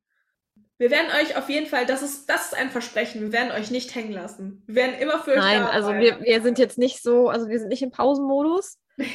Wir 0.79 0.89
werden 0.89 1.11
euch 1.11 1.37
auf 1.37 1.49
jeden 1.49 1.67
Fall, 1.67 1.85
das 1.85 2.01
ist, 2.01 2.29
das 2.29 2.47
ist 2.47 2.55
ein 2.55 2.71
Versprechen, 2.71 3.21
wir 3.21 3.31
werden 3.31 3.51
euch 3.51 3.71
nicht 3.71 3.93
hängen 3.93 4.11
lassen. 4.11 4.63
Wir 4.65 4.75
werden 4.75 4.95
immer 4.95 5.19
für 5.19 5.31
euch 5.31 5.37
Nein, 5.37 5.61
da 5.61 5.69
also 5.69 5.89
sein. 5.89 6.01
wir, 6.01 6.21
wir 6.21 6.41
sind 6.41 6.57
jetzt 6.59 6.77
nicht 6.77 7.01
so, 7.01 7.29
also 7.29 7.47
wir 7.47 7.59
sind 7.59 7.69
nicht 7.69 7.83
im 7.83 7.91
Pausenmodus. 7.91 8.79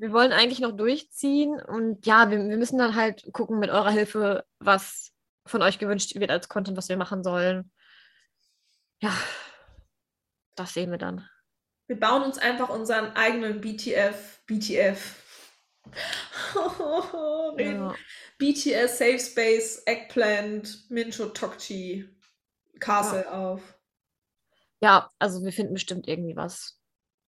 Wir 0.00 0.12
wollen 0.12 0.30
eigentlich 0.30 0.60
noch 0.60 0.76
durchziehen 0.76 1.60
und 1.60 2.06
ja, 2.06 2.30
wir, 2.30 2.38
wir 2.38 2.56
müssen 2.56 2.78
dann 2.78 2.94
halt 2.94 3.28
gucken 3.32 3.58
mit 3.58 3.68
eurer 3.68 3.90
Hilfe, 3.90 4.44
was 4.60 5.10
von 5.44 5.60
euch 5.60 5.80
gewünscht 5.80 6.14
wird 6.14 6.30
als 6.30 6.48
Content, 6.48 6.76
was 6.76 6.88
wir 6.88 6.96
machen 6.96 7.24
sollen. 7.24 7.72
Ja, 9.02 9.12
das 10.54 10.74
sehen 10.74 10.92
wir 10.92 10.98
dann. 10.98 11.28
Wir 11.88 11.98
bauen 11.98 12.22
uns 12.22 12.38
einfach 12.38 12.68
unseren 12.68 13.16
eigenen 13.16 13.60
BTF, 13.60 14.40
BTF. 14.46 15.16
Reden. 17.58 17.80
Ja. 17.80 17.94
BTS 18.38 18.98
Safe 18.98 19.18
Space, 19.18 19.82
Eggplant, 19.86 20.90
Mincho 20.90 21.26
Tokchi, 21.26 22.08
Castle 22.78 23.30
auf. 23.32 23.60
ja, 24.80 25.10
also 25.18 25.44
wir 25.44 25.52
finden 25.52 25.74
bestimmt 25.74 26.06
irgendwie 26.08 26.36
was. 26.36 26.80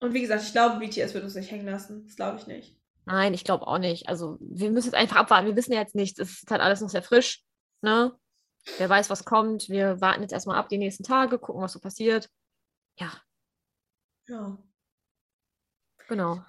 Und 0.01 0.13
wie 0.13 0.21
gesagt, 0.21 0.43
ich 0.43 0.51
glaube, 0.51 0.79
BTS 0.79 1.13
wird 1.13 1.23
uns 1.23 1.35
nicht 1.35 1.51
hängen 1.51 1.65
lassen. 1.65 2.05
Das 2.05 2.15
glaube 2.15 2.37
ich 2.37 2.47
nicht. 2.47 2.77
Nein, 3.05 3.33
ich 3.33 3.43
glaube 3.43 3.65
auch 3.67 3.79
nicht. 3.79 4.07
Also 4.07 4.37
wir 4.39 4.69
müssen 4.71 4.87
jetzt 4.87 4.95
einfach 4.95 5.15
abwarten. 5.17 5.47
Wir 5.47 5.55
wissen 5.55 5.73
ja 5.73 5.79
jetzt 5.79 5.95
nichts. 5.95 6.19
Es 6.19 6.43
ist 6.43 6.51
halt 6.51 6.61
alles 6.61 6.79
noch 6.79 6.89
sehr 6.89 7.01
frisch. 7.01 7.43
Ne? 7.81 8.15
Wer 8.77 8.87
weiß, 8.89 9.09
was 9.09 9.25
kommt. 9.25 9.67
Wir 9.67 9.99
warten 9.99 10.21
jetzt 10.21 10.31
erstmal 10.31 10.57
ab 10.57 10.69
die 10.69 10.77
nächsten 10.77 11.03
Tage, 11.03 11.39
gucken, 11.39 11.61
was 11.61 11.73
so 11.73 11.79
passiert. 11.79 12.29
Ja, 12.99 13.11
Ja. 14.27 14.57
genau. 16.07 16.43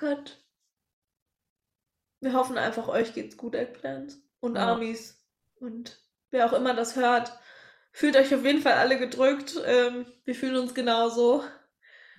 Gott. 0.00 0.42
Wir 2.20 2.34
hoffen 2.34 2.58
einfach, 2.58 2.88
euch 2.88 3.14
geht's 3.14 3.36
gut, 3.36 3.54
Eggplant. 3.54 4.16
Und 4.40 4.56
Ja. 4.56 4.68
Armies. 4.72 5.22
Und 5.56 6.02
wer 6.30 6.46
auch 6.46 6.52
immer 6.52 6.74
das 6.74 6.96
hört, 6.96 7.38
fühlt 7.92 8.16
euch 8.16 8.34
auf 8.34 8.44
jeden 8.44 8.62
Fall 8.62 8.74
alle 8.74 8.98
gedrückt. 8.98 9.54
Ähm, 9.64 10.06
wir 10.24 10.34
fühlen 10.34 10.56
uns 10.56 10.74
genauso. 10.74 11.44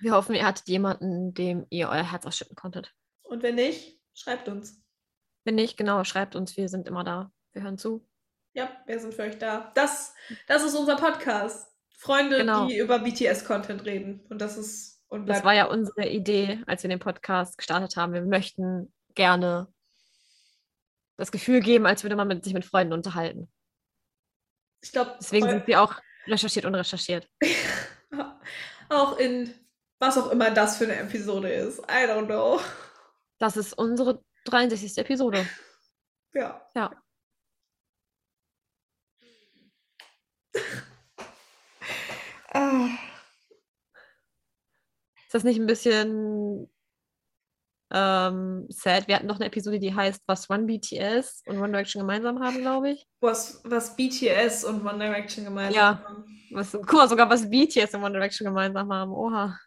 Wir 0.00 0.12
hoffen, 0.14 0.34
ihr 0.34 0.44
hattet 0.46 0.68
jemanden, 0.68 1.34
dem 1.34 1.66
ihr 1.70 1.88
euer 1.88 2.10
Herz 2.10 2.26
ausschütten 2.26 2.56
konntet. 2.56 2.92
Und 3.22 3.42
wenn 3.42 3.54
nicht, 3.54 4.00
schreibt 4.14 4.48
uns. 4.48 4.80
Wenn 5.44 5.54
nicht, 5.56 5.76
genau, 5.76 6.02
schreibt 6.04 6.36
uns. 6.36 6.56
Wir 6.56 6.68
sind 6.68 6.86
immer 6.88 7.04
da. 7.04 7.32
Wir 7.52 7.62
hören 7.62 7.78
zu. 7.78 8.08
Ja, 8.54 8.70
wir 8.86 8.98
sind 9.00 9.14
für 9.14 9.22
euch 9.22 9.38
da. 9.38 9.70
Das, 9.74 10.14
das 10.46 10.62
ist 10.62 10.74
unser 10.74 10.96
Podcast. 10.96 11.68
Freunde, 11.96 12.38
Genau. 12.38 12.66
die 12.66 12.78
über 12.78 12.98
BTS-Content 12.98 13.84
reden. 13.84 14.26
Und 14.28 14.40
das 14.40 14.56
ist 14.56 14.91
Das 15.26 15.44
war 15.44 15.52
ja 15.52 15.66
unsere 15.66 16.08
Idee, 16.08 16.62
als 16.66 16.82
wir 16.82 16.90
den 16.90 16.98
Podcast 16.98 17.58
gestartet 17.58 17.96
haben. 17.96 18.14
Wir 18.14 18.22
möchten 18.22 18.92
gerne 19.14 19.68
das 21.16 21.30
Gefühl 21.30 21.60
geben, 21.60 21.86
als 21.86 22.02
würde 22.02 22.16
man 22.16 22.28
mit, 22.28 22.44
sich 22.44 22.54
mit 22.54 22.64
Freunden 22.64 22.92
unterhalten. 22.92 23.50
ich 24.82 24.92
glaube, 24.92 25.16
Deswegen 25.20 25.48
sind 25.48 25.66
wir 25.66 25.82
auch 25.82 26.00
recherchiert 26.26 26.64
und 26.64 26.74
recherchiert. 26.74 27.28
auch 28.88 29.18
in 29.18 29.52
was 29.98 30.18
auch 30.18 30.30
immer 30.30 30.50
das 30.50 30.78
für 30.78 30.84
eine 30.84 30.96
Episode 30.96 31.52
ist. 31.52 31.78
I 31.80 32.08
don't 32.08 32.26
know. 32.26 32.60
Das 33.38 33.56
ist 33.56 33.72
unsere 33.74 34.22
63. 34.46 34.98
Episode. 34.98 35.46
Ja. 36.32 36.68
Ja. 36.74 37.01
Ist 45.32 45.36
das 45.36 45.44
nicht 45.44 45.58
ein 45.58 45.66
bisschen 45.66 46.70
ähm, 47.90 48.66
sad? 48.68 49.08
Wir 49.08 49.16
hatten 49.16 49.26
noch 49.26 49.36
eine 49.36 49.46
Episode, 49.46 49.78
die 49.78 49.94
heißt, 49.94 50.20
was 50.26 50.50
One 50.50 50.64
BTS 50.64 51.44
und 51.46 51.56
One 51.56 51.68
Direction 51.72 52.00
gemeinsam 52.02 52.38
haben, 52.44 52.58
glaube 52.58 52.90
ich. 52.90 53.08
was, 53.20 53.62
was 53.64 53.96
BTS 53.96 54.64
und 54.64 54.84
One 54.86 54.98
Direction 54.98 55.46
gemeinsam 55.46 55.74
Ja. 55.74 56.04
haben. 56.06 56.26
Was, 56.50 56.72
guck 56.72 56.92
mal, 56.92 57.08
sogar 57.08 57.30
was 57.30 57.48
BTS 57.48 57.94
und 57.94 58.02
One 58.02 58.12
Direction 58.12 58.44
gemeinsam 58.44 58.92
haben. 58.92 59.10
Oha. 59.10 59.58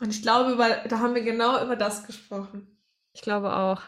Und 0.00 0.08
ich 0.08 0.22
glaube, 0.22 0.52
über, 0.52 0.66
da 0.88 0.98
haben 1.00 1.14
wir 1.14 1.22
genau 1.24 1.62
über 1.62 1.76
das 1.76 2.06
gesprochen. 2.06 2.82
Ich 3.12 3.20
glaube 3.20 3.54
auch. 3.54 3.82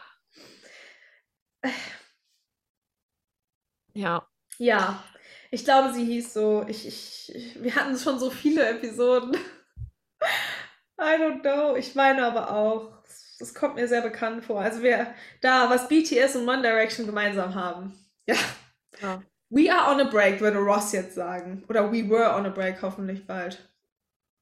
Ja. 3.95 4.29
Ja, 4.59 5.03
ich 5.51 5.65
glaube, 5.65 5.95
sie 5.95 6.05
hieß 6.05 6.35
so. 6.35 6.67
Ich, 6.69 6.87
ich, 6.87 7.35
ich, 7.35 7.63
wir 7.63 7.75
hatten 7.77 7.97
schon 7.97 8.19
so 8.19 8.29
viele 8.29 8.69
Episoden. 8.69 9.35
I 10.99 11.17
don't 11.21 11.41
know. 11.43 11.77
Ich 11.77 11.95
meine 11.95 12.25
aber 12.25 12.51
auch, 12.51 12.93
das 13.39 13.53
kommt 13.55 13.75
mir 13.75 13.89
sehr 13.89 14.01
bekannt 14.03 14.45
vor. 14.45 14.61
Also 14.61 14.83
wir 14.83 15.13
da, 15.41 15.69
was 15.71 15.89
BTS 15.89 16.37
und 16.37 16.49
One 16.49 16.63
Direction 16.63 17.07
gemeinsam 17.07 17.55
haben. 17.55 17.99
Ja. 18.27 18.37
Ja. 19.01 19.23
We 19.51 19.73
are 19.73 19.93
on 19.93 20.01
a 20.01 20.05
break, 20.11 20.41
würde 20.41 20.59
Ross 20.59 20.93
jetzt 20.93 21.15
sagen. 21.15 21.65
Oder 21.69 21.91
we 21.93 22.09
were 22.09 22.35
on 22.35 22.47
a 22.47 22.51
break, 22.51 22.81
hoffentlich 22.83 23.27
bald. 23.27 23.59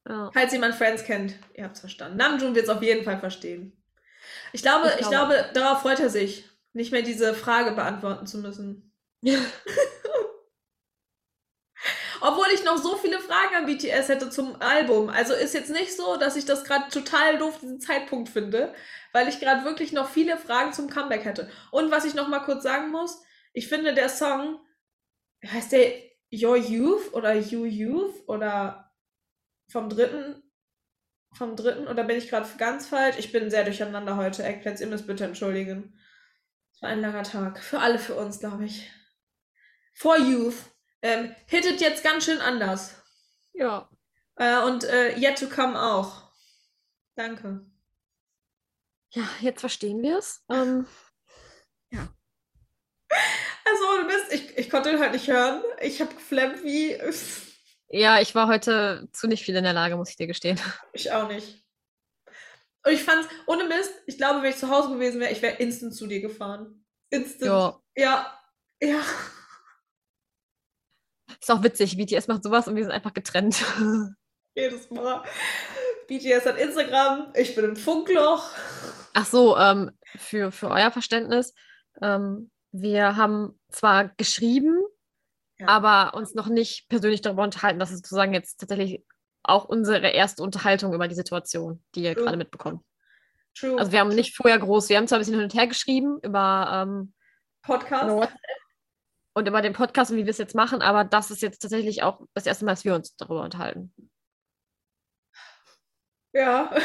ja. 0.07 0.29
Falls 0.33 0.53
jemand 0.53 0.75
Friends 0.75 1.03
kennt, 1.03 1.35
ihr 1.55 1.63
habt 1.65 1.75
es 1.75 1.81
verstanden. 1.81 2.17
Namjoon 2.17 2.55
wird 2.55 2.65
es 2.65 2.69
auf 2.69 2.81
jeden 2.81 3.03
Fall 3.03 3.19
verstehen. 3.19 3.75
Ich 4.53 4.61
glaube, 4.61 4.87
Ich 4.95 5.01
ich 5.01 5.07
glaube- 5.09 5.33
glaube, 5.33 5.49
darauf 5.53 5.81
freut 5.81 5.99
er 5.99 6.09
sich, 6.09 6.47
nicht 6.73 6.91
mehr 6.91 7.01
diese 7.01 7.33
Frage 7.33 7.71
beantworten 7.73 8.25
zu 8.27 8.37
müssen. 8.39 8.91
Obwohl 12.25 12.47
ich 12.53 12.63
noch 12.63 12.77
so 12.77 12.95
viele 12.95 13.19
Fragen 13.19 13.53
an 13.53 13.65
BTS 13.65 14.07
hätte 14.07 14.29
zum 14.29 14.55
Album. 14.61 15.09
Also 15.09 15.33
ist 15.33 15.53
jetzt 15.53 15.69
nicht 15.69 15.93
so, 15.93 16.15
dass 16.15 16.37
ich 16.37 16.45
das 16.45 16.63
gerade 16.63 16.89
total 16.89 17.37
doof 17.37 17.59
diesen 17.59 17.81
Zeitpunkt 17.81 18.29
finde, 18.29 18.73
weil 19.11 19.27
ich 19.27 19.41
gerade 19.41 19.65
wirklich 19.65 19.91
noch 19.91 20.09
viele 20.09 20.37
Fragen 20.37 20.71
zum 20.71 20.89
Comeback 20.89 21.25
hätte. 21.25 21.51
Und 21.71 21.91
was 21.91 22.05
ich 22.05 22.13
noch 22.13 22.29
mal 22.29 22.39
kurz 22.39 22.63
sagen 22.63 22.91
muss, 22.91 23.21
ich 23.51 23.67
finde 23.67 23.93
der 23.93 24.07
Song, 24.07 24.61
heißt 25.45 25.73
der 25.73 25.95
Your 26.31 26.55
Youth 26.55 27.13
oder 27.13 27.33
You 27.35 27.65
Youth 27.65 28.15
oder 28.25 28.89
vom 29.67 29.89
dritten, 29.89 30.41
vom 31.33 31.57
dritten 31.57 31.89
oder 31.89 32.05
bin 32.05 32.17
ich 32.17 32.29
gerade 32.29 32.47
ganz 32.57 32.87
falsch? 32.87 33.17
Ich 33.19 33.33
bin 33.33 33.49
sehr 33.49 33.65
durcheinander 33.65 34.15
heute. 34.15 34.45
Eggplants, 34.45 34.79
ihr 34.79 34.87
müsst 34.87 35.07
bitte 35.07 35.25
entschuldigen. 35.25 35.99
Es 36.73 36.81
war 36.81 36.87
ein 36.87 37.01
langer 37.01 37.23
Tag. 37.23 37.59
Für 37.59 37.79
alle, 37.79 37.99
für 37.99 38.15
uns, 38.15 38.39
glaube 38.39 38.63
ich. 38.63 38.89
For 39.93 40.17
Youth. 40.17 40.72
Ähm, 41.03 41.35
hittet 41.45 41.79
jetzt 41.81 42.03
ganz 42.03 42.25
schön 42.25 42.39
anders. 42.39 42.95
ja. 43.53 43.87
Äh, 44.35 44.63
und 44.63 44.83
äh, 44.85 45.15
Yet 45.15 45.37
to 45.37 45.47
Come 45.47 45.79
auch. 45.79 46.23
Danke. 47.15 47.63
Ja, 49.11 49.29
jetzt 49.41 49.59
verstehen 49.59 50.01
wir 50.01 50.17
es. 50.17 50.43
Ähm, 50.49 50.87
Also, 53.65 53.83
ohne 53.95 54.05
Mist, 54.05 54.33
ich, 54.33 54.57
ich 54.57 54.69
konnte 54.69 54.91
ihn 54.91 54.99
halt 54.99 55.13
nicht 55.13 55.27
hören. 55.27 55.63
Ich 55.81 56.01
habe 56.01 56.13
geflammt 56.13 56.63
wie. 56.63 56.97
ja, 57.89 58.19
ich 58.19 58.35
war 58.35 58.47
heute 58.47 59.07
zu 59.13 59.27
nicht 59.27 59.43
viel 59.45 59.55
in 59.55 59.63
der 59.63 59.73
Lage, 59.73 59.95
muss 59.95 60.09
ich 60.09 60.15
dir 60.15 60.27
gestehen. 60.27 60.59
Ich 60.91 61.11
auch 61.11 61.27
nicht. 61.27 61.63
Und 62.85 62.91
ich 62.91 63.03
fand's, 63.03 63.27
ohne 63.47 63.63
Mist, 63.63 63.93
ich 64.05 64.17
glaube, 64.17 64.41
wenn 64.41 64.49
ich 64.49 64.57
zu 64.57 64.69
Hause 64.69 64.89
gewesen 64.89 65.21
wäre, 65.21 65.31
ich 65.31 65.41
wäre 65.41 65.57
instant 65.57 65.95
zu 65.95 66.07
dir 66.07 66.19
gefahren. 66.21 66.85
Instant. 67.09 67.43
Ja. 67.45 67.81
Ja. 67.95 68.39
Ja. 68.81 69.01
Ist 71.43 71.51
auch 71.51 71.61
witzig, 71.61 71.97
BTS 71.97 72.29
macht 72.29 72.41
sowas 72.41 72.69
und 72.69 72.77
wir 72.77 72.83
sind 72.83 72.93
einfach 72.93 73.13
getrennt. 73.13 73.65
Jedes 74.55 74.89
Mal. 74.89 75.23
BTS 76.07 76.45
hat 76.45 76.57
Instagram, 76.57 77.33
ich 77.35 77.53
bin 77.53 77.65
im 77.65 77.75
Funkloch. 77.75 78.49
Ach 79.13 79.25
so, 79.25 79.57
ähm, 79.57 79.91
für, 80.15 80.53
für 80.53 80.69
euer 80.69 80.89
Verständnis. 80.89 81.53
Ähm, 82.01 82.49
wir 82.71 83.17
haben 83.17 83.59
zwar 83.69 84.07
geschrieben, 84.15 84.83
Ja. 85.59 85.67
aber 85.67 86.13
uns 86.17 86.33
noch 86.33 86.47
nicht 86.47 86.87
persönlich 86.87 87.19
darüber 87.19 87.43
unterhalten. 87.43 87.77
Das 87.77 87.91
ist 87.91 88.05
sozusagen 88.05 88.33
jetzt 88.33 88.61
tatsächlich 88.61 89.03
auch 89.43 89.65
unsere 89.65 90.11
erste 90.11 90.43
Unterhaltung 90.43 90.93
über 90.93 91.09
die 91.09 91.15
Situation, 91.15 91.83
die 91.93 92.03
ihr 92.03 92.13
True. 92.13 92.23
gerade 92.23 92.37
mitbekommt. 92.37 92.85
True. 93.53 93.77
Also 93.77 93.91
wir 93.91 93.99
haben 93.99 94.15
nicht 94.15 94.33
vorher 94.37 94.59
groß, 94.59 94.87
wir 94.87 94.95
haben 94.95 95.09
zwar 95.09 95.17
ein 95.17 95.21
bisschen 95.21 95.35
hin 95.35 95.43
und 95.43 95.53
her 95.53 95.67
geschrieben 95.67 96.19
über 96.23 96.85
ähm, 96.87 97.13
Podcast. 97.63 98.31
Und 99.33 99.47
über 99.47 99.61
den 99.61 99.73
Podcast 99.73 100.11
und 100.11 100.17
wie 100.17 100.25
wir 100.25 100.31
es 100.31 100.37
jetzt 100.37 100.55
machen, 100.55 100.81
aber 100.81 101.03
das 101.03 101.31
ist 101.31 101.41
jetzt 101.41 101.61
tatsächlich 101.61 102.03
auch 102.03 102.21
das 102.33 102.45
erste 102.45 102.65
Mal, 102.65 102.71
dass 102.73 102.85
wir 102.85 102.95
uns 102.95 103.15
darüber 103.15 103.43
unterhalten. 103.43 103.93
Ja. 106.33 106.71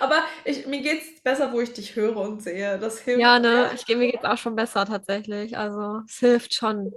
Aber 0.00 0.22
ich, 0.44 0.66
mir 0.66 0.82
geht's 0.82 1.22
besser, 1.22 1.52
wo 1.52 1.60
ich 1.60 1.72
dich 1.72 1.96
höre 1.96 2.16
und 2.16 2.42
sehe. 2.42 2.78
Das 2.78 3.00
hilft. 3.00 3.20
Ja, 3.20 3.38
ne, 3.38 3.70
ich, 3.74 3.86
mir 3.88 4.10
geht's 4.10 4.24
auch 4.24 4.38
schon 4.38 4.56
besser 4.56 4.86
tatsächlich. 4.86 5.56
Also 5.56 6.02
es 6.06 6.18
hilft 6.18 6.54
schon, 6.54 6.94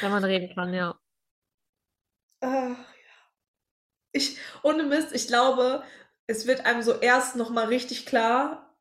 wenn 0.00 0.10
man 0.10 0.24
reden 0.24 0.54
kann, 0.54 0.72
ja. 0.74 0.98
Ja. 2.42 2.76
Ich, 4.12 4.38
ohne 4.62 4.84
Mist, 4.84 5.12
ich 5.12 5.26
glaube, 5.26 5.82
es 6.26 6.46
wird 6.46 6.66
einem 6.66 6.82
so 6.82 6.94
erst 6.94 7.36
nochmal 7.36 7.66
richtig 7.66 8.06
klar, 8.06 8.76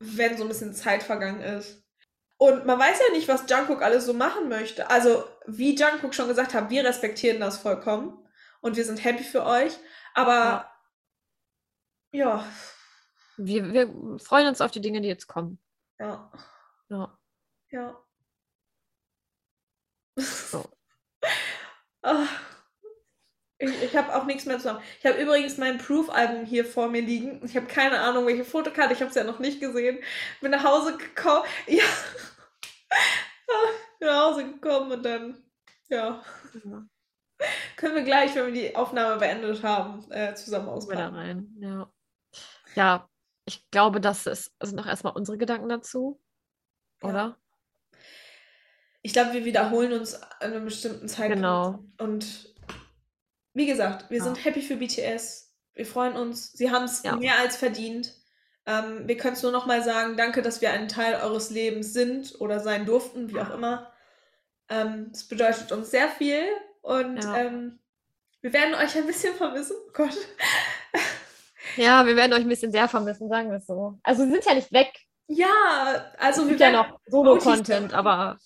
wenn 0.00 0.36
so 0.36 0.44
ein 0.44 0.48
bisschen 0.48 0.74
Zeit 0.74 1.02
vergangen 1.02 1.40
ist. 1.40 1.87
Und 2.38 2.66
man 2.66 2.78
weiß 2.78 3.00
ja 3.00 3.12
nicht, 3.12 3.26
was 3.28 3.50
Jungkook 3.50 3.82
alles 3.82 4.06
so 4.06 4.14
machen 4.14 4.48
möchte. 4.48 4.88
Also, 4.90 5.24
wie 5.46 5.74
Jungkook 5.74 6.14
schon 6.14 6.28
gesagt 6.28 6.54
hat, 6.54 6.70
wir 6.70 6.84
respektieren 6.84 7.40
das 7.40 7.58
vollkommen 7.58 8.16
und 8.60 8.76
wir 8.76 8.84
sind 8.84 9.02
happy 9.04 9.24
für 9.24 9.44
euch. 9.44 9.76
Aber 10.14 10.70
ja, 12.12 12.44
Wir, 13.36 13.72
wir 13.72 14.18
freuen 14.20 14.48
uns 14.48 14.60
auf 14.60 14.70
die 14.70 14.80
Dinge, 14.80 15.00
die 15.00 15.08
jetzt 15.08 15.26
kommen. 15.26 15.58
ja, 15.98 16.30
Ja. 16.88 17.18
ja. 17.70 17.96
So. 20.16 20.64
Ah. 22.02 22.26
Ich, 23.58 23.82
ich 23.82 23.96
habe 23.96 24.14
auch 24.14 24.24
nichts 24.24 24.46
mehr 24.46 24.58
zu 24.58 24.64
sagen. 24.64 24.82
Ich 25.00 25.06
habe 25.06 25.20
übrigens 25.20 25.58
mein 25.58 25.78
Proof-Album 25.78 26.44
hier 26.44 26.64
vor 26.64 26.88
mir 26.88 27.02
liegen. 27.02 27.40
Ich 27.44 27.56
habe 27.56 27.66
keine 27.66 27.98
Ahnung, 28.00 28.26
welche 28.26 28.44
Fotokarte. 28.44 28.94
Ich 28.94 29.00
habe 29.00 29.10
es 29.10 29.16
ja 29.16 29.24
noch 29.24 29.40
nicht 29.40 29.60
gesehen. 29.60 29.98
Bin 30.40 30.52
nach 30.52 30.64
Hause 30.64 30.96
gekommen. 30.96 31.44
Ja. 33.50 33.54
Bin 33.98 34.08
nach 34.08 34.26
Hause 34.30 34.44
gekommen 34.44 34.92
und 34.92 35.02
dann, 35.04 35.42
ja. 35.88 36.22
Können 37.76 37.94
wir 37.94 38.02
gleich, 38.02 38.34
wenn 38.34 38.46
wir 38.46 38.52
die 38.52 38.76
Aufnahme 38.76 39.18
beendet 39.18 39.62
haben, 39.62 40.10
äh, 40.10 40.34
zusammen 40.34 40.66
wir 40.66 40.70
da 40.70 40.76
auspacken. 40.76 41.14
rein. 41.14 41.56
Ja. 41.60 41.92
ja, 42.74 43.08
ich 43.44 43.70
glaube, 43.70 44.00
das 44.00 44.26
ist, 44.26 44.52
sind 44.62 44.76
noch 44.76 44.86
erstmal 44.86 45.14
unsere 45.14 45.38
Gedanken 45.38 45.68
dazu. 45.68 46.20
Ja. 47.02 47.08
Oder? 47.08 47.38
Ich 49.02 49.12
glaube, 49.12 49.32
wir 49.32 49.44
wiederholen 49.44 49.92
uns 49.92 50.14
an 50.14 50.52
einem 50.52 50.64
bestimmten 50.64 51.08
Zeitpunkt. 51.08 51.36
Genau. 51.36 51.84
Und 51.98 52.54
wie 53.54 53.66
gesagt, 53.66 54.10
wir 54.10 54.18
Ja. 54.18 54.24
sind 54.24 54.44
happy 54.44 54.62
für 54.62 54.76
BTS. 54.76 55.54
Wir 55.74 55.86
freuen 55.86 56.14
uns. 56.16 56.52
Sie 56.52 56.70
haben 56.70 56.84
es 56.84 57.02
Ja. 57.02 57.16
mehr 57.16 57.38
als 57.38 57.56
verdient. 57.56 58.14
Ähm, 58.66 59.06
wir 59.08 59.16
können 59.16 59.34
es 59.34 59.42
nur 59.42 59.52
noch 59.52 59.66
mal 59.66 59.82
sagen, 59.82 60.16
danke, 60.16 60.42
dass 60.42 60.60
wir 60.60 60.72
ein 60.72 60.88
Teil 60.88 61.14
eures 61.22 61.50
Lebens 61.50 61.92
sind 61.92 62.38
oder 62.40 62.60
sein 62.60 62.84
durften, 62.84 63.30
wie 63.30 63.40
auch 63.40 63.50
immer. 63.50 63.92
Ähm, 64.68 65.10
Es 65.12 65.26
bedeutet 65.26 65.72
uns 65.72 65.90
sehr 65.90 66.08
viel 66.08 66.42
und 66.82 67.22
Ja. 67.24 67.36
ähm, 67.38 67.78
wir 68.42 68.52
werden 68.52 68.74
euch 68.74 68.94
ein 68.96 69.06
bisschen 69.06 69.34
vermissen. 69.34 69.76
Oh 69.88 69.90
Gott. 69.92 70.16
Ja, 71.76 72.04
wir 72.06 72.16
werden 72.16 72.32
euch 72.32 72.40
ein 72.40 72.48
bisschen 72.48 72.72
sehr 72.72 72.88
vermissen, 72.88 73.28
sagen 73.28 73.50
wir 73.50 73.58
es 73.58 73.66
so. 73.66 73.98
Also 74.02 74.24
wir 74.24 74.32
sind 74.32 74.44
ja 74.44 74.54
nicht 74.54 74.72
weg. 74.72 74.92
Ja, 75.28 75.46
also 76.18 76.40
Es 76.42 76.46
wir 76.48 76.56
gibt 76.56 76.60
ja 76.60 76.72
werden 76.72 76.90
noch 76.90 77.00
Solo-Content, 77.06 77.92
Autis- 77.92 77.94
aber 77.94 78.38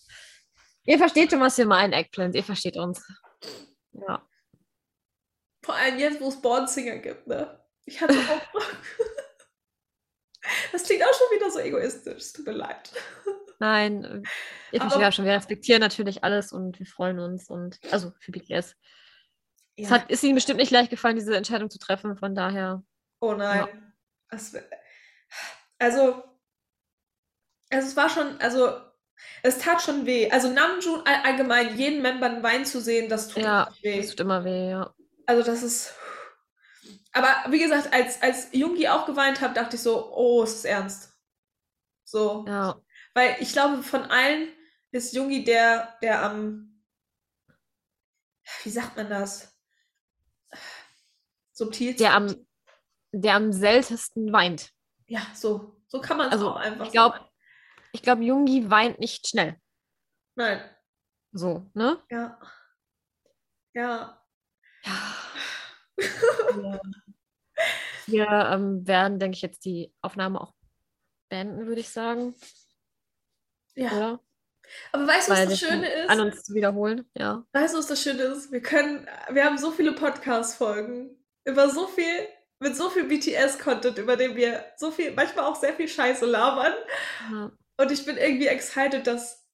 ihr 0.85 0.99
versteht 0.99 1.31
schon, 1.31 1.41
was 1.41 1.57
wir 1.57 1.65
meinen, 1.67 1.93
Eggplants. 1.93 2.37
Ihr 2.37 2.45
versteht 2.45 2.77
uns. 2.77 3.03
Ja. 3.93 4.23
Vor 5.63 5.75
allem 5.75 5.99
jetzt, 5.99 6.21
wo 6.21 6.29
es 6.29 6.41
Born 6.41 6.67
Singer 6.67 6.99
gibt, 6.99 7.27
ne? 7.27 7.61
Ich 7.85 8.01
hatte 8.01 8.15
auch 8.19 8.47
Bock. 8.53 8.77
Das 10.73 10.85
klingt 10.85 11.03
auch 11.05 11.15
schon 11.15 11.37
wieder 11.37 11.51
so 11.51 11.59
egoistisch. 11.61 12.17
Es 12.19 12.33
tut 12.33 12.47
mir 12.47 12.53
leid. 12.53 12.91
Nein, 13.61 14.05
äh, 14.05 14.23
ihr 14.73 14.81
Aber- 14.81 14.91
versteht 14.91 15.03
ja 15.03 15.13
schon, 15.13 15.25
wir 15.25 15.33
respektieren 15.35 15.81
natürlich 15.81 16.25
alles 16.25 16.53
und 16.53 16.79
wir 16.81 16.87
freuen 16.87 17.21
uns 17.21 17.49
und 17.49 17.79
also 17.93 18.13
für 18.19 18.33
BTS. 18.33 18.75
Es 19.77 19.89
Ja. 19.89 19.91
hat, 19.91 20.11
ist 20.11 20.23
ihnen 20.25 20.35
bestimmt 20.35 20.59
nicht 20.59 20.73
leicht 20.73 20.91
gefallen, 20.91 21.17
diese 21.17 21.37
Entscheidung 21.37 21.71
zu 21.71 21.79
treffen, 21.79 22.17
von 22.17 22.35
daher. 22.35 22.83
Oh 23.21 23.35
nein. 23.35 23.93
Es 24.31 24.53
wär- 24.53 24.69
also, 25.79 26.25
also 27.71 27.89
es 27.89 27.97
war 27.97 28.09
schon, 28.11 28.41
also 28.41 28.81
es 29.45 29.59
tat 29.59 29.81
schon 29.81 30.07
weh. 30.07 30.29
Also 30.31 30.49
Namjoon 30.51 31.07
all, 31.07 31.23
allgemein, 31.25 31.77
jeden 31.79 32.03
Member 32.03 32.27
einen 32.27 32.43
Wein 32.43 32.67
zu 32.67 32.81
sehen, 32.81 33.09
das 33.09 33.29
tut 33.29 33.45
Ja, 33.45 33.69
weh. 33.83 33.99
das 33.99 34.11
tut 34.11 34.21
immer 34.21 34.45
weh, 34.45 34.71
ja. 34.71 34.93
Also 35.27 35.43
das 35.43 35.63
ist. 35.63 35.95
Aber 37.13 37.29
wie 37.53 37.59
gesagt, 37.59 37.93
als, 37.93 38.21
als 38.23 38.49
Jungi 38.53 38.89
auch 38.89 39.07
geweint 39.07 39.41
hat, 39.41 39.57
dachte 39.57 39.77
ich 39.77 39.83
so, 39.83 40.13
oh, 40.15 40.43
es 40.43 40.55
ist 40.57 40.65
ernst. 40.65 41.13
So. 42.05 42.45
Ja, 42.49 42.81
Weil 43.15 43.37
ich 43.41 43.53
glaube, 43.53 43.83
von 43.83 44.03
allen 44.05 44.49
ist 44.91 45.13
Jungi 45.15 45.45
der, 45.45 45.97
der 46.03 46.23
am, 46.23 46.83
wie 48.65 48.71
sagt 48.71 48.97
man 48.97 49.09
das? 49.11 49.55
Subtilsten. 51.53 51.99
der 52.05 52.15
am, 52.15 52.47
der 53.13 53.35
am 53.35 53.53
seltensten 53.53 54.33
weint. 54.33 54.71
Ja, 55.07 55.21
so. 55.35 55.83
So 55.89 56.01
kann 56.01 56.17
man 56.17 56.29
es 56.29 56.33
Also, 56.33 56.51
auch 56.51 56.57
einfach 56.57 56.87
ich 56.87 56.93
glaub- 56.93 57.13
sagen. 57.13 57.29
Ich 57.93 58.01
glaube, 58.03 58.25
Jungi 58.25 58.71
weint 58.71 58.99
nicht 58.99 59.29
schnell. 59.29 59.61
Nein. 60.35 60.63
So, 61.33 61.71
ne? 61.75 62.03
Ja. 62.11 62.41
Ja. 63.75 64.22
Ja. 64.85 65.17
Wir, 65.97 66.81
wir 68.07 68.29
ähm, 68.29 68.87
werden, 68.87 69.19
denke 69.19 69.37
ich, 69.37 69.43
jetzt 69.43 69.65
die 69.65 69.93
Aufnahme 70.03 70.41
auch 70.41 70.55
beenden, 71.29 71.67
würde 71.67 71.81
ich 71.81 71.89
sagen. 71.89 72.35
Ja. 73.75 73.93
Oder? 73.93 74.21
Aber 74.93 75.07
weißt 75.07 75.29
du, 75.29 75.33
was 75.33 75.49
das 75.49 75.59
Schöne 75.59 75.89
ist? 75.93 76.11
An 76.11 76.21
uns 76.21 76.43
zu 76.43 76.55
wiederholen, 76.55 77.09
ja. 77.17 77.45
Weißt 77.53 77.75
du, 77.75 77.79
was 77.79 77.87
das 77.87 78.03
Schöne 78.03 78.23
ist? 78.23 78.53
Wir 78.53 78.63
können, 78.63 79.09
wir 79.31 79.45
haben 79.45 79.59
so 79.59 79.71
viele 79.71 79.93
Podcast-Folgen 79.93 81.17
über 81.45 81.69
so 81.69 81.87
viel, 81.89 82.29
mit 82.61 82.77
so 82.77 82.91
viel 82.91 83.05
BTS-Content, 83.05 83.99
über 83.99 84.17
den 84.17 84.37
wir 84.37 84.65
so 84.77 84.91
viel, 84.91 85.13
manchmal 85.13 85.47
auch 85.47 85.57
sehr 85.57 85.75
viel 85.75 85.89
Scheiße 85.89 86.27
labern. 86.27 86.73
ja. 87.31 87.53
Und 87.79 87.91
ich 87.91 88.05
bin 88.05 88.17
irgendwie 88.17 88.47
excited, 88.47 89.07
dass, 89.07 89.45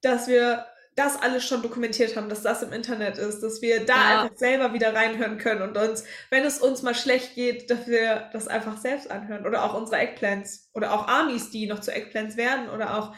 dass 0.00 0.28
wir 0.28 0.66
das 0.96 1.20
alles 1.20 1.44
schon 1.46 1.62
dokumentiert 1.62 2.16
haben, 2.16 2.28
dass 2.28 2.42
das 2.42 2.62
im 2.62 2.72
Internet 2.72 3.18
ist, 3.18 3.40
dass 3.42 3.60
wir 3.62 3.84
da 3.84 3.94
Ja. 3.94 4.22
einfach 4.22 4.36
selber 4.36 4.72
wieder 4.72 4.94
reinhören 4.94 5.38
können 5.38 5.62
und 5.62 5.76
uns, 5.76 6.04
wenn 6.30 6.42
es 6.44 6.58
uns 6.58 6.82
mal 6.82 6.94
schlecht 6.94 7.34
geht, 7.34 7.70
dass 7.70 7.86
wir 7.86 8.30
das 8.32 8.48
einfach 8.48 8.78
selbst 8.78 9.10
anhören. 9.10 9.46
Oder 9.46 9.62
auch 9.64 9.74
unsere 9.74 10.00
Eggplants. 10.00 10.70
Oder 10.72 10.92
auch 10.94 11.06
Armies, 11.06 11.50
die 11.50 11.66
noch 11.66 11.80
zu 11.80 11.92
Eggplants 11.92 12.36
werden. 12.38 12.70
Oder 12.70 12.98
auch 12.98 13.14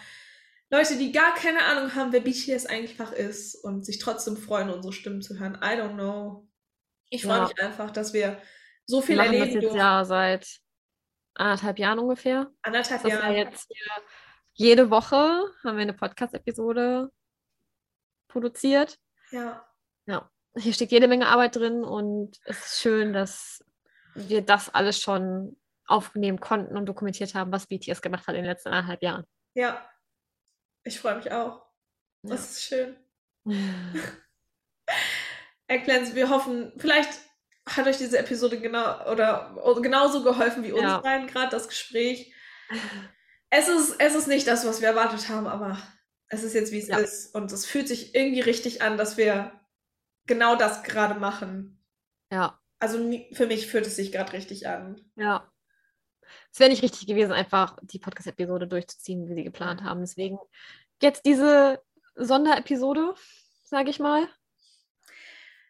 Leute, 0.70 0.96
die 0.96 1.12
gar 1.12 1.34
keine 1.34 1.62
Ahnung 1.64 1.94
haben, 1.94 2.12
wer 2.12 2.20
BTS 2.20 2.66
einfach 2.66 3.12
ist 3.12 3.54
und 3.54 3.86
sich 3.86 3.98
trotzdem 3.98 4.36
freuen, 4.36 4.70
unsere 4.70 4.92
Stimmen 4.92 5.22
zu 5.22 5.38
hören. 5.38 5.54
I 5.62 5.78
don't 5.80 5.94
know. 5.94 6.48
Ich 7.10 7.22
freue 7.22 7.38
Ja. 7.38 7.42
mich 7.44 7.62
einfach, 7.62 7.90
dass 7.92 8.12
wir 8.12 8.38
so 8.86 8.98
Wir 8.98 9.06
viel 9.06 9.16
machen 9.16 9.26
das 9.28 9.34
erleben 9.38 9.52
jetzt 9.54 9.62
durften. 9.62 9.78
ja 9.78 10.04
seit 10.04 10.58
anderthalb 11.34 11.78
Jahren 11.78 11.98
ungefähr. 12.00 12.50
Anderthalb 12.62 13.02
Das 13.02 13.12
ja 13.12 13.18
Jahre. 13.20 13.34
jetzt 13.36 13.66
hier 13.68 14.02
jede 14.54 14.90
Woche 14.90 15.16
haben 15.62 15.76
wir 15.76 15.82
eine 15.82 15.94
Podcast-Episode 15.94 17.10
produziert. 18.28 18.98
Ja. 19.30 19.64
Hier 20.56 20.72
steckt 20.72 20.90
jede 20.92 21.06
Menge 21.08 21.28
Arbeit 21.28 21.54
drin 21.56 21.84
und 21.84 22.38
es 22.44 22.58
ist 22.58 22.80
schön, 22.80 23.12
dass 23.12 23.64
wir 24.14 24.42
das 24.42 24.74
alles 24.74 25.00
schon 25.00 25.56
aufnehmen 25.86 26.40
konnten 26.40 26.76
und 26.76 26.86
dokumentiert 26.86 27.34
haben, 27.34 27.52
was 27.52 27.66
BTS 27.66 28.02
gemacht 28.02 28.26
hat 28.26 28.34
in 28.34 28.42
den 28.42 28.50
letzten 28.50 28.70
anderthalb 28.70 29.02
Jahren. 29.02 29.24
Ja. 29.54 29.88
Ich 30.82 30.98
freue 30.98 31.16
mich 31.16 31.30
auch. 31.30 31.64
Ja. 32.22 32.30
Das 32.30 32.50
ist 32.50 32.62
schön. 32.64 32.96
Eggplants, 35.68 36.14
wir 36.14 36.30
hoffen, 36.30 36.72
vielleicht 36.78 37.10
hat 37.68 37.86
euch 37.86 37.98
diese 37.98 38.18
Episode 38.18 38.58
genau 38.58 39.10
oder 39.12 39.54
genauso 39.82 40.24
geholfen 40.24 40.64
wie 40.64 40.72
uns 40.72 40.82
Ja. 40.82 40.98
beiden 40.98 41.26
gerade 41.26 41.50
das 41.50 41.68
Gespräch. 41.68 42.34
Es 43.50 43.68
ist, 43.68 43.96
es 44.00 44.14
ist 44.14 44.26
nicht 44.28 44.46
das, 44.46 44.66
was 44.66 44.80
wir 44.80 44.88
erwartet 44.88 45.28
haben, 45.28 45.46
aber 45.46 45.78
es 46.28 46.42
ist 46.42 46.54
jetzt, 46.54 46.72
wie 46.72 46.78
es 46.78 46.88
Ja. 46.88 46.98
ist. 46.98 47.34
Und 47.34 47.52
es 47.52 47.66
fühlt 47.66 47.88
sich 47.88 48.14
irgendwie 48.14 48.40
richtig 48.40 48.82
an, 48.82 48.96
dass 48.98 49.16
wir 49.16 49.52
genau 50.26 50.56
das 50.56 50.82
gerade 50.82 51.18
machen. 51.18 51.82
Ja, 52.30 52.60
Also 52.80 52.98
für 53.32 53.46
mich 53.46 53.66
fühlt 53.68 53.86
es 53.86 53.96
sich 53.96 54.12
gerade 54.12 54.32
richtig 54.32 54.66
an. 54.68 55.00
ja. 55.16 55.50
Es 56.52 56.60
wäre 56.60 56.70
nicht 56.70 56.82
richtig 56.82 57.06
gewesen, 57.06 57.32
einfach 57.32 57.78
die 57.82 57.98
Podcast-Episode 57.98 58.66
durchzuziehen, 58.68 59.28
wie 59.28 59.34
sie 59.34 59.44
geplant 59.44 59.82
haben. 59.82 60.00
Deswegen 60.00 60.38
jetzt 61.00 61.24
diese 61.24 61.82
Sonderepisode, 62.16 63.14
sage 63.64 63.90
ich 63.90 63.98
mal. 63.98 64.28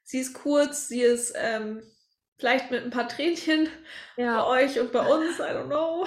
Sie 0.04 0.18
ist 0.18 0.34
kurz, 0.34 0.88
sie 0.88 1.02
ist 1.02 1.32
ähm, 1.36 1.82
vielleicht 2.38 2.70
mit 2.70 2.82
ein 2.82 2.90
paar 2.90 3.08
Tränchen 3.08 3.68
bei 4.16 4.22
Ja, 4.24 4.46
euch 4.46 4.80
und 4.80 4.90
bei 4.92 5.00
uns, 5.06 5.38
I 5.38 5.42
don't 5.42 5.66
know. 5.66 6.06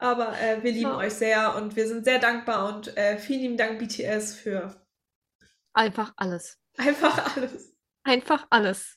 Aber 0.00 0.36
äh, 0.40 0.62
wir 0.62 0.72
lieben 0.72 0.90
Ja. 0.90 0.96
euch 0.96 1.12
sehr 1.14 1.54
und 1.56 1.76
wir 1.76 1.86
sind 1.86 2.04
sehr 2.04 2.18
dankbar 2.18 2.74
und 2.74 2.96
äh, 2.96 3.18
vielen 3.18 3.40
lieben 3.42 3.56
Dank 3.58 3.78
BTS 3.78 4.34
für 4.34 4.74
einfach 5.74 6.12
alles. 6.16 6.58
einfach 6.78 7.36
alles. 7.36 7.76
Einfach 8.02 8.46
alles. 8.50 8.96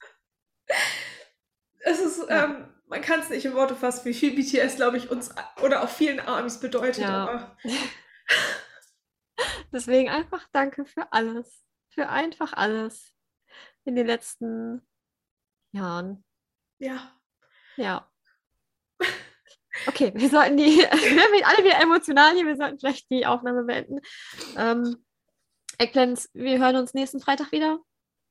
Es 1.81 1.99
ist, 1.99 2.29
Ja. 2.29 2.45
ähm, 2.45 2.73
man 2.87 3.01
kann 3.01 3.19
es 3.19 3.29
nicht 3.29 3.43
in 3.45 3.53
Worte 3.53 3.75
fassen, 3.75 4.05
wie 4.05 4.13
viel 4.13 4.33
BTS, 4.33 4.77
glaube 4.77 4.97
ich, 4.97 5.11
uns 5.11 5.29
oder 5.61 5.83
auch 5.83 5.89
vielen 5.89 6.21
Armies 6.21 6.59
bedeutet. 6.59 7.03
Ja. 7.03 7.55
Deswegen 9.73 10.09
einfach 10.09 10.47
danke 10.51 10.85
für 10.85 11.11
alles. 11.11 11.65
Für 11.89 12.09
einfach 12.09 12.53
alles. 12.53 13.11
In 13.83 13.95
den 13.95 14.07
letzten 14.07 14.87
Jahren. 15.71 16.23
Ja. 16.79 17.11
Ja. 17.75 18.09
Okay, 19.88 20.11
wir 20.15 20.30
sollten 20.30 20.57
die, 20.57 20.63
wir 20.78 21.15
werden 21.17 21.43
alle 21.45 21.63
wieder 21.65 21.82
emotional 21.82 22.34
hier, 22.34 22.45
wir 22.45 22.55
sollten 22.55 22.80
vielleicht 22.80 23.09
die 23.09 23.26
Aufnahme 23.26 23.63
beenden. 23.63 23.99
Ähm, 24.57 25.03
Eggplants, 25.78 26.30
wir 26.34 26.59
hören 26.59 26.76
uns 26.76 26.93
nächsten 26.93 27.19
Freitag 27.19 27.51
wieder. 27.51 27.80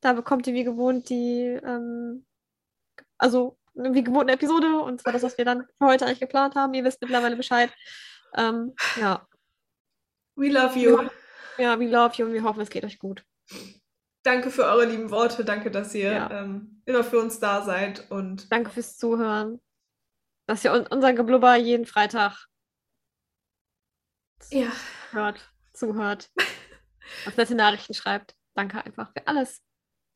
Da 0.01 0.13
bekommt 0.13 0.47
ihr 0.47 0.55
wie 0.55 0.65
gewohnt 0.65 1.09
die, 1.09 1.61
ähm, 1.65 2.25
also 3.19 3.59
wie 3.75 4.05
gewohnt 4.05 4.25
eine 4.25 4.33
Episode 4.33 4.81
und 4.81 5.01
zwar 5.01 5.13
das, 5.13 5.23
was 5.23 5.39
wir 5.39 5.45
dann 5.45 5.67
für 5.79 5.87
heute 5.87 6.07
eigentlich 6.07 6.21
geplant 6.21 6.55
haben. 6.55 6.75
Ihr 6.75 6.85
wisst 6.85 7.01
mittlerweile 7.01 7.37
Bescheid. 7.37 7.73
Ähm, 8.37 8.75
ja. 9.01 9.27
We 10.37 10.49
love 10.49 10.79
you. 10.79 11.09
Ja, 11.59 11.79
we 11.79 11.87
love 11.87 12.15
you 12.17 12.27
und 12.27 12.33
wir 12.33 12.43
hoffen, 12.43 12.61
es 12.61 12.71
geht 12.71 12.85
euch 12.85 12.99
gut. 12.99 13.25
Danke 14.25 14.51
für 14.51 14.65
eure 14.65 14.87
lieben 14.87 15.11
Worte. 15.11 15.45
Danke, 15.45 15.71
dass 15.71 15.95
ihr 15.95 16.13
Ja. 16.13 16.31
ähm, 16.31 16.83
immer 16.85 17.03
für 17.05 17.19
uns 17.19 17.41
da 17.41 17.63
seid. 17.63 18.11
Und 18.11 18.51
Danke 18.53 18.71
fürs 18.71 18.97
Zuhören. 18.97 19.61
Dass 20.47 20.65
ihr 20.65 20.73
un 20.73 20.87
unser 20.89 21.13
Geblubber 21.13 21.57
jeden 21.57 21.87
Freitag 21.87 22.47
ja, 24.51 24.71
hört, 25.13 25.53
zuhört, 25.73 26.31
uns 27.27 27.37
nette 27.37 27.55
Nachrichten 27.55 27.95
schreibt. 27.95 28.35
Danke 28.55 28.85
einfach 28.85 29.11
für 29.13 29.27
alles. 29.27 29.63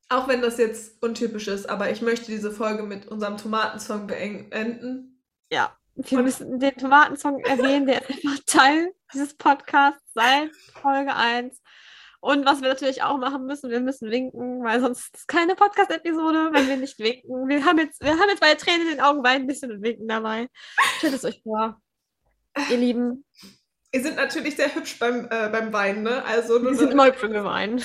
auch 0.09 0.29
wenn 0.29 0.43
das 0.43 0.59
jetzt 0.59 1.03
untypisch 1.03 1.49
ist, 1.49 1.69
aber 1.69 1.91
ich 1.91 2.03
möchte 2.03 2.27
diese 2.27 2.51
Folge 2.51 2.83
mit 2.83 3.07
unserem 3.07 3.37
Tomatensong 3.39 4.07
beenden. 4.07 5.23
Ja, 5.51 5.77
wir 5.95 6.19
Und- 6.19 6.25
müssen 6.25 6.59
den 6.61 6.77
Tomatensong 6.77 7.41
erwähnen, 7.41 7.87
der 7.87 8.03
ist 8.09 8.11
einfach 8.25 8.45
Teil 8.47 8.95
dieses 9.15 9.35
Podcasts 9.37 10.03
seit 10.13 10.55
Folge 10.83 11.15
1. 11.15 11.63
Und 12.27 12.45
was 12.45 12.61
wir 12.61 12.69
natürlich 12.69 13.05
auch 13.05 13.19
machen 13.19 13.47
müssen, 13.47 13.71
wir 13.71 13.79
müssen 13.79 14.11
winken, 14.11 14.65
weil 14.65 14.81
sonst 14.81 15.15
ist 15.15 15.29
keine 15.29 15.55
Podcast-Episode, 15.55 16.51
wenn 16.53 16.67
wir 16.67 16.77
nicht 16.77 16.99
winken. 16.99 17.47
Wir 17.47 17.65
haben 17.65 17.79
jetzt, 17.79 18.03
wir 18.03 18.19
haben 18.19 18.29
jetzt 18.29 18.41
bei 18.41 18.53
Tränen 18.57 18.83
in 18.83 18.97
den 18.97 19.01
Augen, 19.01 19.23
weinen 19.23 19.43
ein 19.43 19.47
bisschen 19.47 19.71
und 19.71 19.81
winken 19.81 20.09
dabei. 20.09 20.49
Stellt 20.99 21.15
es 21.15 21.25
euch 21.25 21.41
vor. 21.45 21.81
Ihr 22.69 22.79
Lieben, 22.79 23.25
Ihr 23.93 24.03
sind 24.03 24.17
natürlich 24.17 24.57
sehr 24.57 24.75
hübsch 24.75 24.99
beim, 24.99 25.27
äh, 25.27 25.49
beim 25.51 25.73
Weinen, 25.73 26.03
ne? 26.03 26.25
Also, 26.25 26.61
wir 26.61 26.75
sind 26.75 26.91
immer 26.91 27.07
hübsch, 27.07 27.23
wenn 27.23 27.33
wir 27.33 27.45
weinen. 27.45 27.79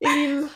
Ihr 0.00 0.12
Lieben, 0.12 0.50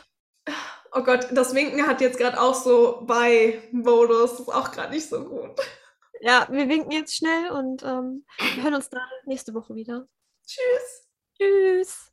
oh 0.92 1.02
Gott, 1.02 1.28
das 1.32 1.54
Winken 1.54 1.86
hat 1.86 2.00
jetzt 2.00 2.18
gerade 2.18 2.40
auch 2.40 2.54
so 2.54 3.02
bei 3.06 3.62
Modus. 3.70 4.30
Das 4.30 4.40
ist 4.40 4.48
auch 4.48 4.72
gerade 4.72 4.94
nicht 4.94 5.06
so 5.06 5.24
gut. 5.24 5.60
ja, 6.22 6.48
wir 6.50 6.70
winken 6.70 6.90
jetzt 6.90 7.14
schnell 7.14 7.50
und 7.50 7.82
ähm, 7.82 8.24
wir 8.54 8.62
hören 8.62 8.74
uns 8.74 8.88
dann 8.88 9.02
nächste 9.26 9.52
Woche 9.52 9.74
wieder. 9.74 10.08
Tschüss. 10.46 11.07
Tschüss. 11.40 12.06